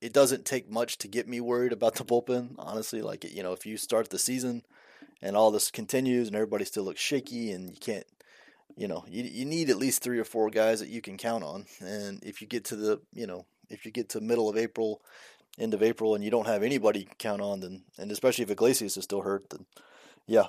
it 0.00 0.12
doesn't 0.12 0.44
take 0.44 0.70
much 0.70 0.98
to 0.98 1.08
get 1.08 1.28
me 1.28 1.40
worried 1.40 1.72
about 1.72 1.94
the 1.94 2.04
bullpen. 2.04 2.54
Honestly, 2.58 3.02
like 3.02 3.24
you 3.24 3.42
know, 3.42 3.52
if 3.52 3.66
you 3.66 3.76
start 3.76 4.10
the 4.10 4.18
season 4.18 4.62
and 5.20 5.36
all 5.36 5.50
this 5.50 5.70
continues 5.70 6.28
and 6.28 6.36
everybody 6.36 6.64
still 6.64 6.84
looks 6.84 7.00
shaky 7.00 7.50
and 7.50 7.70
you 7.70 7.76
can't, 7.80 8.06
you 8.78 8.86
know, 8.86 9.04
you 9.08 9.24
you 9.24 9.44
need 9.44 9.70
at 9.70 9.76
least 9.76 10.02
three 10.02 10.20
or 10.20 10.24
four 10.24 10.50
guys 10.50 10.78
that 10.78 10.88
you 10.88 11.02
can 11.02 11.16
count 11.16 11.42
on. 11.42 11.66
And 11.80 12.22
if 12.22 12.40
you 12.40 12.46
get 12.46 12.64
to 12.66 12.76
the, 12.76 13.00
you 13.12 13.26
know, 13.26 13.44
if 13.68 13.84
you 13.84 13.90
get 13.90 14.10
to 14.10 14.20
middle 14.20 14.48
of 14.48 14.56
April, 14.56 15.02
end 15.58 15.74
of 15.74 15.82
April, 15.82 16.14
and 16.14 16.22
you 16.22 16.30
don't 16.30 16.46
have 16.46 16.62
anybody 16.62 17.04
to 17.04 17.14
count 17.16 17.42
on, 17.42 17.58
then 17.58 17.82
and 17.98 18.12
especially 18.12 18.44
if 18.44 18.50
Iglesias 18.52 18.96
is 18.96 19.02
still 19.02 19.22
hurt, 19.22 19.50
then 19.50 19.66
yeah, 20.28 20.46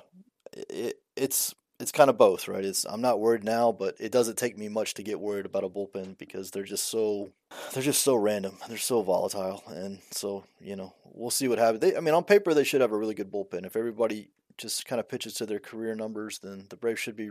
it, 0.52 1.00
it's 1.16 1.56
it's 1.80 1.90
kind 1.90 2.08
of 2.08 2.16
both, 2.16 2.46
right? 2.46 2.64
It's 2.64 2.84
I'm 2.84 3.00
not 3.00 3.18
worried 3.18 3.42
now, 3.42 3.72
but 3.72 3.96
it 3.98 4.12
doesn't 4.12 4.38
take 4.38 4.56
me 4.56 4.68
much 4.68 4.94
to 4.94 5.02
get 5.02 5.18
worried 5.18 5.46
about 5.46 5.64
a 5.64 5.68
bullpen 5.68 6.16
because 6.16 6.52
they're 6.52 6.62
just 6.62 6.88
so 6.88 7.30
they're 7.74 7.82
just 7.82 8.04
so 8.04 8.14
random. 8.14 8.58
They're 8.68 8.78
so 8.78 9.02
volatile, 9.02 9.64
and 9.66 9.98
so 10.12 10.44
you 10.60 10.76
know 10.76 10.94
we'll 11.04 11.30
see 11.30 11.48
what 11.48 11.58
happens. 11.58 11.80
They, 11.80 11.96
I 11.96 12.00
mean, 12.00 12.14
on 12.14 12.22
paper 12.22 12.54
they 12.54 12.62
should 12.62 12.80
have 12.80 12.92
a 12.92 12.96
really 12.96 13.14
good 13.14 13.32
bullpen. 13.32 13.66
If 13.66 13.74
everybody 13.74 14.28
just 14.56 14.86
kind 14.86 15.00
of 15.00 15.08
pitches 15.08 15.34
to 15.34 15.46
their 15.46 15.58
career 15.58 15.96
numbers, 15.96 16.38
then 16.38 16.66
the 16.68 16.76
Braves 16.76 17.00
should 17.00 17.16
be 17.16 17.30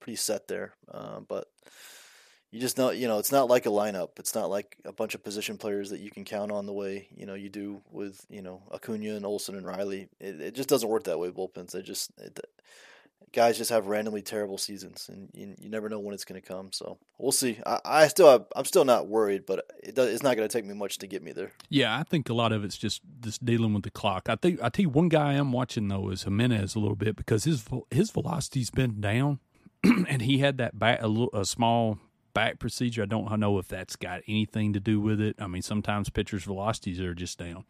pretty 0.00 0.16
set 0.16 0.48
there. 0.48 0.74
Uh, 0.90 1.20
but 1.20 1.48
you 2.50 2.60
just 2.60 2.78
know, 2.78 2.90
you 2.90 3.08
know, 3.08 3.18
it's 3.18 3.32
not 3.32 3.48
like 3.48 3.66
a 3.66 3.70
lineup. 3.70 4.18
It's 4.18 4.34
not 4.34 4.50
like 4.50 4.76
a 4.84 4.92
bunch 4.92 5.14
of 5.14 5.22
position 5.24 5.58
players 5.58 5.90
that 5.90 6.00
you 6.00 6.10
can 6.10 6.24
count 6.24 6.52
on 6.52 6.66
the 6.66 6.72
way 6.72 7.08
you 7.14 7.26
know 7.26 7.34
you 7.34 7.48
do 7.48 7.82
with 7.90 8.24
you 8.30 8.42
know 8.42 8.62
Acuna 8.72 9.16
and 9.16 9.26
Olson 9.26 9.56
and 9.56 9.66
Riley. 9.66 10.08
It, 10.20 10.40
it 10.40 10.54
just 10.54 10.68
doesn't 10.68 10.88
work 10.88 11.04
that 11.04 11.18
way. 11.18 11.30
Bullpens. 11.30 11.72
They 11.72 11.82
just 11.82 12.12
it, 12.18 12.38
guys 13.32 13.58
just 13.58 13.70
have 13.70 13.86
randomly 13.86 14.22
terrible 14.22 14.58
seasons, 14.58 15.10
and 15.12 15.28
you, 15.34 15.54
you 15.60 15.68
never 15.68 15.88
know 15.88 15.98
when 15.98 16.14
it's 16.14 16.24
going 16.24 16.40
to 16.40 16.46
come. 16.46 16.72
So 16.72 16.98
we'll 17.18 17.32
see. 17.32 17.58
I, 17.66 17.80
I 17.84 18.08
still 18.08 18.30
have, 18.30 18.46
I'm 18.56 18.64
still 18.64 18.84
not 18.84 19.08
worried, 19.08 19.44
but 19.46 19.70
it 19.82 19.94
does, 19.94 20.08
it's 20.08 20.22
not 20.22 20.36
going 20.36 20.48
to 20.48 20.52
take 20.52 20.64
me 20.64 20.74
much 20.74 20.98
to 20.98 21.06
get 21.06 21.22
me 21.22 21.32
there. 21.32 21.52
Yeah, 21.68 21.96
I 21.96 22.02
think 22.02 22.28
a 22.28 22.34
lot 22.34 22.52
of 22.52 22.64
it's 22.64 22.78
just 22.78 23.02
just 23.20 23.44
dealing 23.44 23.74
with 23.74 23.82
the 23.82 23.90
clock. 23.90 24.28
I 24.28 24.36
think 24.36 24.60
I 24.62 24.68
tell 24.70 24.84
you 24.84 24.88
one 24.88 25.08
guy 25.08 25.34
I'm 25.34 25.52
watching 25.52 25.88
though 25.88 26.08
is 26.10 26.22
Jimenez 26.22 26.74
a 26.74 26.80
little 26.80 26.96
bit 26.96 27.16
because 27.16 27.44
his 27.44 27.64
his 27.90 28.10
velocity's 28.10 28.70
been 28.70 29.00
down, 29.00 29.40
and 30.08 30.22
he 30.22 30.38
had 30.38 30.58
that 30.58 30.78
back 30.78 31.02
a, 31.02 31.08
little, 31.08 31.30
a 31.32 31.44
small 31.44 31.98
back 32.34 32.58
procedure. 32.58 33.02
I 33.02 33.06
don't 33.06 33.40
know 33.40 33.58
if 33.58 33.68
that's 33.68 33.96
got 33.96 34.20
anything 34.28 34.74
to 34.74 34.80
do 34.80 35.00
with 35.00 35.20
it. 35.20 35.36
I 35.38 35.46
mean, 35.46 35.62
sometimes 35.62 36.10
pitchers' 36.10 36.44
velocities 36.44 37.00
are 37.00 37.14
just 37.14 37.38
down. 37.38 37.64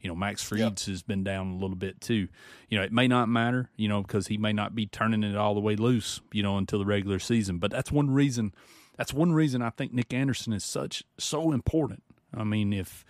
You 0.00 0.08
know, 0.08 0.14
Max 0.14 0.42
Fried's 0.42 0.86
yep. 0.86 0.92
has 0.92 1.02
been 1.02 1.24
down 1.24 1.52
a 1.52 1.56
little 1.56 1.76
bit 1.76 2.00
too. 2.00 2.28
You 2.68 2.78
know, 2.78 2.84
it 2.84 2.92
may 2.92 3.08
not 3.08 3.28
matter, 3.28 3.70
you 3.76 3.88
know, 3.88 4.02
because 4.02 4.26
he 4.26 4.36
may 4.36 4.52
not 4.52 4.74
be 4.74 4.86
turning 4.86 5.22
it 5.22 5.36
all 5.36 5.54
the 5.54 5.60
way 5.60 5.76
loose, 5.76 6.20
you 6.32 6.42
know, 6.42 6.58
until 6.58 6.78
the 6.78 6.84
regular 6.86 7.18
season. 7.18 7.58
But 7.58 7.70
that's 7.70 7.90
one 7.90 8.10
reason. 8.10 8.54
That's 8.96 9.14
one 9.14 9.32
reason 9.32 9.62
I 9.62 9.70
think 9.70 9.94
Nick 9.94 10.12
Anderson 10.12 10.52
is 10.52 10.64
such 10.64 11.02
so 11.18 11.52
important. 11.52 12.02
I 12.34 12.44
mean, 12.44 12.74
if 12.74 13.04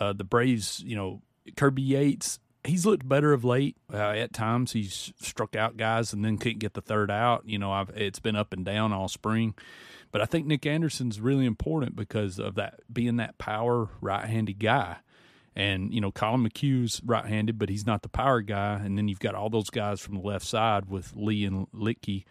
uh, 0.00 0.14
the 0.14 0.24
Braves, 0.24 0.82
you 0.84 0.96
know, 0.96 1.20
Kirby 1.56 1.82
Yates 1.82 2.38
he's 2.64 2.86
looked 2.86 3.08
better 3.08 3.32
of 3.32 3.44
late. 3.44 3.76
Uh, 3.92 3.96
at 3.96 4.32
times, 4.32 4.72
he's 4.72 5.12
struck 5.20 5.56
out 5.56 5.76
guys 5.76 6.12
and 6.12 6.24
then 6.24 6.38
couldn't 6.38 6.58
get 6.58 6.74
the 6.74 6.80
third 6.80 7.10
out. 7.10 7.42
You 7.46 7.58
know, 7.58 7.72
I've, 7.72 7.90
it's 7.90 8.20
been 8.20 8.36
up 8.36 8.52
and 8.52 8.64
down 8.64 8.92
all 8.92 9.08
spring. 9.08 9.54
But 10.10 10.22
I 10.22 10.24
think 10.24 10.46
Nick 10.46 10.64
Anderson's 10.64 11.20
really 11.20 11.44
important 11.44 11.94
because 11.94 12.38
of 12.38 12.54
that 12.54 12.80
being 12.92 13.16
that 13.16 13.38
power 13.38 13.90
right-handed 14.00 14.58
guy. 14.58 14.96
And 15.54 15.92
you 15.92 16.00
know, 16.00 16.10
Collin 16.10 16.48
McHugh's 16.48 17.02
right-handed, 17.04 17.58
but 17.58 17.68
he's 17.68 17.86
not 17.86 18.02
the 18.02 18.08
power 18.08 18.40
guy. 18.40 18.80
And 18.82 18.96
then 18.96 19.08
you've 19.08 19.18
got 19.18 19.34
all 19.34 19.50
those 19.50 19.70
guys 19.70 20.00
from 20.00 20.14
the 20.14 20.22
left 20.22 20.46
side 20.46 20.88
with 20.88 21.12
Lee 21.14 21.44
and 21.44 21.66
Luetge. 21.72 22.24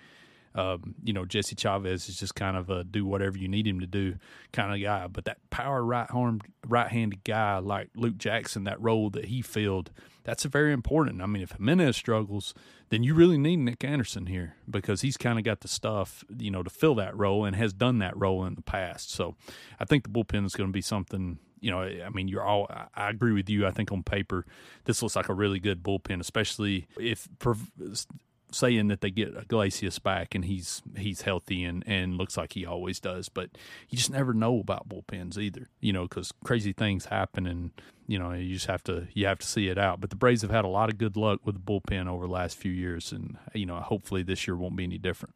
Um, 0.58 0.96
you 1.04 1.14
know, 1.14 1.24
Jesse 1.24 1.56
Chavez 1.56 2.10
is 2.10 2.18
just 2.18 2.34
kind 2.34 2.58
of 2.58 2.70
a 2.72 2.84
do 2.84 3.06
whatever 3.06 3.38
you 3.38 3.48
need 3.48 3.68
him 3.68 3.80
to 3.80 3.88
do 3.88 4.16
kind 4.52 4.74
of 4.74 4.82
guy. 4.82 5.06
But 5.08 5.26
that 5.26 5.38
power 5.52 5.84
right 5.84 6.08
arm, 6.10 6.42
right 6.68 6.90
handed 6.90 7.24
guy 7.24 7.60
like 7.60 7.90
Luke 7.96 8.18
Jackson, 8.18 8.64
that 8.64 8.82
role 8.82 9.12
that 9.12 9.26
he 9.26 9.44
filled, 9.44 9.92
that's 10.24 10.44
very 10.46 10.74
important. 10.74 11.22
I 11.22 11.28
mean, 11.28 11.44
if 11.44 11.52
Jimenez 11.52 11.96
struggles, 11.96 12.56
then 12.90 13.04
you 13.04 13.14
really 13.14 13.38
need 13.38 13.58
Nick 13.58 13.84
Anderson 13.84 14.26
here 14.26 14.56
because 14.70 15.02
he's 15.02 15.16
kind 15.16 15.38
of 15.38 15.46
got 15.46 15.62
the 15.62 15.68
stuff, 15.68 16.24
you 16.36 16.50
know, 16.50 16.64
to 16.64 16.70
fill 16.70 16.96
that 16.96 17.16
role 17.16 17.46
and 17.46 17.56
has 17.56 17.72
done 17.72 18.00
that 18.00 18.18
role 18.18 18.44
in 18.44 18.56
the 18.56 18.64
past. 18.64 19.12
So 19.12 19.36
I 19.80 19.86
think 19.86 20.04
the 20.04 20.10
bullpen 20.10 20.46
is 20.46 20.56
going 20.56 20.70
to 20.70 20.74
be 20.74 20.82
something 20.82 21.38
you 21.60 21.72
know, 21.72 21.82
I 21.82 22.10
mean, 22.10 22.28
you're 22.28 22.44
all. 22.44 22.68
I 22.94 23.10
agree 23.10 23.34
with 23.34 23.50
you. 23.50 23.66
I 23.66 23.72
think 23.72 23.92
on 23.92 24.04
paper, 24.04 24.46
this 24.86 25.02
looks 25.02 25.16
like 25.16 25.30
a 25.30 25.34
really 25.34 25.60
good 25.60 25.82
bullpen, 25.82 26.20
especially 26.20 26.88
if 27.00 27.28
saying 28.52 28.88
that 28.88 29.02
they 29.02 29.12
get 29.12 29.36
Iglesias 29.36 30.00
back 30.00 30.34
and 30.34 30.46
he's 30.46 30.82
he's 30.98 31.22
healthy 31.22 31.64
and 31.64 31.84
and 31.86 32.18
looks 32.18 32.38
like 32.38 32.54
he 32.54 32.66
always 32.66 33.00
does, 33.00 33.30
but 33.30 33.50
you 33.90 33.98
just 33.98 34.10
never 34.10 34.34
know 34.34 34.60
about 34.60 34.88
bullpens 34.90 35.38
either, 35.38 35.70
you 35.80 35.94
know, 35.94 36.04
because 36.04 36.32
crazy 36.44 36.74
things 36.74 37.06
happen 37.06 37.46
and 37.46 37.72
you 38.08 38.18
know 38.18 38.32
you 38.32 38.54
just 38.54 38.68
have 38.68 38.84
to 38.84 39.08
you 39.14 39.26
have 39.26 39.40
to 39.40 39.48
see 39.48 39.68
it 39.68 39.78
out. 39.78 40.00
But 40.00 40.10
the 40.10 40.16
Braves 40.16 40.42
have 40.42 40.52
had 40.52 40.66
a 40.66 40.70
lot 40.70 40.90
of 40.90 40.98
good 40.98 41.18
luck 41.18 41.42
with 41.46 41.56
the 41.56 41.62
bullpen 41.62 42.08
over 42.08 42.26
the 42.26 42.34
last 42.34 42.58
few 42.58 42.72
years, 42.72 43.12
and 43.12 43.38
you 43.54 43.66
know 43.66 43.78
hopefully 43.78 44.24
this 44.24 44.48
year 44.48 44.56
won't 44.56 44.76
be 44.76 44.84
any 44.84 44.98
different. 44.98 45.36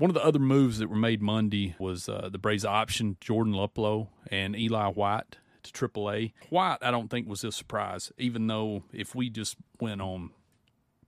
One 0.00 0.08
of 0.08 0.14
the 0.14 0.24
other 0.24 0.38
moves 0.38 0.78
that 0.78 0.88
were 0.88 0.96
made 0.96 1.20
Monday 1.20 1.74
was 1.78 2.08
uh, 2.08 2.30
the 2.32 2.38
Braves 2.38 2.64
option 2.64 3.18
Jordan 3.20 3.52
Luplow 3.52 4.08
and 4.30 4.56
Eli 4.56 4.86
White 4.92 5.36
to 5.62 5.72
AAA. 5.88 6.32
White, 6.48 6.78
I 6.80 6.90
don't 6.90 7.10
think 7.10 7.28
was 7.28 7.44
a 7.44 7.52
surprise, 7.52 8.10
even 8.16 8.46
though 8.46 8.82
if 8.94 9.14
we 9.14 9.28
just 9.28 9.56
went 9.78 10.00
on 10.00 10.30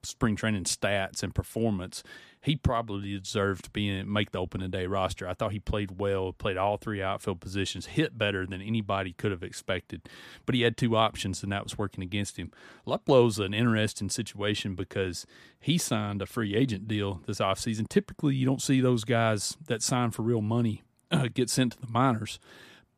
spring 0.02 0.36
training 0.36 0.64
stats 0.64 1.22
and 1.22 1.34
performance, 1.34 2.02
he 2.42 2.56
probably 2.56 3.16
deserved 3.18 3.64
to 3.64 3.70
be 3.70 3.88
in 3.88 4.12
make 4.12 4.32
the 4.32 4.40
opening 4.40 4.70
day 4.70 4.86
roster. 4.86 5.28
I 5.28 5.34
thought 5.34 5.52
he 5.52 5.60
played 5.60 6.00
well, 6.00 6.32
played 6.32 6.56
all 6.56 6.76
three 6.76 7.00
outfield 7.00 7.40
positions, 7.40 7.86
hit 7.86 8.18
better 8.18 8.44
than 8.46 8.60
anybody 8.60 9.12
could 9.12 9.30
have 9.30 9.44
expected. 9.44 10.02
But 10.44 10.56
he 10.56 10.62
had 10.62 10.76
two 10.76 10.96
options, 10.96 11.42
and 11.42 11.52
that 11.52 11.62
was 11.62 11.78
working 11.78 12.02
against 12.02 12.36
him. 12.38 12.50
Luplow's 12.84 13.38
an 13.38 13.54
interesting 13.54 14.10
situation 14.10 14.74
because 14.74 15.24
he 15.60 15.78
signed 15.78 16.20
a 16.20 16.26
free 16.26 16.56
agent 16.56 16.88
deal 16.88 17.22
this 17.26 17.38
offseason. 17.38 17.88
Typically, 17.88 18.34
you 18.34 18.44
don't 18.44 18.62
see 18.62 18.80
those 18.80 19.04
guys 19.04 19.56
that 19.66 19.82
sign 19.82 20.10
for 20.10 20.22
real 20.22 20.42
money 20.42 20.82
uh, 21.12 21.28
get 21.32 21.48
sent 21.48 21.72
to 21.72 21.80
the 21.80 21.86
minors, 21.86 22.40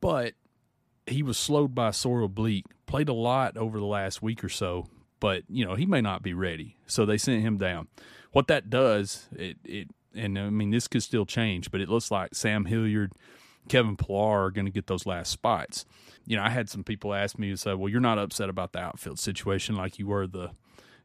but 0.01 0.33
he 1.07 1.23
was 1.23 1.37
slowed 1.37 1.75
by 1.75 1.89
a 1.89 1.93
sore 1.93 2.23
oblique. 2.23 2.65
Played 2.87 3.11
a 3.11 3.15
lot 3.15 3.59
over 3.59 3.79
the 3.79 3.85
last 3.85 4.23
week 4.23 4.43
or 4.43 4.49
so, 4.49 4.87
but 5.25 5.43
you 5.49 5.65
know 5.65 5.75
he 5.75 5.87
may 5.87 6.03
not 6.03 6.23
be 6.23 6.35
ready, 6.35 6.77
so 6.87 7.07
they 7.07 7.17
sent 7.17 7.41
him 7.41 7.57
down 7.57 7.89
what 8.35 8.49
that 8.49 8.69
does, 8.69 9.29
it 9.35 9.57
it 9.65 9.89
and 10.15 10.39
I 10.39 10.51
mean 10.51 10.71
this 10.71 10.87
could 10.87 11.03
still 11.03 11.25
change, 11.25 11.71
but 11.71 11.81
it 11.81 11.89
looks 11.89 12.11
like 12.11 12.35
Sam 12.35 12.67
Hilliard, 12.67 13.13
Kevin 13.69 13.97
Pillar 13.97 14.47
are 14.47 14.51
going 14.51 14.67
to 14.67 14.73
get 14.73 14.89
those 14.89 15.07
last 15.07 15.31
spots. 15.31 15.87
You 16.27 16.37
know, 16.37 16.43
I 16.43 16.51
had 16.51 16.69
some 16.69 16.85
people 16.85 17.15
ask 17.15 17.39
me, 17.39 17.49
and 17.51 17.59
say, 17.59 17.75
"Well, 17.75 17.89
you're 17.89 18.01
not 18.01 18.19
upset 18.19 18.51
about 18.51 18.73
the 18.73 18.81
outfield 18.81 19.19
situation 19.19 19.77
like 19.77 19.99
you 19.99 20.09
were 20.09 20.27
the 20.27 20.51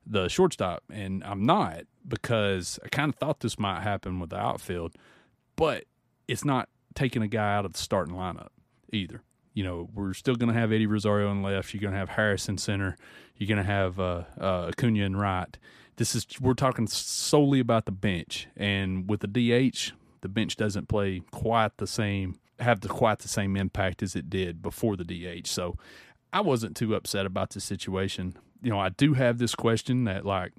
the 0.05 0.27
shortstop," 0.27 0.83
and 0.91 1.23
I'm 1.23 1.45
not 1.45 1.83
because 2.07 2.79
I 2.83 2.89
kind 2.89 3.13
of 3.13 3.15
thought 3.19 3.39
this 3.41 3.59
might 3.59 3.83
happen 3.83 4.19
with 4.19 4.31
the 4.31 4.37
outfield, 4.37 4.95
but 5.55 5.85
it's 6.27 6.43
not 6.43 6.67
taking 6.95 7.21
a 7.21 7.27
guy 7.27 7.55
out 7.55 7.65
of 7.65 7.73
the 7.73 7.79
starting 7.79 8.15
lineup 8.15 8.49
either. 8.91 9.21
You 9.59 9.65
know, 9.65 9.89
we're 9.93 10.13
still 10.13 10.35
going 10.35 10.53
to 10.53 10.59
have 10.59 10.71
Eddie 10.71 10.87
Rosario 10.87 11.31
in 11.31 11.43
left. 11.43 11.73
You're 11.73 11.81
going 11.81 11.93
to 11.93 11.99
have 11.99 12.09
Harris 12.09 12.47
in 12.47 12.57
center. 12.57 12.95
You're 13.35 13.47
going 13.47 13.65
to 13.65 13.71
have 13.71 13.99
uh, 13.99 14.23
uh, 14.39 14.71
Acuna 14.71 15.03
in 15.03 15.15
right 15.15 15.57
this 15.99 16.15
is 16.15 16.25
we're 16.39 16.53
talking 16.53 16.87
solely 16.87 17.59
about 17.59 17.85
the 17.85 17.91
bench, 17.91 18.47
and 18.55 19.09
with 19.09 19.19
the 19.19 19.27
DH, 19.27 19.91
the 20.21 20.29
bench 20.29 20.55
doesn't 20.55 20.87
play 20.87 21.21
quite 21.29 21.75
the 21.75 21.85
same, 21.85 22.39
have 22.57 22.79
the 22.79 22.87
quite 22.87 23.19
the 23.19 23.27
same 23.27 23.57
impact 23.57 24.01
as 24.01 24.15
it 24.15 24.29
did 24.29 24.61
before 24.61 24.95
the 24.95 25.03
DH. 25.03 25.45
So 25.47 25.75
I 26.31 26.39
wasn't 26.39 26.77
too 26.77 26.95
upset 26.95 27.25
about 27.25 27.49
the 27.49 27.59
situation. 27.59 28.37
You 28.61 28.69
know, 28.69 28.79
I 28.79 28.89
do 28.89 29.13
have 29.13 29.39
this 29.39 29.55
question 29.55 30.05
that 30.05 30.25
like 30.25 30.53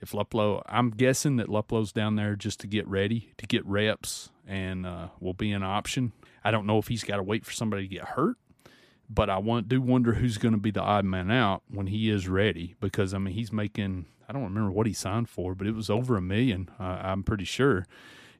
if 0.00 0.12
Luplow, 0.12 0.62
I'm 0.66 0.90
guessing 0.90 1.34
that 1.36 1.48
Luplow's 1.48 1.90
down 1.90 2.14
there 2.14 2.36
just 2.36 2.60
to 2.60 2.68
get 2.68 2.86
ready, 2.86 3.32
to 3.38 3.46
get 3.46 3.66
reps, 3.66 4.30
and 4.46 4.86
uh, 4.86 5.08
will 5.18 5.34
be 5.34 5.50
an 5.50 5.64
option. 5.64 6.12
I 6.46 6.50
don't 6.50 6.66
know 6.66 6.78
if 6.78 6.88
he's 6.88 7.04
got 7.04 7.16
to 7.16 7.22
wait 7.22 7.44
for 7.44 7.52
somebody 7.52 7.88
to 7.88 7.94
get 7.94 8.04
hurt 8.04 8.36
but 9.08 9.30
I 9.30 9.38
want 9.38 9.68
do 9.68 9.80
wonder 9.80 10.14
who's 10.14 10.38
going 10.38 10.54
to 10.54 10.60
be 10.60 10.70
the 10.70 10.82
odd 10.82 11.04
man 11.04 11.30
out 11.30 11.62
when 11.68 11.86
he 11.86 12.10
is 12.10 12.28
ready 12.28 12.74
because 12.80 13.14
I 13.14 13.18
mean 13.18 13.34
he's 13.34 13.52
making 13.52 14.06
I 14.28 14.32
don't 14.32 14.44
remember 14.44 14.70
what 14.70 14.86
he 14.86 14.92
signed 14.92 15.28
for, 15.28 15.54
but 15.54 15.66
it 15.66 15.74
was 15.74 15.88
over 15.88 16.16
a 16.16 16.22
million. 16.22 16.68
Uh, 16.80 16.98
I'm 17.02 17.22
pretty 17.22 17.44
sure 17.44 17.86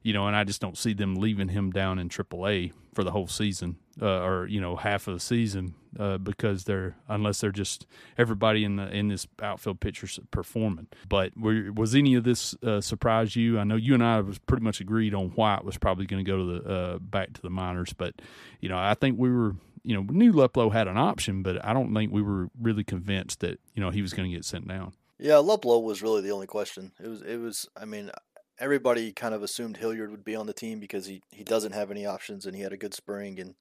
you 0.07 0.13
know, 0.13 0.25
and 0.25 0.37
I 0.37 0.45
just 0.45 0.61
don't 0.61 0.77
see 0.77 0.93
them 0.93 1.15
leaving 1.15 1.49
him 1.49 1.69
down 1.69 1.99
in 1.99 2.07
AAA 2.07 2.71
for 2.95 3.03
the 3.03 3.11
whole 3.11 3.27
season, 3.27 3.75
uh, 4.01 4.21
or 4.23 4.47
you 4.47 4.61
know, 4.61 4.77
half 4.77 5.05
of 5.09 5.13
the 5.13 5.19
season, 5.19 5.75
uh, 5.99 6.17
because 6.17 6.63
they're 6.63 6.95
unless 7.09 7.41
they're 7.41 7.51
just 7.51 7.85
everybody 8.17 8.63
in 8.63 8.77
the 8.77 8.87
in 8.87 9.09
this 9.09 9.27
outfield 9.41 9.81
pitcher 9.81 10.07
performing. 10.31 10.87
But 11.09 11.35
were, 11.35 11.73
was 11.73 11.93
any 11.93 12.15
of 12.15 12.23
this 12.23 12.55
uh, 12.63 12.79
surprise 12.79 13.35
you? 13.35 13.59
I 13.59 13.65
know 13.65 13.75
you 13.75 13.95
and 13.95 14.01
I 14.01 14.21
was 14.21 14.39
pretty 14.39 14.63
much 14.63 14.79
agreed 14.79 15.13
on 15.13 15.31
White 15.31 15.65
was 15.65 15.77
probably 15.77 16.05
going 16.05 16.23
to 16.23 16.31
go 16.31 16.37
to 16.37 16.45
the 16.45 16.73
uh, 16.73 16.99
back 16.99 17.33
to 17.33 17.41
the 17.41 17.49
minors, 17.49 17.91
but 17.91 18.13
you 18.61 18.69
know, 18.69 18.77
I 18.77 18.93
think 18.93 19.19
we 19.19 19.29
were. 19.29 19.57
You 19.83 19.95
know, 19.95 20.01
knew 20.09 20.33
Luplow 20.33 20.73
had 20.73 20.89
an 20.89 20.97
option, 20.97 21.43
but 21.43 21.63
I 21.63 21.71
don't 21.71 21.93
think 21.93 22.11
we 22.11 22.21
were 22.21 22.49
really 22.59 22.83
convinced 22.83 23.39
that 23.39 23.61
you 23.73 23.81
know 23.81 23.89
he 23.89 24.01
was 24.01 24.13
going 24.13 24.29
to 24.29 24.35
get 24.35 24.43
sent 24.43 24.67
down. 24.67 24.91
Yeah, 25.17 25.35
Luplow 25.35 25.81
was 25.81 26.01
really 26.01 26.21
the 26.21 26.31
only 26.31 26.45
question. 26.45 26.91
It 27.01 27.07
was, 27.07 27.21
it 27.21 27.37
was. 27.37 27.69
I 27.77 27.85
mean, 27.85 28.11
everybody 28.59 29.11
kind 29.11 29.33
of 29.33 29.43
assumed 29.43 29.77
Hilliard 29.77 30.11
would 30.11 30.25
be 30.25 30.35
on 30.35 30.47
the 30.47 30.53
team 30.53 30.79
because 30.79 31.05
he, 31.05 31.21
he 31.31 31.43
doesn't 31.43 31.73
have 31.73 31.91
any 31.91 32.05
options 32.05 32.45
and 32.45 32.55
he 32.55 32.61
had 32.61 32.73
a 32.73 32.77
good 32.77 32.93
spring 32.93 33.39
and 33.39 33.55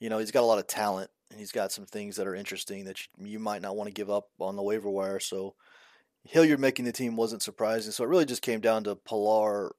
you 0.00 0.08
know 0.08 0.18
he's 0.18 0.30
got 0.30 0.42
a 0.42 0.46
lot 0.46 0.58
of 0.58 0.66
talent 0.66 1.10
and 1.30 1.38
he's 1.38 1.52
got 1.52 1.72
some 1.72 1.86
things 1.86 2.16
that 2.16 2.26
are 2.26 2.34
interesting 2.34 2.84
that 2.84 3.00
you, 3.00 3.26
you 3.26 3.38
might 3.38 3.62
not 3.62 3.76
want 3.76 3.88
to 3.88 3.94
give 3.94 4.10
up 4.10 4.28
on 4.40 4.56
the 4.56 4.62
waiver 4.62 4.90
wire. 4.90 5.20
So 5.20 5.54
Hilliard 6.24 6.60
making 6.60 6.84
the 6.84 6.92
team 6.92 7.16
wasn't 7.16 7.42
surprising. 7.42 7.92
So 7.92 8.04
it 8.04 8.08
really 8.08 8.24
just 8.24 8.42
came 8.42 8.60
down 8.60 8.84
to 8.84 8.96
Pillar 8.96 9.74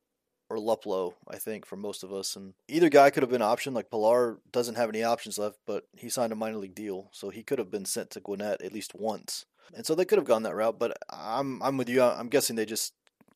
or 0.50 0.58
Luplow, 0.58 1.14
I 1.28 1.38
think, 1.38 1.66
for 1.66 1.76
most 1.76 2.04
of 2.04 2.14
us. 2.14 2.36
And 2.36 2.54
either 2.68 2.90
guy 2.90 3.10
could 3.10 3.24
have 3.24 3.32
been 3.32 3.42
an 3.42 3.48
option. 3.48 3.74
Like 3.74 3.90
Pillar 3.90 4.40
doesn't 4.52 4.76
have 4.76 4.90
any 4.90 5.04
options 5.04 5.38
left, 5.38 5.58
but 5.66 5.86
he 5.98 6.10
signed 6.10 6.32
a 6.32 6.36
minor 6.36 6.58
league 6.58 6.76
deal, 6.76 7.10
so 7.12 7.30
he 7.30 7.44
could 7.44 7.58
have 7.58 7.72
been 7.72 7.86
sent 7.86 8.12
to 8.12 8.20
Gwinnett 8.20 8.62
at 8.62 8.74
least 8.74 8.94
once. 8.94 9.46
And 9.74 9.86
so 9.86 9.96
they 9.96 10.06
could 10.06 10.20
have 10.20 10.28
gone 10.28 10.44
that 10.44 10.56
route. 10.56 10.78
But 10.78 10.98
I'm 11.10 11.62
I'm 11.64 11.78
with 11.78 11.90
you. 11.90 12.04
I'm 12.04 12.30
guessing 12.30 12.56
they 12.56 12.66
just 12.66 12.94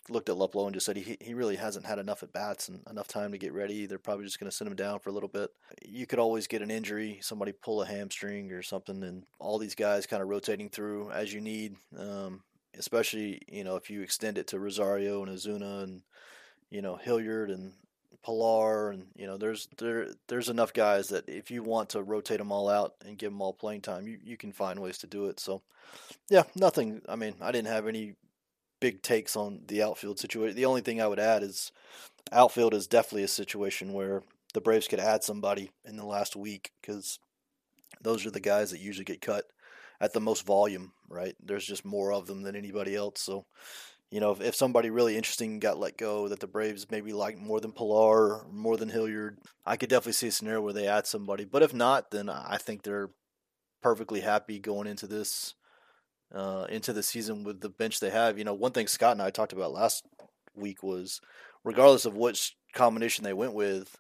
looked 0.09 0.29
at 0.29 0.35
Luplow 0.35 0.65
and 0.65 0.73
just 0.73 0.85
said 0.85 0.97
he 0.97 1.17
he 1.19 1.33
really 1.33 1.55
hasn't 1.55 1.85
had 1.85 1.99
enough 1.99 2.23
at 2.23 2.33
bats 2.33 2.69
and 2.69 2.81
enough 2.89 3.07
time 3.07 3.31
to 3.31 3.37
get 3.37 3.53
ready. 3.53 3.85
They're 3.85 3.97
probably 3.99 4.25
just 4.25 4.39
going 4.39 4.49
to 4.49 4.55
send 4.55 4.69
him 4.69 4.75
down 4.75 4.99
for 4.99 5.09
a 5.09 5.13
little 5.13 5.29
bit. 5.29 5.51
You 5.85 6.05
could 6.05 6.19
always 6.19 6.47
get 6.47 6.61
an 6.61 6.71
injury, 6.71 7.19
somebody 7.21 7.51
pull 7.51 7.81
a 7.81 7.85
hamstring 7.85 8.51
or 8.51 8.61
something, 8.61 9.03
and 9.03 9.23
all 9.39 9.57
these 9.57 9.75
guys 9.75 10.05
kind 10.05 10.21
of 10.21 10.29
rotating 10.29 10.69
through 10.69 11.11
as 11.11 11.33
you 11.33 11.41
need. 11.41 11.75
Um, 11.97 12.43
especially 12.77 13.41
you 13.47 13.63
know 13.63 13.75
if 13.75 13.89
you 13.89 14.01
extend 14.01 14.37
it 14.37 14.47
to 14.47 14.59
Rosario 14.59 15.23
and 15.23 15.35
Ozuna 15.35 15.83
and 15.83 16.01
you 16.69 16.81
know 16.81 16.95
Hilliard 16.95 17.49
and 17.49 17.73
Pillar 18.23 18.91
and 18.91 19.07
you 19.15 19.25
know 19.25 19.37
there's 19.37 19.67
there 19.77 20.09
there's 20.27 20.49
enough 20.49 20.73
guys 20.73 21.09
that 21.09 21.27
if 21.29 21.49
you 21.49 21.63
want 21.63 21.89
to 21.89 22.03
rotate 22.03 22.37
them 22.37 22.51
all 22.51 22.69
out 22.69 22.95
and 23.05 23.17
give 23.17 23.31
them 23.31 23.41
all 23.41 23.53
playing 23.53 23.81
time, 23.81 24.07
you 24.07 24.17
you 24.23 24.37
can 24.37 24.51
find 24.51 24.79
ways 24.79 24.97
to 24.99 25.07
do 25.07 25.27
it. 25.27 25.39
So 25.39 25.61
yeah, 26.29 26.43
nothing. 26.55 27.01
I 27.07 27.15
mean, 27.15 27.35
I 27.41 27.51
didn't 27.51 27.69
have 27.69 27.87
any 27.87 28.15
big 28.79 29.01
takes 29.01 29.35
on 29.35 29.61
the 29.67 29.83
outfield 29.83 30.19
situation. 30.19 30.55
The 30.55 30.65
only 30.65 30.81
thing 30.81 31.01
I 31.01 31.07
would 31.07 31.19
add 31.19 31.43
is 31.43 31.71
outfield 32.31 32.73
is 32.73 32.87
definitely 32.87 33.23
a 33.23 33.29
situation 33.29 33.93
where 33.93 34.23
the 34.53 34.61
Braves 34.61 34.87
could 34.87 34.99
add 34.99 35.23
somebody 35.23 35.71
in 35.85 35.97
the 35.97 36.05
last 36.05 36.35
week 36.35 36.71
because 36.81 37.19
those 38.01 38.25
are 38.25 38.31
the 38.31 38.39
guys 38.39 38.71
that 38.71 38.79
usually 38.79 39.05
get 39.05 39.21
cut 39.21 39.45
at 40.01 40.13
the 40.13 40.21
most 40.21 40.45
volume, 40.45 40.93
right? 41.09 41.35
There's 41.43 41.65
just 41.65 41.85
more 41.85 42.13
of 42.13 42.27
them 42.27 42.43
than 42.43 42.55
anybody 42.55 42.95
else. 42.95 43.21
So, 43.21 43.45
you 44.09 44.19
know, 44.19 44.31
if, 44.31 44.41
if 44.41 44.55
somebody 44.55 44.89
really 44.89 45.17
interesting 45.17 45.59
got 45.59 45.79
let 45.79 45.97
go 45.97 46.27
that 46.29 46.39
the 46.39 46.47
Braves 46.47 46.89
maybe 46.89 47.13
like 47.13 47.37
more 47.37 47.59
than 47.59 47.73
Pillar, 47.73 48.45
more 48.51 48.77
than 48.77 48.89
Hilliard, 48.89 49.37
I 49.65 49.75
could 49.75 49.89
definitely 49.89 50.13
see 50.13 50.27
a 50.27 50.31
scenario 50.31 50.61
where 50.61 50.73
they 50.73 50.87
add 50.87 51.05
somebody. 51.05 51.45
But 51.45 51.63
if 51.63 51.73
not, 51.73 52.11
then 52.11 52.29
I 52.29 52.57
think 52.57 52.83
they're 52.83 53.09
perfectly 53.81 54.21
happy 54.21 54.59
going 54.59 54.87
into 54.87 55.07
this 55.07 55.55
uh, 56.33 56.65
into 56.69 56.93
the 56.93 57.03
season 57.03 57.43
with 57.43 57.61
the 57.61 57.69
bench 57.69 57.99
they 57.99 58.09
have. 58.09 58.37
You 58.37 58.43
know, 58.43 58.53
one 58.53 58.71
thing 58.71 58.87
Scott 58.87 59.13
and 59.13 59.21
I 59.21 59.29
talked 59.29 59.53
about 59.53 59.71
last 59.71 60.05
week 60.55 60.83
was 60.83 61.21
regardless 61.63 62.05
of 62.05 62.15
which 62.15 62.55
combination 62.73 63.23
they 63.23 63.33
went 63.33 63.53
with, 63.53 63.95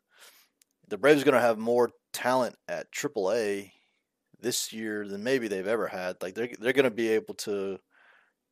the 0.87 0.97
Braves 0.97 1.21
are 1.21 1.25
going 1.25 1.35
to 1.35 1.41
have 1.41 1.57
more 1.57 1.91
talent 2.13 2.55
at 2.67 2.91
AAA 2.91 3.71
this 4.41 4.73
year 4.73 5.07
than 5.07 5.23
maybe 5.23 5.47
they've 5.47 5.67
ever 5.67 5.87
had. 5.87 6.17
Like 6.21 6.35
they're 6.35 6.49
they're 6.59 6.73
going 6.73 6.83
to 6.85 6.91
be 6.91 7.09
able 7.09 7.35
to 7.35 7.79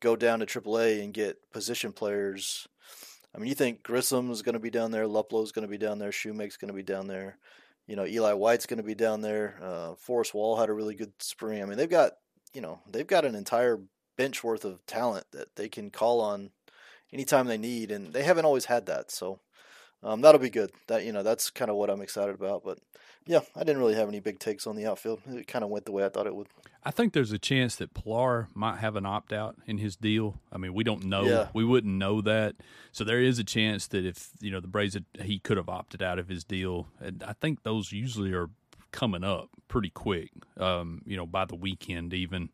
go 0.00 0.16
down 0.16 0.40
to 0.40 0.46
AAA 0.46 1.02
and 1.02 1.12
get 1.12 1.36
position 1.52 1.92
players. 1.92 2.66
I 3.34 3.38
mean, 3.38 3.48
you 3.48 3.54
think 3.54 3.82
Grissom 3.82 4.30
is 4.30 4.42
going 4.42 4.54
to 4.54 4.60
be 4.60 4.70
down 4.70 4.90
there, 4.90 5.04
is 5.04 5.52
going 5.52 5.62
to 5.62 5.68
be 5.68 5.78
down 5.78 5.98
there, 5.98 6.10
Shewmake's 6.10 6.56
going 6.56 6.68
to 6.68 6.74
be 6.74 6.82
down 6.82 7.06
there. 7.06 7.38
You 7.86 7.96
know, 7.96 8.06
Eli 8.06 8.32
White's 8.34 8.66
going 8.66 8.78
to 8.78 8.82
be 8.82 8.94
down 8.94 9.22
there. 9.22 9.58
Uh, 9.62 9.94
Forrest 9.94 10.34
Wall 10.34 10.56
had 10.56 10.68
a 10.68 10.74
really 10.74 10.94
good 10.94 11.12
spring. 11.20 11.62
I 11.62 11.66
mean, 11.66 11.78
they've 11.78 11.88
got 11.88 12.12
you 12.54 12.60
know 12.60 12.80
they've 12.90 13.06
got 13.06 13.24
an 13.24 13.34
entire 13.34 13.80
bench 14.16 14.42
worth 14.42 14.64
of 14.64 14.84
talent 14.86 15.26
that 15.32 15.56
they 15.56 15.68
can 15.68 15.90
call 15.90 16.20
on 16.20 16.50
anytime 17.12 17.46
they 17.46 17.58
need, 17.58 17.90
and 17.90 18.12
they 18.12 18.22
haven't 18.22 18.44
always 18.44 18.66
had 18.66 18.86
that. 18.86 19.10
So 19.10 19.40
um, 20.02 20.20
that'll 20.20 20.40
be 20.40 20.50
good. 20.50 20.70
That 20.86 21.04
you 21.04 21.12
know 21.12 21.22
that's 21.22 21.50
kind 21.50 21.70
of 21.70 21.76
what 21.76 21.90
I'm 21.90 22.02
excited 22.02 22.34
about. 22.34 22.62
But 22.64 22.78
yeah, 23.26 23.40
I 23.54 23.60
didn't 23.60 23.78
really 23.78 23.94
have 23.94 24.08
any 24.08 24.20
big 24.20 24.38
takes 24.38 24.66
on 24.66 24.76
the 24.76 24.86
outfield. 24.86 25.20
It 25.26 25.46
kind 25.46 25.64
of 25.64 25.70
went 25.70 25.84
the 25.84 25.92
way 25.92 26.04
I 26.04 26.08
thought 26.08 26.26
it 26.26 26.34
would. 26.34 26.48
I 26.84 26.90
think 26.90 27.12
there's 27.12 27.32
a 27.32 27.38
chance 27.38 27.76
that 27.76 27.92
Pillar 27.92 28.48
might 28.54 28.78
have 28.78 28.96
an 28.96 29.04
opt 29.04 29.32
out 29.32 29.56
in 29.66 29.78
his 29.78 29.96
deal. 29.96 30.40
I 30.52 30.58
mean, 30.58 30.72
we 30.72 30.84
don't 30.84 31.04
know. 31.04 31.24
Yeah. 31.24 31.48
We 31.52 31.64
wouldn't 31.64 31.94
know 31.94 32.20
that. 32.22 32.56
So 32.92 33.04
there 33.04 33.20
is 33.20 33.38
a 33.38 33.44
chance 33.44 33.86
that 33.88 34.06
if 34.06 34.30
you 34.40 34.50
know 34.50 34.60
the 34.60 34.68
Braves, 34.68 34.94
had, 34.94 35.04
he 35.20 35.38
could 35.38 35.56
have 35.56 35.68
opted 35.68 36.02
out 36.02 36.18
of 36.18 36.28
his 36.28 36.44
deal. 36.44 36.88
And 37.00 37.22
I 37.22 37.34
think 37.34 37.62
those 37.62 37.92
usually 37.92 38.32
are 38.32 38.50
coming 38.92 39.24
up 39.24 39.48
pretty 39.68 39.90
quick. 39.90 40.30
Um, 40.56 41.02
you 41.06 41.16
know, 41.16 41.26
by 41.26 41.44
the 41.44 41.56
weekend 41.56 42.12
even 42.14 42.50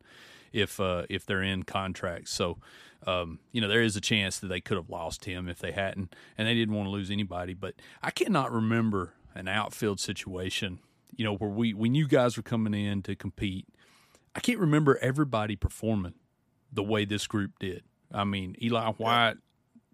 if 0.55 0.81
uh, 0.81 1.03
if 1.11 1.27
they're 1.27 1.43
in 1.43 1.65
contracts. 1.65 2.31
So, 2.33 2.59
um, 3.07 3.41
you 3.53 3.61
know, 3.61 3.69
there 3.69 3.83
is 3.83 3.97
a 3.97 4.01
chance 4.01 4.39
that 4.39 4.47
they 4.47 4.61
could 4.61 4.77
have 4.77 4.89
lost 4.89 5.27
him 5.27 5.49
if 5.49 5.59
they 5.59 5.73
hadn't, 5.73 6.15
and 6.39 6.49
they 6.49 6.55
didn't 6.55 6.75
want 6.75 6.87
to 6.87 6.91
lose 6.91 7.11
anybody. 7.11 7.53
But 7.53 7.75
I 8.03 8.11
cannot 8.11 8.53
remember 8.53 9.13
an 9.35 9.49
outfield 9.49 10.01
situation, 10.01 10.79
you 11.15 11.25
know, 11.25 11.35
where 11.35 11.51
we 11.51 11.75
when 11.75 11.95
you 11.95 12.07
guys 12.07 12.37
were 12.37 12.43
coming 12.43 12.73
in 12.73 13.03
to 13.03 13.17
compete. 13.17 13.67
I 14.37 14.41
can't 14.41 14.59
remember 14.59 14.99
everybody 15.01 15.55
performing 15.55 16.15
the 16.73 16.83
way 16.83 17.05
this 17.05 17.27
group 17.27 17.53
did. 17.61 17.83
I 18.13 18.25
mean, 18.25 18.57
Eli 18.63 18.93
White, 18.93 19.37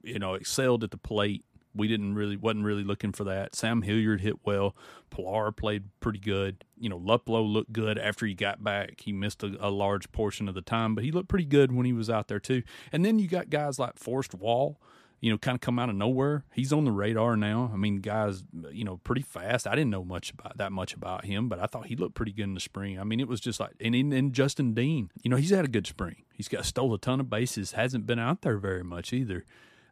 you 0.02 0.18
know, 0.18 0.34
excelled 0.34 0.84
at 0.84 0.90
the 0.90 0.96
plate 0.96 1.44
we 1.74 1.88
didn't 1.88 2.14
really 2.14 2.36
wasn't 2.36 2.64
really 2.64 2.84
looking 2.84 3.12
for 3.12 3.24
that. 3.24 3.54
Sam 3.54 3.82
Hilliard 3.82 4.20
hit 4.20 4.44
well. 4.44 4.74
Pillar 5.10 5.52
played 5.52 5.84
pretty 6.00 6.18
good. 6.18 6.64
You 6.78 6.88
know, 6.88 6.98
Luplow 6.98 7.46
looked 7.50 7.72
good 7.72 7.98
after 7.98 8.26
he 8.26 8.34
got 8.34 8.62
back. 8.62 9.00
He 9.00 9.12
missed 9.12 9.42
a, 9.42 9.56
a, 9.60 9.70
large 9.70 10.10
portion 10.12 10.48
of 10.48 10.54
the 10.54 10.62
time, 10.62 10.94
but 10.94 11.04
he 11.04 11.12
looked 11.12 11.28
pretty 11.28 11.44
good 11.44 11.72
when 11.72 11.86
he 11.86 11.92
was 11.92 12.10
out 12.10 12.28
there 12.28 12.40
too. 12.40 12.62
And 12.92 13.04
then 13.04 13.18
you 13.18 13.28
got 13.28 13.50
guys 13.50 13.78
like 13.78 13.98
Forrest 13.98 14.34
Wall, 14.34 14.80
you 15.20 15.30
know, 15.30 15.38
kind 15.38 15.54
of 15.54 15.60
come 15.60 15.78
out 15.78 15.90
of 15.90 15.94
nowhere. 15.96 16.44
He's 16.52 16.72
on 16.72 16.84
the 16.84 16.92
radar 16.92 17.36
now. 17.36 17.70
I 17.72 17.76
mean, 17.76 18.00
guys, 18.00 18.44
you 18.72 18.84
know, 18.84 18.98
pretty 18.98 19.22
fast. 19.22 19.66
I 19.66 19.74
didn't 19.74 19.90
know 19.90 20.04
much 20.04 20.30
about 20.32 20.56
that 20.58 20.72
much 20.72 20.94
about 20.94 21.24
him, 21.24 21.48
but 21.48 21.60
I 21.60 21.66
thought 21.66 21.86
he 21.86 21.96
looked 21.96 22.14
pretty 22.14 22.32
good 22.32 22.44
in 22.44 22.54
the 22.54 22.60
spring. 22.60 22.98
I 22.98 23.04
mean, 23.04 23.20
it 23.20 23.28
was 23.28 23.40
just 23.40 23.60
like, 23.60 23.72
and 23.80 23.94
and 23.94 24.32
Justin 24.32 24.74
Dean, 24.74 25.10
you 25.22 25.30
know, 25.30 25.36
he's 25.36 25.50
had 25.50 25.64
a 25.64 25.68
good 25.68 25.86
spring. 25.86 26.24
He's 26.32 26.48
got 26.48 26.64
stole 26.64 26.94
a 26.94 26.98
ton 26.98 27.20
of 27.20 27.28
bases. 27.28 27.72
Hasn't 27.72 28.06
been 28.06 28.18
out 28.18 28.42
there 28.42 28.58
very 28.58 28.82
much 28.82 29.12
either. 29.12 29.44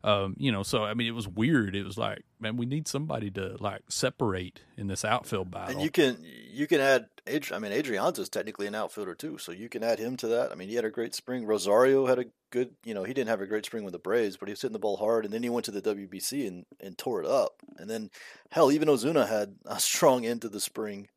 Um, 0.04 0.34
you 0.38 0.52
know, 0.52 0.62
so 0.62 0.84
I 0.84 0.94
mean, 0.94 1.06
it 1.06 1.14
was 1.14 1.26
weird. 1.26 1.74
It 1.74 1.84
was 1.84 1.98
like, 1.98 2.22
man, 2.38 2.56
we 2.56 2.66
need 2.66 2.86
somebody 2.86 3.30
to 3.32 3.56
like 3.58 3.82
separate 3.88 4.60
in 4.76 4.86
this 4.86 5.04
outfield 5.04 5.50
battle. 5.50 5.70
And 5.70 5.82
you 5.82 5.90
can 5.90 6.24
you 6.50 6.66
can 6.66 6.80
add. 6.80 7.06
I 7.52 7.58
mean, 7.58 7.72
Adrianza's 7.72 8.28
technically 8.30 8.66
an 8.66 8.74
outfielder 8.74 9.14
too, 9.14 9.38
so 9.38 9.52
you 9.52 9.68
can 9.68 9.82
add 9.82 9.98
him 9.98 10.16
to 10.18 10.28
that. 10.28 10.50
I 10.50 10.54
mean, 10.54 10.68
he 10.68 10.76
had 10.76 10.84
a 10.84 10.90
great 10.90 11.14
spring. 11.14 11.44
Rosario 11.44 12.06
had 12.06 12.18
a 12.18 12.26
good. 12.50 12.70
You 12.84 12.94
know, 12.94 13.04
he 13.04 13.12
didn't 13.12 13.28
have 13.28 13.40
a 13.40 13.46
great 13.46 13.66
spring 13.66 13.84
with 13.84 13.92
the 13.92 13.98
Braves, 13.98 14.36
but 14.36 14.48
he 14.48 14.52
was 14.52 14.62
hitting 14.62 14.72
the 14.72 14.78
ball 14.78 14.96
hard, 14.96 15.24
and 15.24 15.34
then 15.34 15.42
he 15.42 15.50
went 15.50 15.64
to 15.66 15.72
the 15.72 15.82
WBC 15.82 16.46
and 16.46 16.64
and 16.80 16.96
tore 16.96 17.22
it 17.22 17.28
up. 17.28 17.54
And 17.76 17.90
then, 17.90 18.10
hell, 18.50 18.70
even 18.70 18.88
Ozuna 18.88 19.28
had 19.28 19.56
a 19.66 19.80
strong 19.80 20.24
end 20.24 20.42
to 20.42 20.48
the 20.48 20.60
spring. 20.60 21.08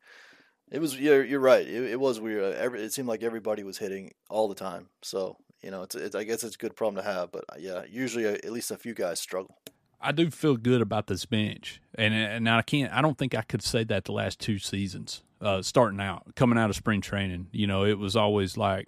It 0.71 0.79
was 0.79 0.97
you're, 0.97 1.23
you're 1.23 1.39
right. 1.39 1.67
It, 1.67 1.91
it 1.91 1.99
was 1.99 2.19
weird. 2.19 2.55
Every, 2.55 2.81
it 2.81 2.93
seemed 2.93 3.09
like 3.09 3.23
everybody 3.23 3.63
was 3.63 3.77
hitting 3.77 4.13
all 4.29 4.47
the 4.47 4.55
time. 4.55 4.87
So 5.01 5.37
you 5.63 5.71
know, 5.71 5.83
it's, 5.83 5.95
it's 5.95 6.15
I 6.15 6.23
guess 6.23 6.43
it's 6.43 6.55
a 6.55 6.57
good 6.57 6.75
problem 6.75 7.03
to 7.03 7.09
have. 7.09 7.31
But 7.31 7.45
uh, 7.49 7.55
yeah, 7.59 7.83
usually 7.89 8.25
uh, 8.25 8.33
at 8.33 8.51
least 8.51 8.71
a 8.71 8.77
few 8.77 8.93
guys 8.93 9.19
struggle. 9.19 9.57
I 9.99 10.11
do 10.11 10.31
feel 10.31 10.57
good 10.57 10.81
about 10.81 11.07
this 11.07 11.25
bench, 11.25 11.81
and 11.95 12.13
and 12.13 12.49
I 12.49 12.61
can't. 12.61 12.91
I 12.91 13.01
don't 13.01 13.17
think 13.17 13.35
I 13.35 13.41
could 13.41 13.61
say 13.61 13.83
that 13.85 14.05
the 14.05 14.13
last 14.13 14.39
two 14.39 14.57
seasons 14.57 15.23
uh, 15.41 15.61
starting 15.61 15.99
out, 15.99 16.35
coming 16.35 16.57
out 16.57 16.69
of 16.69 16.75
spring 16.75 17.01
training. 17.01 17.47
You 17.51 17.67
know, 17.67 17.83
it 17.83 17.97
was 17.97 18.15
always 18.15 18.57
like, 18.57 18.87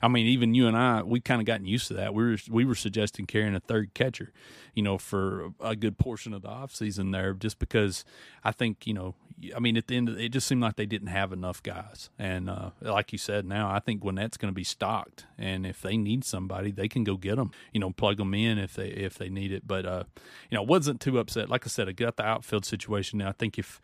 I 0.00 0.08
mean, 0.08 0.26
even 0.26 0.54
you 0.54 0.68
and 0.68 0.76
I, 0.76 1.02
we 1.02 1.20
kind 1.20 1.40
of 1.40 1.46
gotten 1.46 1.66
used 1.66 1.88
to 1.88 1.94
that. 1.94 2.14
We 2.14 2.24
were 2.24 2.36
we 2.50 2.64
were 2.64 2.74
suggesting 2.74 3.26
carrying 3.26 3.54
a 3.54 3.60
third 3.60 3.94
catcher, 3.94 4.32
you 4.74 4.82
know, 4.82 4.96
for 4.96 5.50
a 5.60 5.74
good 5.74 5.98
portion 5.98 6.32
of 6.32 6.42
the 6.42 6.48
off 6.48 6.74
season 6.74 7.10
there, 7.10 7.34
just 7.34 7.58
because 7.58 8.04
I 8.44 8.52
think 8.52 8.86
you 8.86 8.94
know, 8.94 9.14
I 9.54 9.60
mean, 9.60 9.76
at 9.76 9.86
the 9.86 9.96
end, 9.96 10.08
of, 10.08 10.18
it 10.18 10.30
just 10.30 10.46
seemed 10.46 10.62
like 10.62 10.76
they 10.76 10.86
didn't 10.86 11.08
have 11.08 11.32
enough 11.32 11.62
guys, 11.62 12.10
and 12.18 12.50
uh, 12.50 12.70
like 12.80 13.12
you 13.12 13.18
said, 13.18 13.44
now 13.46 13.70
I 13.70 13.78
think 13.78 14.02
Gwinnett's 14.02 14.36
going 14.36 14.52
to 14.52 14.56
be 14.56 14.64
stocked, 14.64 15.26
and 15.36 15.66
if 15.66 15.80
they 15.80 15.96
need 15.96 16.24
somebody, 16.24 16.70
they 16.70 16.88
can 16.88 17.04
go 17.04 17.16
get 17.16 17.36
them, 17.36 17.52
you 17.72 17.80
know, 17.80 17.90
plug 17.90 18.16
them 18.18 18.34
in 18.34 18.58
if 18.58 18.74
they 18.74 18.88
if 18.88 19.16
they 19.18 19.28
need 19.28 19.52
it. 19.52 19.66
But 19.66 19.86
uh, 19.86 20.04
you 20.50 20.56
know, 20.56 20.62
wasn't 20.62 21.00
too 21.00 21.18
upset. 21.18 21.48
Like 21.48 21.66
I 21.66 21.68
said, 21.68 21.88
I 21.88 21.92
got 21.92 22.16
the 22.16 22.24
outfield 22.24 22.64
situation. 22.64 23.18
Now 23.18 23.28
I 23.28 23.32
think 23.32 23.58
if 23.58 23.80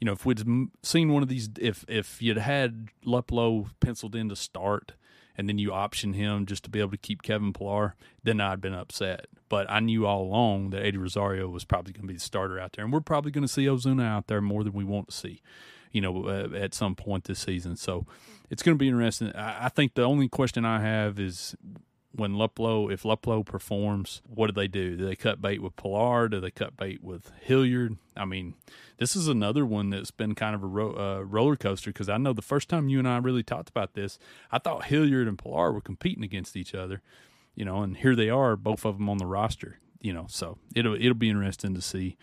you 0.00 0.06
know, 0.06 0.12
if 0.12 0.26
we'd 0.26 0.42
seen 0.82 1.12
one 1.12 1.22
of 1.22 1.28
these, 1.28 1.48
if 1.58 1.84
if 1.88 2.20
you'd 2.20 2.38
had 2.38 2.88
Luplow 3.06 3.70
penciled 3.80 4.14
in 4.14 4.28
to 4.28 4.36
start, 4.36 4.92
and 5.36 5.48
then 5.48 5.58
you 5.58 5.72
option 5.72 6.12
him 6.12 6.46
just 6.46 6.64
to 6.64 6.70
be 6.70 6.80
able 6.80 6.92
to 6.92 6.96
keep 6.96 7.22
Kevin 7.22 7.52
Pillar, 7.52 7.94
then 8.22 8.40
I'd 8.40 8.60
been 8.60 8.74
upset. 8.74 9.26
But 9.48 9.70
I 9.70 9.80
knew 9.80 10.06
all 10.06 10.22
along 10.22 10.70
that 10.70 10.84
Eddie 10.84 10.98
Rosario 10.98 11.48
was 11.48 11.64
probably 11.64 11.92
going 11.92 12.02
to 12.02 12.08
be 12.08 12.14
the 12.14 12.20
starter 12.20 12.58
out 12.58 12.72
there, 12.72 12.84
and 12.84 12.92
we're 12.92 13.00
probably 13.00 13.30
going 13.30 13.42
to 13.42 13.48
see 13.48 13.66
Ozuna 13.66 14.06
out 14.06 14.26
there 14.26 14.40
more 14.40 14.64
than 14.64 14.72
we 14.72 14.84
want 14.84 15.08
to 15.08 15.14
see, 15.14 15.42
you 15.92 16.00
know, 16.00 16.26
uh, 16.26 16.56
at 16.56 16.74
some 16.74 16.94
point 16.94 17.24
this 17.24 17.40
season. 17.40 17.76
So 17.76 18.06
it's 18.50 18.62
going 18.62 18.76
to 18.76 18.78
be 18.78 18.88
interesting. 18.88 19.34
I, 19.34 19.66
I 19.66 19.68
think 19.68 19.94
the 19.94 20.02
only 20.02 20.28
question 20.28 20.64
I 20.64 20.80
have 20.80 21.18
is 21.18 21.56
when 22.16 22.34
Luplow, 22.34 22.92
if 22.92 23.02
Luplow 23.02 23.44
performs, 23.44 24.22
what 24.26 24.46
do 24.46 24.52
they 24.52 24.68
do? 24.68 24.96
Do 24.96 25.04
they 25.04 25.16
cut 25.16 25.42
bait 25.42 25.60
with 25.60 25.74
Pillar? 25.76 26.28
Do 26.28 26.40
they 26.40 26.50
cut 26.50 26.76
bait 26.76 27.02
with 27.02 27.32
Hilliard? 27.40 27.96
I 28.16 28.24
mean, 28.24 28.54
this 28.98 29.16
is 29.16 29.26
another 29.26 29.66
one 29.66 29.90
that's 29.90 30.12
been 30.12 30.34
kind 30.36 30.54
of 30.54 30.62
a 30.62 30.66
ro- 30.66 30.94
uh, 30.94 31.22
roller 31.22 31.56
coaster 31.56 31.90
because 31.90 32.08
I 32.08 32.16
know 32.16 32.32
the 32.32 32.42
first 32.42 32.68
time 32.68 32.88
you 32.88 33.00
and 33.00 33.08
I 33.08 33.18
really 33.18 33.42
talked 33.42 33.68
about 33.68 33.94
this, 33.94 34.18
I 34.52 34.58
thought 34.58 34.84
Hilliard 34.84 35.26
and 35.26 35.38
Pillar 35.38 35.72
were 35.72 35.80
competing 35.80 36.22
against 36.22 36.56
each 36.56 36.74
other, 36.74 37.02
you 37.56 37.64
know, 37.64 37.82
and 37.82 37.96
here 37.96 38.14
they 38.14 38.30
are, 38.30 38.56
both 38.56 38.84
of 38.84 38.98
them 38.98 39.08
on 39.08 39.18
the 39.18 39.26
roster, 39.26 39.80
you 40.00 40.12
know. 40.12 40.26
So 40.28 40.58
it'll 40.74 40.94
it'll 40.94 41.14
be 41.14 41.30
interesting 41.30 41.74
to 41.74 41.82
see. 41.82 42.16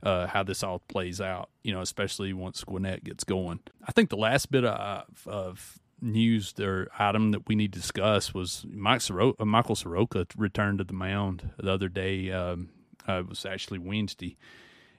Uh, 0.00 0.28
how 0.28 0.44
this 0.44 0.62
all 0.62 0.78
plays 0.78 1.20
out, 1.20 1.50
you 1.64 1.72
know, 1.72 1.80
especially 1.80 2.32
once 2.32 2.62
Gwinnett 2.62 3.02
gets 3.02 3.24
going. 3.24 3.58
I 3.84 3.90
think 3.90 4.10
the 4.10 4.16
last 4.16 4.48
bit 4.48 4.64
of, 4.64 5.26
of 5.26 5.80
news 6.00 6.54
or 6.60 6.88
item 6.98 7.32
that 7.32 7.48
we 7.48 7.54
need 7.54 7.72
to 7.72 7.80
discuss 7.80 8.32
was 8.34 8.64
Mike 8.70 9.00
Soroka, 9.00 9.42
uh, 9.42 9.46
Michael 9.46 9.76
Soroka 9.76 10.26
returned 10.36 10.78
to 10.78 10.84
the 10.84 10.92
mound 10.92 11.50
the 11.58 11.72
other 11.72 11.88
day. 11.88 12.30
Um, 12.30 12.70
uh, 13.08 13.20
it 13.20 13.28
was 13.28 13.44
actually 13.46 13.78
Wednesday. 13.78 14.36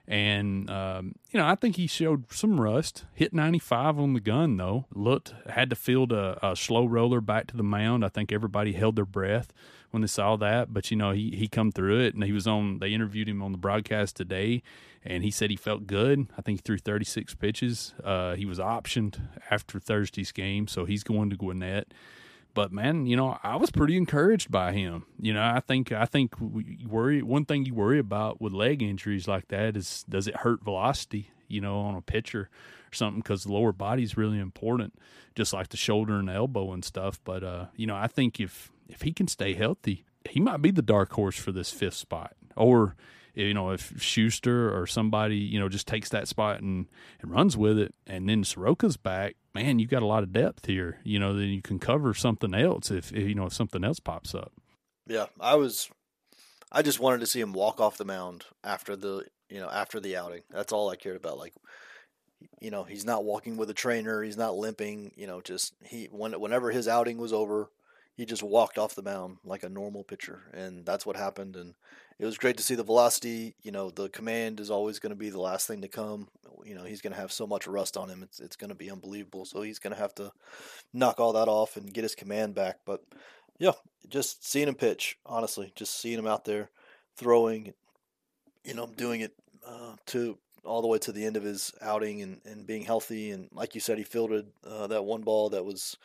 And, 0.08 0.68
um, 0.68 1.14
you 1.30 1.38
know, 1.38 1.46
I 1.46 1.54
think 1.54 1.76
he 1.76 1.86
showed 1.86 2.32
some 2.32 2.60
rust. 2.60 3.04
Hit 3.14 3.32
95 3.32 3.98
on 3.98 4.14
the 4.14 4.20
gun, 4.20 4.56
though. 4.56 4.86
Looked, 4.92 5.32
had 5.48 5.70
to 5.70 5.76
field 5.76 6.10
a, 6.10 6.38
a 6.44 6.56
slow 6.56 6.84
roller 6.84 7.20
back 7.20 7.46
to 7.48 7.56
the 7.56 7.62
mound. 7.62 8.04
I 8.04 8.08
think 8.08 8.32
everybody 8.32 8.72
held 8.72 8.96
their 8.96 9.04
breath 9.04 9.52
when 9.90 10.02
they 10.02 10.08
saw 10.08 10.36
that. 10.36 10.72
But, 10.72 10.90
you 10.90 10.96
know, 10.96 11.12
he, 11.12 11.30
he 11.36 11.48
come 11.48 11.72
through 11.72 12.00
it 12.00 12.14
and 12.14 12.24
he 12.24 12.32
was 12.32 12.46
on, 12.46 12.78
they 12.78 12.92
interviewed 12.92 13.28
him 13.28 13.42
on 13.42 13.52
the 13.52 13.58
broadcast 13.58 14.16
today 14.16 14.62
and 15.04 15.22
he 15.22 15.30
said 15.30 15.50
he 15.50 15.56
felt 15.56 15.86
good. 15.86 16.26
I 16.36 16.42
think 16.42 16.58
he 16.58 16.62
threw 16.62 16.78
36 16.78 17.34
pitches. 17.36 17.94
Uh, 18.02 18.34
he 18.34 18.44
was 18.44 18.58
optioned 18.58 19.20
after 19.50 19.80
Thursday's 19.80 20.32
game, 20.32 20.68
so 20.68 20.84
he's 20.84 21.02
going 21.02 21.30
to 21.30 21.36
Gwinnett. 21.36 21.92
But 22.52 22.72
man, 22.72 23.06
you 23.06 23.16
know, 23.16 23.38
I 23.42 23.56
was 23.56 23.70
pretty 23.70 23.96
encouraged 23.96 24.50
by 24.50 24.72
him. 24.72 25.06
You 25.18 25.32
know, 25.34 25.42
I 25.42 25.60
think 25.60 25.92
I 25.92 26.04
think 26.04 26.34
worry 26.40 27.22
one 27.22 27.44
thing 27.44 27.64
you 27.64 27.74
worry 27.74 27.98
about 27.98 28.40
with 28.40 28.52
leg 28.52 28.82
injuries 28.82 29.28
like 29.28 29.48
that 29.48 29.76
is 29.76 30.04
does 30.08 30.26
it 30.26 30.36
hurt 30.36 30.62
velocity? 30.64 31.30
You 31.46 31.60
know, 31.60 31.78
on 31.80 31.94
a 31.94 32.02
pitcher 32.02 32.50
or 32.90 32.94
something 32.94 33.20
because 33.20 33.44
the 33.44 33.52
lower 33.52 33.72
body 33.72 34.02
is 34.02 34.16
really 34.16 34.38
important, 34.38 34.94
just 35.34 35.52
like 35.52 35.68
the 35.68 35.76
shoulder 35.76 36.14
and 36.14 36.28
the 36.28 36.32
elbow 36.32 36.72
and 36.72 36.84
stuff. 36.84 37.20
But 37.24 37.44
uh, 37.44 37.66
you 37.76 37.86
know, 37.86 37.96
I 37.96 38.08
think 38.08 38.40
if 38.40 38.72
if 38.92 39.02
he 39.02 39.12
can 39.12 39.28
stay 39.28 39.54
healthy, 39.54 40.04
he 40.28 40.40
might 40.40 40.62
be 40.62 40.70
the 40.70 40.82
dark 40.82 41.12
horse 41.12 41.36
for 41.36 41.52
this 41.52 41.70
fifth 41.70 41.94
spot. 41.94 42.34
Or 42.56 42.96
you 43.34 43.54
know, 43.54 43.70
if 43.70 44.00
Schuster 44.00 44.76
or 44.76 44.86
somebody, 44.86 45.36
you 45.36 45.58
know, 45.58 45.68
just 45.68 45.86
takes 45.86 46.08
that 46.10 46.28
spot 46.28 46.60
and, 46.60 46.86
and 47.20 47.30
runs 47.30 47.56
with 47.56 47.78
it, 47.78 47.94
and 48.06 48.28
then 48.28 48.42
Soroka's 48.42 48.96
back, 48.96 49.36
man, 49.54 49.78
you 49.78 49.86
got 49.86 50.02
a 50.02 50.06
lot 50.06 50.22
of 50.22 50.32
depth 50.32 50.66
here. 50.66 50.98
You 51.04 51.18
know, 51.18 51.34
then 51.34 51.48
you 51.48 51.62
can 51.62 51.78
cover 51.78 52.12
something 52.14 52.54
else 52.54 52.90
if, 52.90 53.12
if 53.12 53.28
you 53.28 53.34
know 53.34 53.46
if 53.46 53.52
something 53.52 53.84
else 53.84 54.00
pops 54.00 54.34
up. 54.34 54.52
Yeah, 55.06 55.26
I 55.40 55.54
was, 55.54 55.90
I 56.70 56.82
just 56.82 57.00
wanted 57.00 57.20
to 57.20 57.26
see 57.26 57.40
him 57.40 57.52
walk 57.52 57.80
off 57.80 57.96
the 57.96 58.04
mound 58.04 58.44
after 58.62 58.96
the 58.96 59.24
you 59.48 59.60
know 59.60 59.68
after 59.70 60.00
the 60.00 60.16
outing. 60.16 60.42
That's 60.50 60.72
all 60.72 60.90
I 60.90 60.96
cared 60.96 61.16
about. 61.16 61.38
Like, 61.38 61.54
you 62.60 62.70
know, 62.70 62.84
he's 62.84 63.04
not 63.04 63.24
walking 63.24 63.56
with 63.56 63.70
a 63.70 63.74
trainer. 63.74 64.22
He's 64.22 64.36
not 64.36 64.56
limping. 64.56 65.12
You 65.16 65.26
know, 65.26 65.40
just 65.40 65.74
he 65.84 66.08
when 66.10 66.32
whenever 66.40 66.70
his 66.70 66.88
outing 66.88 67.18
was 67.18 67.32
over, 67.32 67.70
he 68.20 68.26
just 68.26 68.42
walked 68.42 68.76
off 68.76 68.94
the 68.94 69.02
mound 69.02 69.38
like 69.46 69.62
a 69.62 69.68
normal 69.70 70.04
pitcher, 70.04 70.42
and 70.52 70.84
that's 70.84 71.06
what 71.06 71.16
happened. 71.16 71.56
And 71.56 71.72
it 72.18 72.26
was 72.26 72.36
great 72.36 72.58
to 72.58 72.62
see 72.62 72.74
the 72.74 72.82
velocity. 72.82 73.54
You 73.62 73.72
know, 73.72 73.88
the 73.88 74.10
command 74.10 74.60
is 74.60 74.70
always 74.70 74.98
going 74.98 75.10
to 75.10 75.16
be 75.16 75.30
the 75.30 75.40
last 75.40 75.66
thing 75.66 75.80
to 75.80 75.88
come. 75.88 76.28
You 76.62 76.74
know, 76.74 76.84
he's 76.84 77.00
going 77.00 77.14
to 77.14 77.18
have 77.18 77.32
so 77.32 77.46
much 77.46 77.66
rust 77.66 77.96
on 77.96 78.10
him; 78.10 78.22
it's 78.22 78.38
it's 78.38 78.56
going 78.56 78.68
to 78.68 78.74
be 78.74 78.90
unbelievable. 78.90 79.46
So 79.46 79.62
he's 79.62 79.78
going 79.78 79.94
to 79.94 79.98
have 79.98 80.14
to 80.16 80.32
knock 80.92 81.18
all 81.18 81.32
that 81.32 81.48
off 81.48 81.78
and 81.78 81.94
get 81.94 82.04
his 82.04 82.14
command 82.14 82.54
back. 82.54 82.80
But 82.84 83.02
yeah, 83.58 83.72
just 84.06 84.46
seeing 84.46 84.68
him 84.68 84.74
pitch, 84.74 85.16
honestly, 85.24 85.72
just 85.74 85.98
seeing 85.98 86.18
him 86.18 86.26
out 86.26 86.44
there 86.44 86.68
throwing, 87.16 87.72
you 88.64 88.74
know, 88.74 88.86
doing 88.86 89.22
it 89.22 89.32
uh, 89.66 89.94
to 90.08 90.36
all 90.62 90.82
the 90.82 90.88
way 90.88 90.98
to 90.98 91.12
the 91.12 91.24
end 91.24 91.38
of 91.38 91.42
his 91.42 91.72
outing 91.80 92.20
and, 92.20 92.42
and 92.44 92.66
being 92.66 92.82
healthy. 92.82 93.30
And 93.30 93.48
like 93.52 93.74
you 93.74 93.80
said, 93.80 93.96
he 93.96 94.04
fielded 94.04 94.46
uh, 94.66 94.88
that 94.88 95.06
one 95.06 95.22
ball 95.22 95.48
that 95.50 95.64
was, 95.64 95.96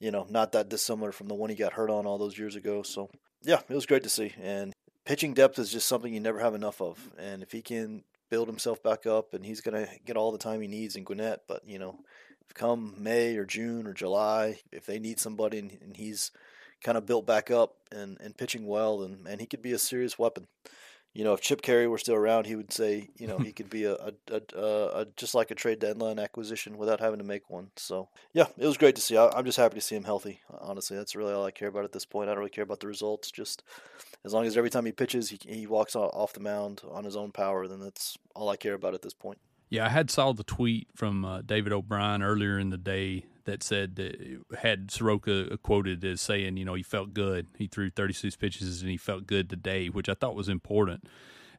you 0.00 0.10
know, 0.10 0.26
not 0.28 0.52
that 0.52 0.68
dissimilar 0.68 1.12
from 1.12 1.28
the 1.28 1.34
one 1.34 1.50
he 1.50 1.56
got 1.56 1.74
hurt 1.74 1.90
on 1.90 2.06
all 2.06 2.18
those 2.18 2.38
years 2.38 2.56
ago. 2.56 2.82
So 2.82 3.10
yeah, 3.42 3.60
it 3.68 3.74
was 3.74 3.86
great 3.86 4.02
to 4.02 4.08
see. 4.08 4.32
And 4.42 4.72
pitching 5.04 5.34
depth 5.34 5.58
is 5.58 5.70
just 5.70 5.86
something 5.86 6.12
you 6.12 6.20
never 6.20 6.40
have 6.40 6.54
enough 6.54 6.80
of. 6.80 7.10
And 7.18 7.42
if 7.42 7.52
he 7.52 7.62
can 7.62 8.02
build 8.30 8.48
himself 8.48 8.82
back 8.82 9.06
up, 9.06 9.34
and 9.34 9.44
he's 9.44 9.60
going 9.60 9.86
to 9.86 9.90
get 10.04 10.16
all 10.16 10.32
the 10.32 10.38
time 10.38 10.60
he 10.60 10.68
needs 10.68 10.96
in 10.96 11.04
Gwinnett, 11.04 11.42
but 11.46 11.62
you 11.66 11.78
know, 11.78 11.98
come 12.54 12.94
May 12.98 13.36
or 13.36 13.44
June 13.44 13.86
or 13.86 13.92
July, 13.92 14.60
if 14.72 14.86
they 14.86 14.98
need 14.98 15.20
somebody 15.20 15.58
and, 15.58 15.78
and 15.82 15.96
he's 15.96 16.30
kind 16.82 16.96
of 16.96 17.06
built 17.06 17.26
back 17.26 17.50
up 17.50 17.74
and, 17.92 18.18
and 18.20 18.36
pitching 18.36 18.66
well, 18.66 18.98
then 18.98 19.24
and 19.28 19.40
he 19.40 19.46
could 19.46 19.62
be 19.62 19.72
a 19.72 19.78
serious 19.78 20.18
weapon 20.18 20.46
you 21.12 21.24
know, 21.24 21.32
if 21.32 21.40
Chip 21.40 21.62
Caray 21.62 21.88
were 21.88 21.98
still 21.98 22.14
around, 22.14 22.46
he 22.46 22.54
would 22.54 22.72
say, 22.72 23.10
you 23.16 23.26
know, 23.26 23.38
he 23.38 23.52
could 23.52 23.68
be 23.68 23.84
a, 23.84 23.94
a, 23.94 24.12
a, 24.30 24.40
a, 25.00 25.06
just 25.16 25.34
like 25.34 25.50
a 25.50 25.56
trade 25.56 25.80
deadline 25.80 26.20
acquisition 26.20 26.78
without 26.78 27.00
having 27.00 27.18
to 27.18 27.24
make 27.24 27.50
one. 27.50 27.70
So, 27.76 28.08
yeah, 28.32 28.46
it 28.56 28.66
was 28.66 28.76
great 28.76 28.94
to 28.94 29.02
see. 29.02 29.16
I, 29.16 29.36
am 29.36 29.44
just 29.44 29.58
happy 29.58 29.74
to 29.74 29.80
see 29.80 29.96
him 29.96 30.04
healthy. 30.04 30.40
Honestly, 30.60 30.96
that's 30.96 31.16
really 31.16 31.34
all 31.34 31.44
I 31.44 31.50
care 31.50 31.68
about 31.68 31.84
at 31.84 31.92
this 31.92 32.04
point. 32.04 32.28
I 32.28 32.32
don't 32.32 32.38
really 32.38 32.50
care 32.50 32.64
about 32.64 32.78
the 32.78 32.86
results. 32.86 33.32
Just 33.32 33.64
as 34.24 34.32
long 34.32 34.46
as 34.46 34.56
every 34.56 34.70
time 34.70 34.86
he 34.86 34.92
pitches, 34.92 35.30
he 35.30 35.38
he 35.42 35.66
walks 35.66 35.96
off 35.96 36.32
the 36.32 36.40
mound 36.40 36.82
on 36.88 37.04
his 37.04 37.16
own 37.16 37.32
power, 37.32 37.66
then 37.66 37.80
that's 37.80 38.16
all 38.36 38.48
I 38.48 38.56
care 38.56 38.74
about 38.74 38.94
at 38.94 39.02
this 39.02 39.14
point. 39.14 39.38
Yeah, 39.68 39.86
I 39.86 39.88
had 39.88 40.10
saw 40.10 40.32
the 40.32 40.44
tweet 40.44 40.88
from 40.94 41.24
uh, 41.24 41.42
David 41.42 41.72
O'Brien 41.72 42.22
earlier 42.22 42.58
in 42.58 42.70
the 42.70 42.78
day 42.78 43.24
that 43.50 43.62
said 43.62 43.96
that 43.96 44.16
had 44.58 44.90
Soroka 44.90 45.52
uh, 45.52 45.56
quoted 45.56 46.04
as 46.04 46.20
saying, 46.20 46.56
you 46.56 46.64
know, 46.64 46.74
he 46.74 46.82
felt 46.82 47.12
good. 47.12 47.48
He 47.56 47.66
threw 47.66 47.90
36 47.90 48.36
pitches 48.36 48.80
and 48.80 48.90
he 48.90 48.96
felt 48.96 49.26
good 49.26 49.50
today, 49.50 49.88
which 49.88 50.08
I 50.08 50.14
thought 50.14 50.34
was 50.36 50.48
important. 50.48 51.04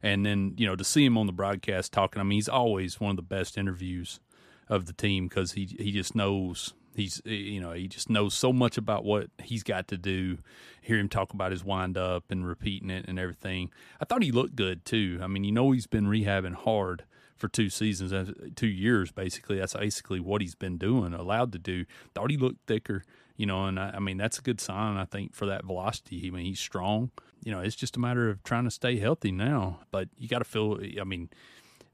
And 0.02 0.26
then, 0.26 0.54
you 0.56 0.66
know, 0.66 0.74
to 0.74 0.84
see 0.84 1.04
him 1.04 1.16
on 1.16 1.26
the 1.26 1.32
broadcast 1.32 1.92
talking, 1.92 2.20
I 2.20 2.24
mean, 2.24 2.36
he's 2.36 2.48
always 2.48 2.98
one 3.00 3.10
of 3.10 3.16
the 3.16 3.22
best 3.22 3.56
interviews 3.56 4.20
of 4.68 4.86
the 4.86 4.92
team 4.92 5.28
because 5.28 5.52
he 5.52 5.76
he 5.78 5.92
just 5.92 6.14
knows 6.14 6.72
he's 6.94 7.20
eh, 7.26 7.30
you 7.30 7.60
know 7.60 7.72
he 7.72 7.88
just 7.88 8.08
knows 8.08 8.32
so 8.32 8.52
much 8.52 8.78
about 8.78 9.04
what 9.04 9.28
he's 9.42 9.62
got 9.62 9.88
to 9.88 9.98
do. 9.98 10.38
Hear 10.80 10.98
him 10.98 11.08
talk 11.08 11.32
about 11.32 11.52
his 11.52 11.64
wind 11.64 11.98
up 11.98 12.24
and 12.30 12.46
repeating 12.46 12.90
it 12.90 13.04
and 13.06 13.18
everything. 13.18 13.70
I 14.00 14.04
thought 14.04 14.22
he 14.22 14.32
looked 14.32 14.56
good 14.56 14.84
too. 14.84 15.20
I 15.22 15.26
mean, 15.26 15.44
you 15.44 15.52
know, 15.52 15.70
he's 15.72 15.86
been 15.86 16.06
rehabbing 16.06 16.54
hard 16.54 17.04
for 17.42 17.48
two 17.48 17.68
seasons, 17.68 18.30
two 18.54 18.68
years 18.68 19.10
basically. 19.10 19.58
That's 19.58 19.74
basically 19.74 20.20
what 20.20 20.40
he's 20.40 20.54
been 20.54 20.78
doing, 20.78 21.12
allowed 21.12 21.50
to 21.54 21.58
do. 21.58 21.86
Thought 22.14 22.30
he 22.30 22.36
looked 22.36 22.68
thicker, 22.68 23.02
you 23.36 23.46
know, 23.46 23.66
and 23.66 23.80
I, 23.80 23.94
I 23.96 23.98
mean 23.98 24.16
that's 24.16 24.38
a 24.38 24.42
good 24.42 24.60
sign 24.60 24.96
I 24.96 25.04
think 25.06 25.34
for 25.34 25.46
that 25.46 25.64
velocity. 25.64 26.28
I 26.28 26.30
mean 26.30 26.46
he's 26.46 26.60
strong. 26.60 27.10
You 27.42 27.50
know, 27.50 27.58
it's 27.58 27.74
just 27.74 27.96
a 27.96 28.00
matter 28.00 28.30
of 28.30 28.44
trying 28.44 28.62
to 28.62 28.70
stay 28.70 28.96
healthy 28.96 29.32
now. 29.32 29.80
But 29.90 30.08
you 30.16 30.28
got 30.28 30.38
to 30.38 30.44
feel. 30.44 30.78
I 31.00 31.02
mean, 31.02 31.30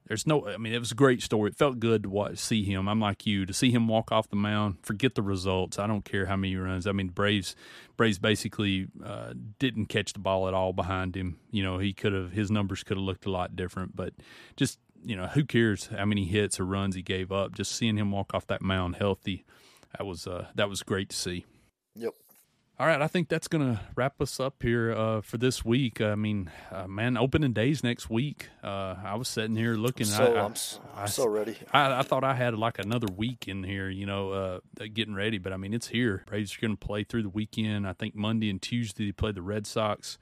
there's 0.07 0.27
no. 0.27 0.47
I 0.47 0.59
mean, 0.59 0.75
it 0.75 0.79
was 0.79 0.93
a 0.93 0.95
great 0.95 1.23
story. 1.23 1.51
It 1.51 1.57
felt 1.57 1.81
good 1.81 2.03
to 2.03 2.11
watch, 2.11 2.37
see 2.37 2.65
him. 2.65 2.87
I'm 2.87 3.01
like 3.01 3.27
you 3.27 3.47
to 3.47 3.55
see 3.55 3.71
him 3.71 3.89
walk 3.89 4.13
off 4.13 4.29
the 4.29 4.37
mound. 4.37 4.77
Forget 4.83 5.15
the 5.15 5.23
results. 5.23 5.79
I 5.79 5.87
don't 5.87 6.05
care 6.05 6.27
how 6.27 6.37
many 6.37 6.57
runs. 6.57 6.87
I 6.87 6.93
mean, 6.93 7.09
Braves, 7.09 7.57
Braves 7.97 8.19
basically 8.19 8.89
uh, 9.03 9.33
didn't 9.59 9.87
catch 9.87 10.13
the 10.13 10.19
ball 10.19 10.49
at 10.49 10.53
all 10.53 10.75
behind 10.75 11.17
him. 11.17 11.39
You 11.51 11.63
know, 11.63 11.79
he 11.79 11.95
could 11.95 12.13
have. 12.13 12.33
His 12.33 12.51
numbers 12.51 12.83
could 12.83 12.99
have 12.99 13.05
looked 13.05 13.25
a 13.25 13.31
lot 13.31 13.57
different. 13.57 13.97
But 13.97 14.13
just 14.57 14.79
you 15.05 15.17
know, 15.17 15.27
who 15.27 15.45
cares 15.45 15.87
how 15.87 16.05
many 16.05 16.25
hits 16.25 16.59
or 16.61 16.65
runs 16.65 16.95
he 16.95 17.03
gave 17.03 17.33
up? 17.33 17.55
Just 17.55 17.73
seeing 17.73 17.97
him 17.97 18.11
walk 18.11 18.35
off 18.35 18.47
that 18.49 18.63
mound 18.63 18.97
healthy, 18.97 19.45
that 19.97 20.07
was 20.07 20.27
uh, 20.27 20.49
that 20.55 20.69
was 20.69 20.83
great 20.83 21.11
to 21.11 21.17
see. 21.17 21.45
Yep. 21.95 22.15
All 22.81 22.87
right, 22.87 23.03
I 23.03 23.09
think 23.09 23.29
that's 23.29 23.49
going 23.49 23.75
to 23.75 23.81
wrap 23.97 24.23
us 24.23 24.39
up 24.39 24.63
here 24.63 24.93
uh, 24.93 25.21
for 25.21 25.37
this 25.37 25.65
week. 25.65 26.01
I 26.01 26.15
mean, 26.15 26.49
uh, 26.71 26.87
man, 26.87 27.17
opening 27.17 27.53
days 27.53 27.83
next 27.83 28.09
week. 28.09 28.51
Uh, 28.63 28.95
I 29.03 29.17
was 29.17 29.27
sitting 29.27 29.57
here 29.57 29.75
looking. 29.75 30.07
I'm 30.07 30.55
so, 30.55 30.81
I, 30.95 31.03
am 31.03 31.09
so 31.09 31.27
ready. 31.27 31.57
I, 31.73 31.99
I, 31.99 32.03
thought 32.03 32.23
I 32.23 32.35
had 32.35 32.57
like 32.57 32.79
another 32.79 33.09
week 33.13 33.49
in 33.49 33.65
here, 33.65 33.91
you 33.91 34.07
know, 34.07 34.31
uh, 34.31 34.61
getting 34.95 35.17
ready. 35.17 35.39
But 35.39 35.53
I 35.53 35.57
mean, 35.57 35.75
it's 35.75 35.89
here. 35.89 36.23
Braves 36.29 36.57
are 36.57 36.61
going 36.61 36.77
to 36.77 36.87
play 36.87 37.03
through 37.03 37.25
the 37.25 37.31
weekend. 37.31 37.85
I 37.85 37.95
think 37.95 38.15
Monday 38.15 38.49
and 38.49 38.63
Tuesday 38.63 39.07
they 39.07 39.13
play 39.13 39.33
the 39.33 39.43
Red 39.43 39.67
Sox, 39.67 40.17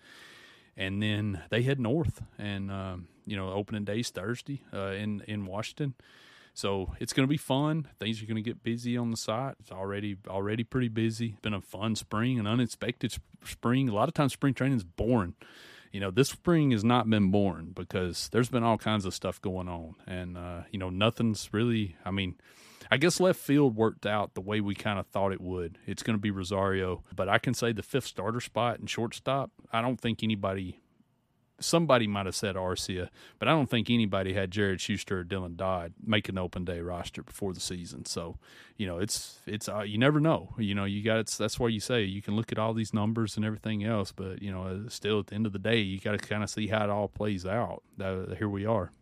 and 0.77 1.03
then 1.03 1.43
they 1.51 1.63
head 1.63 1.81
north. 1.81 2.23
And 2.39 2.71
um, 2.71 3.09
you 3.27 3.37
know, 3.37 3.51
opening 3.51 3.85
days 3.85 4.11
Thursday 4.11 4.63
uh, 4.73 4.93
in 4.93 5.23
in 5.27 5.47
Washington. 5.47 5.95
So 6.55 6.95
it's 7.01 7.13
going 7.13 7.27
to 7.27 7.31
be 7.31 7.37
fun. 7.37 7.87
Things 8.01 8.23
are 8.23 8.27
going 8.27 8.37
to 8.37 8.43
get 8.43 8.63
busy 8.63 8.97
on 8.97 9.11
the 9.11 9.17
site. 9.19 9.57
It's 9.61 9.71
already 9.71 10.17
already 10.27 10.65
pretty 10.65 10.89
busy. 10.89 11.31
It's 11.31 11.41
been 11.41 11.53
a 11.53 11.61
fun 11.61 11.97
spring, 11.97 12.39
an 12.39 12.47
unexpected 12.47 13.15
spring. 13.45 13.89
A 13.91 13.95
lot 13.95 14.09
of 14.09 14.15
times 14.15 14.33
spring 14.33 14.55
training 14.55 14.79
is 14.79 14.85
boring. 14.85 15.35
You 15.93 16.01
know, 16.01 16.11
this 16.11 16.31
spring 16.31 16.71
has 16.71 16.83
not 16.83 17.09
been 17.09 17.31
boring 17.31 17.73
because 17.75 18.29
there's 18.31 18.49
been 18.49 18.63
all 18.63 18.79
kinds 18.79 19.05
of 19.05 19.15
stuff 19.15 19.41
going 19.41 19.69
on, 19.69 19.97
and 20.07 20.37
uh, 20.37 20.63
you 20.71 20.79
know, 20.79 20.91
nothing's 20.91 21.53
really. 21.53 21.97
I 22.05 22.11
mean, 22.11 22.37
I 22.91 22.97
guess 22.97 23.21
left 23.21 23.41
field 23.41 23.77
worked 23.77 24.07
out 24.07 24.35
the 24.35 24.41
way 24.41 24.61
we 24.61 24.75
kind 24.75 24.99
of 24.99 25.07
thought 25.07 25.33
it 25.33 25.41
would. 25.41 25.79
It's 25.87 26.03
going 26.03 26.17
to 26.17 26.21
be 26.21 26.31
Rosario, 26.31 27.03
but 27.15 27.29
I 27.29 27.39
can 27.39 27.55
say 27.55 27.73
the 27.73 27.83
fifth 27.83 28.07
starter 28.07 28.41
spot 28.41 28.79
and 28.79 28.89
shortstop. 28.89 29.51
I 29.73 29.83
don't 29.83 30.01
think 30.01 30.23
anybody 30.23 30.81
somebody 31.61 32.07
might 32.07 32.27
have 32.27 32.37
said 32.37 32.57
Arcia, 32.57 33.09
but 33.39 33.49
I 33.49 33.53
don't 33.53 33.69
think 33.69 33.91
anybody 33.91 34.35
had 34.35 34.51
Jared 34.51 34.81
Schuster 34.81 35.21
or 35.21 35.25
Dylan 35.25 35.57
Dodd 35.57 35.95
make 36.05 36.29
an 36.29 36.39
open 36.39 36.65
day 36.65 36.81
roster 36.81 37.23
before 37.23 37.53
the 37.53 37.61
season. 37.61 38.05
So, 38.05 38.39
you 38.77 38.87
know, 38.87 38.99
it's 38.99 39.39
it's 39.47 39.69
uh, 39.69 39.81
you 39.81 39.99
never 39.99 40.21
know. 40.21 40.55
You 40.59 40.75
know, 40.75 40.85
you 40.85 41.03
got 41.03 41.19
it's 41.19 41.37
that's 41.37 41.59
why 41.59 41.69
you 41.69 41.81
say 41.81 42.03
you 42.03 42.23
can 42.23 42.37
look 42.37 42.53
at 42.53 42.59
all 42.59 42.75
these 42.75 42.95
numbers 42.95 43.37
and 43.37 43.45
everything 43.45 43.85
else, 43.85 44.13
but 44.13 44.43
you 44.43 44.53
know, 44.53 44.65
uh, 44.65 44.89
still 44.89 45.21
at 45.21 45.29
the 45.29 45.35
end 45.35 45.47
of 45.47 45.53
the 45.53 45.59
day, 45.59 45.79
you 45.79 46.01
got 46.01 46.13
to 46.13 46.19
kind 46.19 46.43
of 46.43 46.51
see 46.51 46.69
how 46.69 46.85
it 46.85 46.91
all 46.91 47.09
plays 47.09 47.47
out. 47.47 47.83
Uh, 48.01 48.35
here 48.35 48.49
we 48.49 48.67
are. 48.67 48.93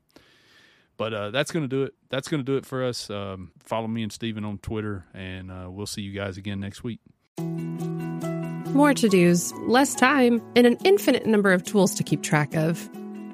But 0.96 1.12
uh, 1.12 1.30
that's 1.30 1.50
going 1.50 1.64
to 1.64 1.68
do 1.68 1.82
it. 1.84 1.94
That's 2.08 2.28
going 2.28 2.40
to 2.40 2.44
do 2.44 2.56
it 2.56 2.64
for 2.64 2.84
us. 2.84 3.10
Um, 3.10 3.50
follow 3.64 3.88
me 3.88 4.02
and 4.02 4.12
Stephen 4.12 4.44
on 4.44 4.58
Twitter, 4.58 5.04
and 5.12 5.50
uh, 5.50 5.68
we'll 5.68 5.86
see 5.86 6.02
you 6.02 6.12
guys 6.12 6.36
again 6.36 6.60
next 6.60 6.84
week. 6.84 7.00
More 7.38 8.94
to 8.94 9.08
dos, 9.08 9.52
less 9.66 9.94
time, 9.94 10.42
and 10.56 10.66
an 10.66 10.76
infinite 10.84 11.26
number 11.26 11.52
of 11.52 11.64
tools 11.64 11.94
to 11.94 12.02
keep 12.02 12.22
track 12.22 12.54
of. 12.54 12.88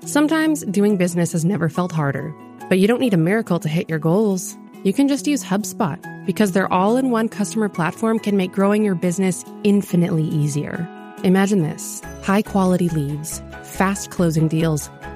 Sometimes 0.04 0.64
doing 0.64 0.96
business 0.96 1.32
has 1.32 1.44
never 1.44 1.68
felt 1.68 1.92
harder, 1.92 2.34
but 2.68 2.78
you 2.78 2.88
don't 2.88 3.00
need 3.00 3.14
a 3.14 3.18
miracle 3.18 3.58
to 3.60 3.68
hit 3.68 3.88
your 3.88 3.98
goals. 3.98 4.56
You 4.82 4.94
can 4.94 5.08
just 5.08 5.26
use 5.26 5.44
HubSpot 5.44 5.98
because 6.24 6.52
their 6.52 6.72
all 6.72 6.96
in 6.96 7.10
one 7.10 7.28
customer 7.28 7.68
platform 7.68 8.18
can 8.18 8.36
make 8.36 8.52
growing 8.52 8.82
your 8.82 8.94
business 8.94 9.44
infinitely 9.64 10.24
easier. 10.24 10.88
Imagine 11.22 11.62
this 11.62 12.00
high 12.22 12.40
quality 12.40 12.88
leads, 12.88 13.42
fast 13.62 14.10
closing 14.10 14.48
deals, 14.48 14.88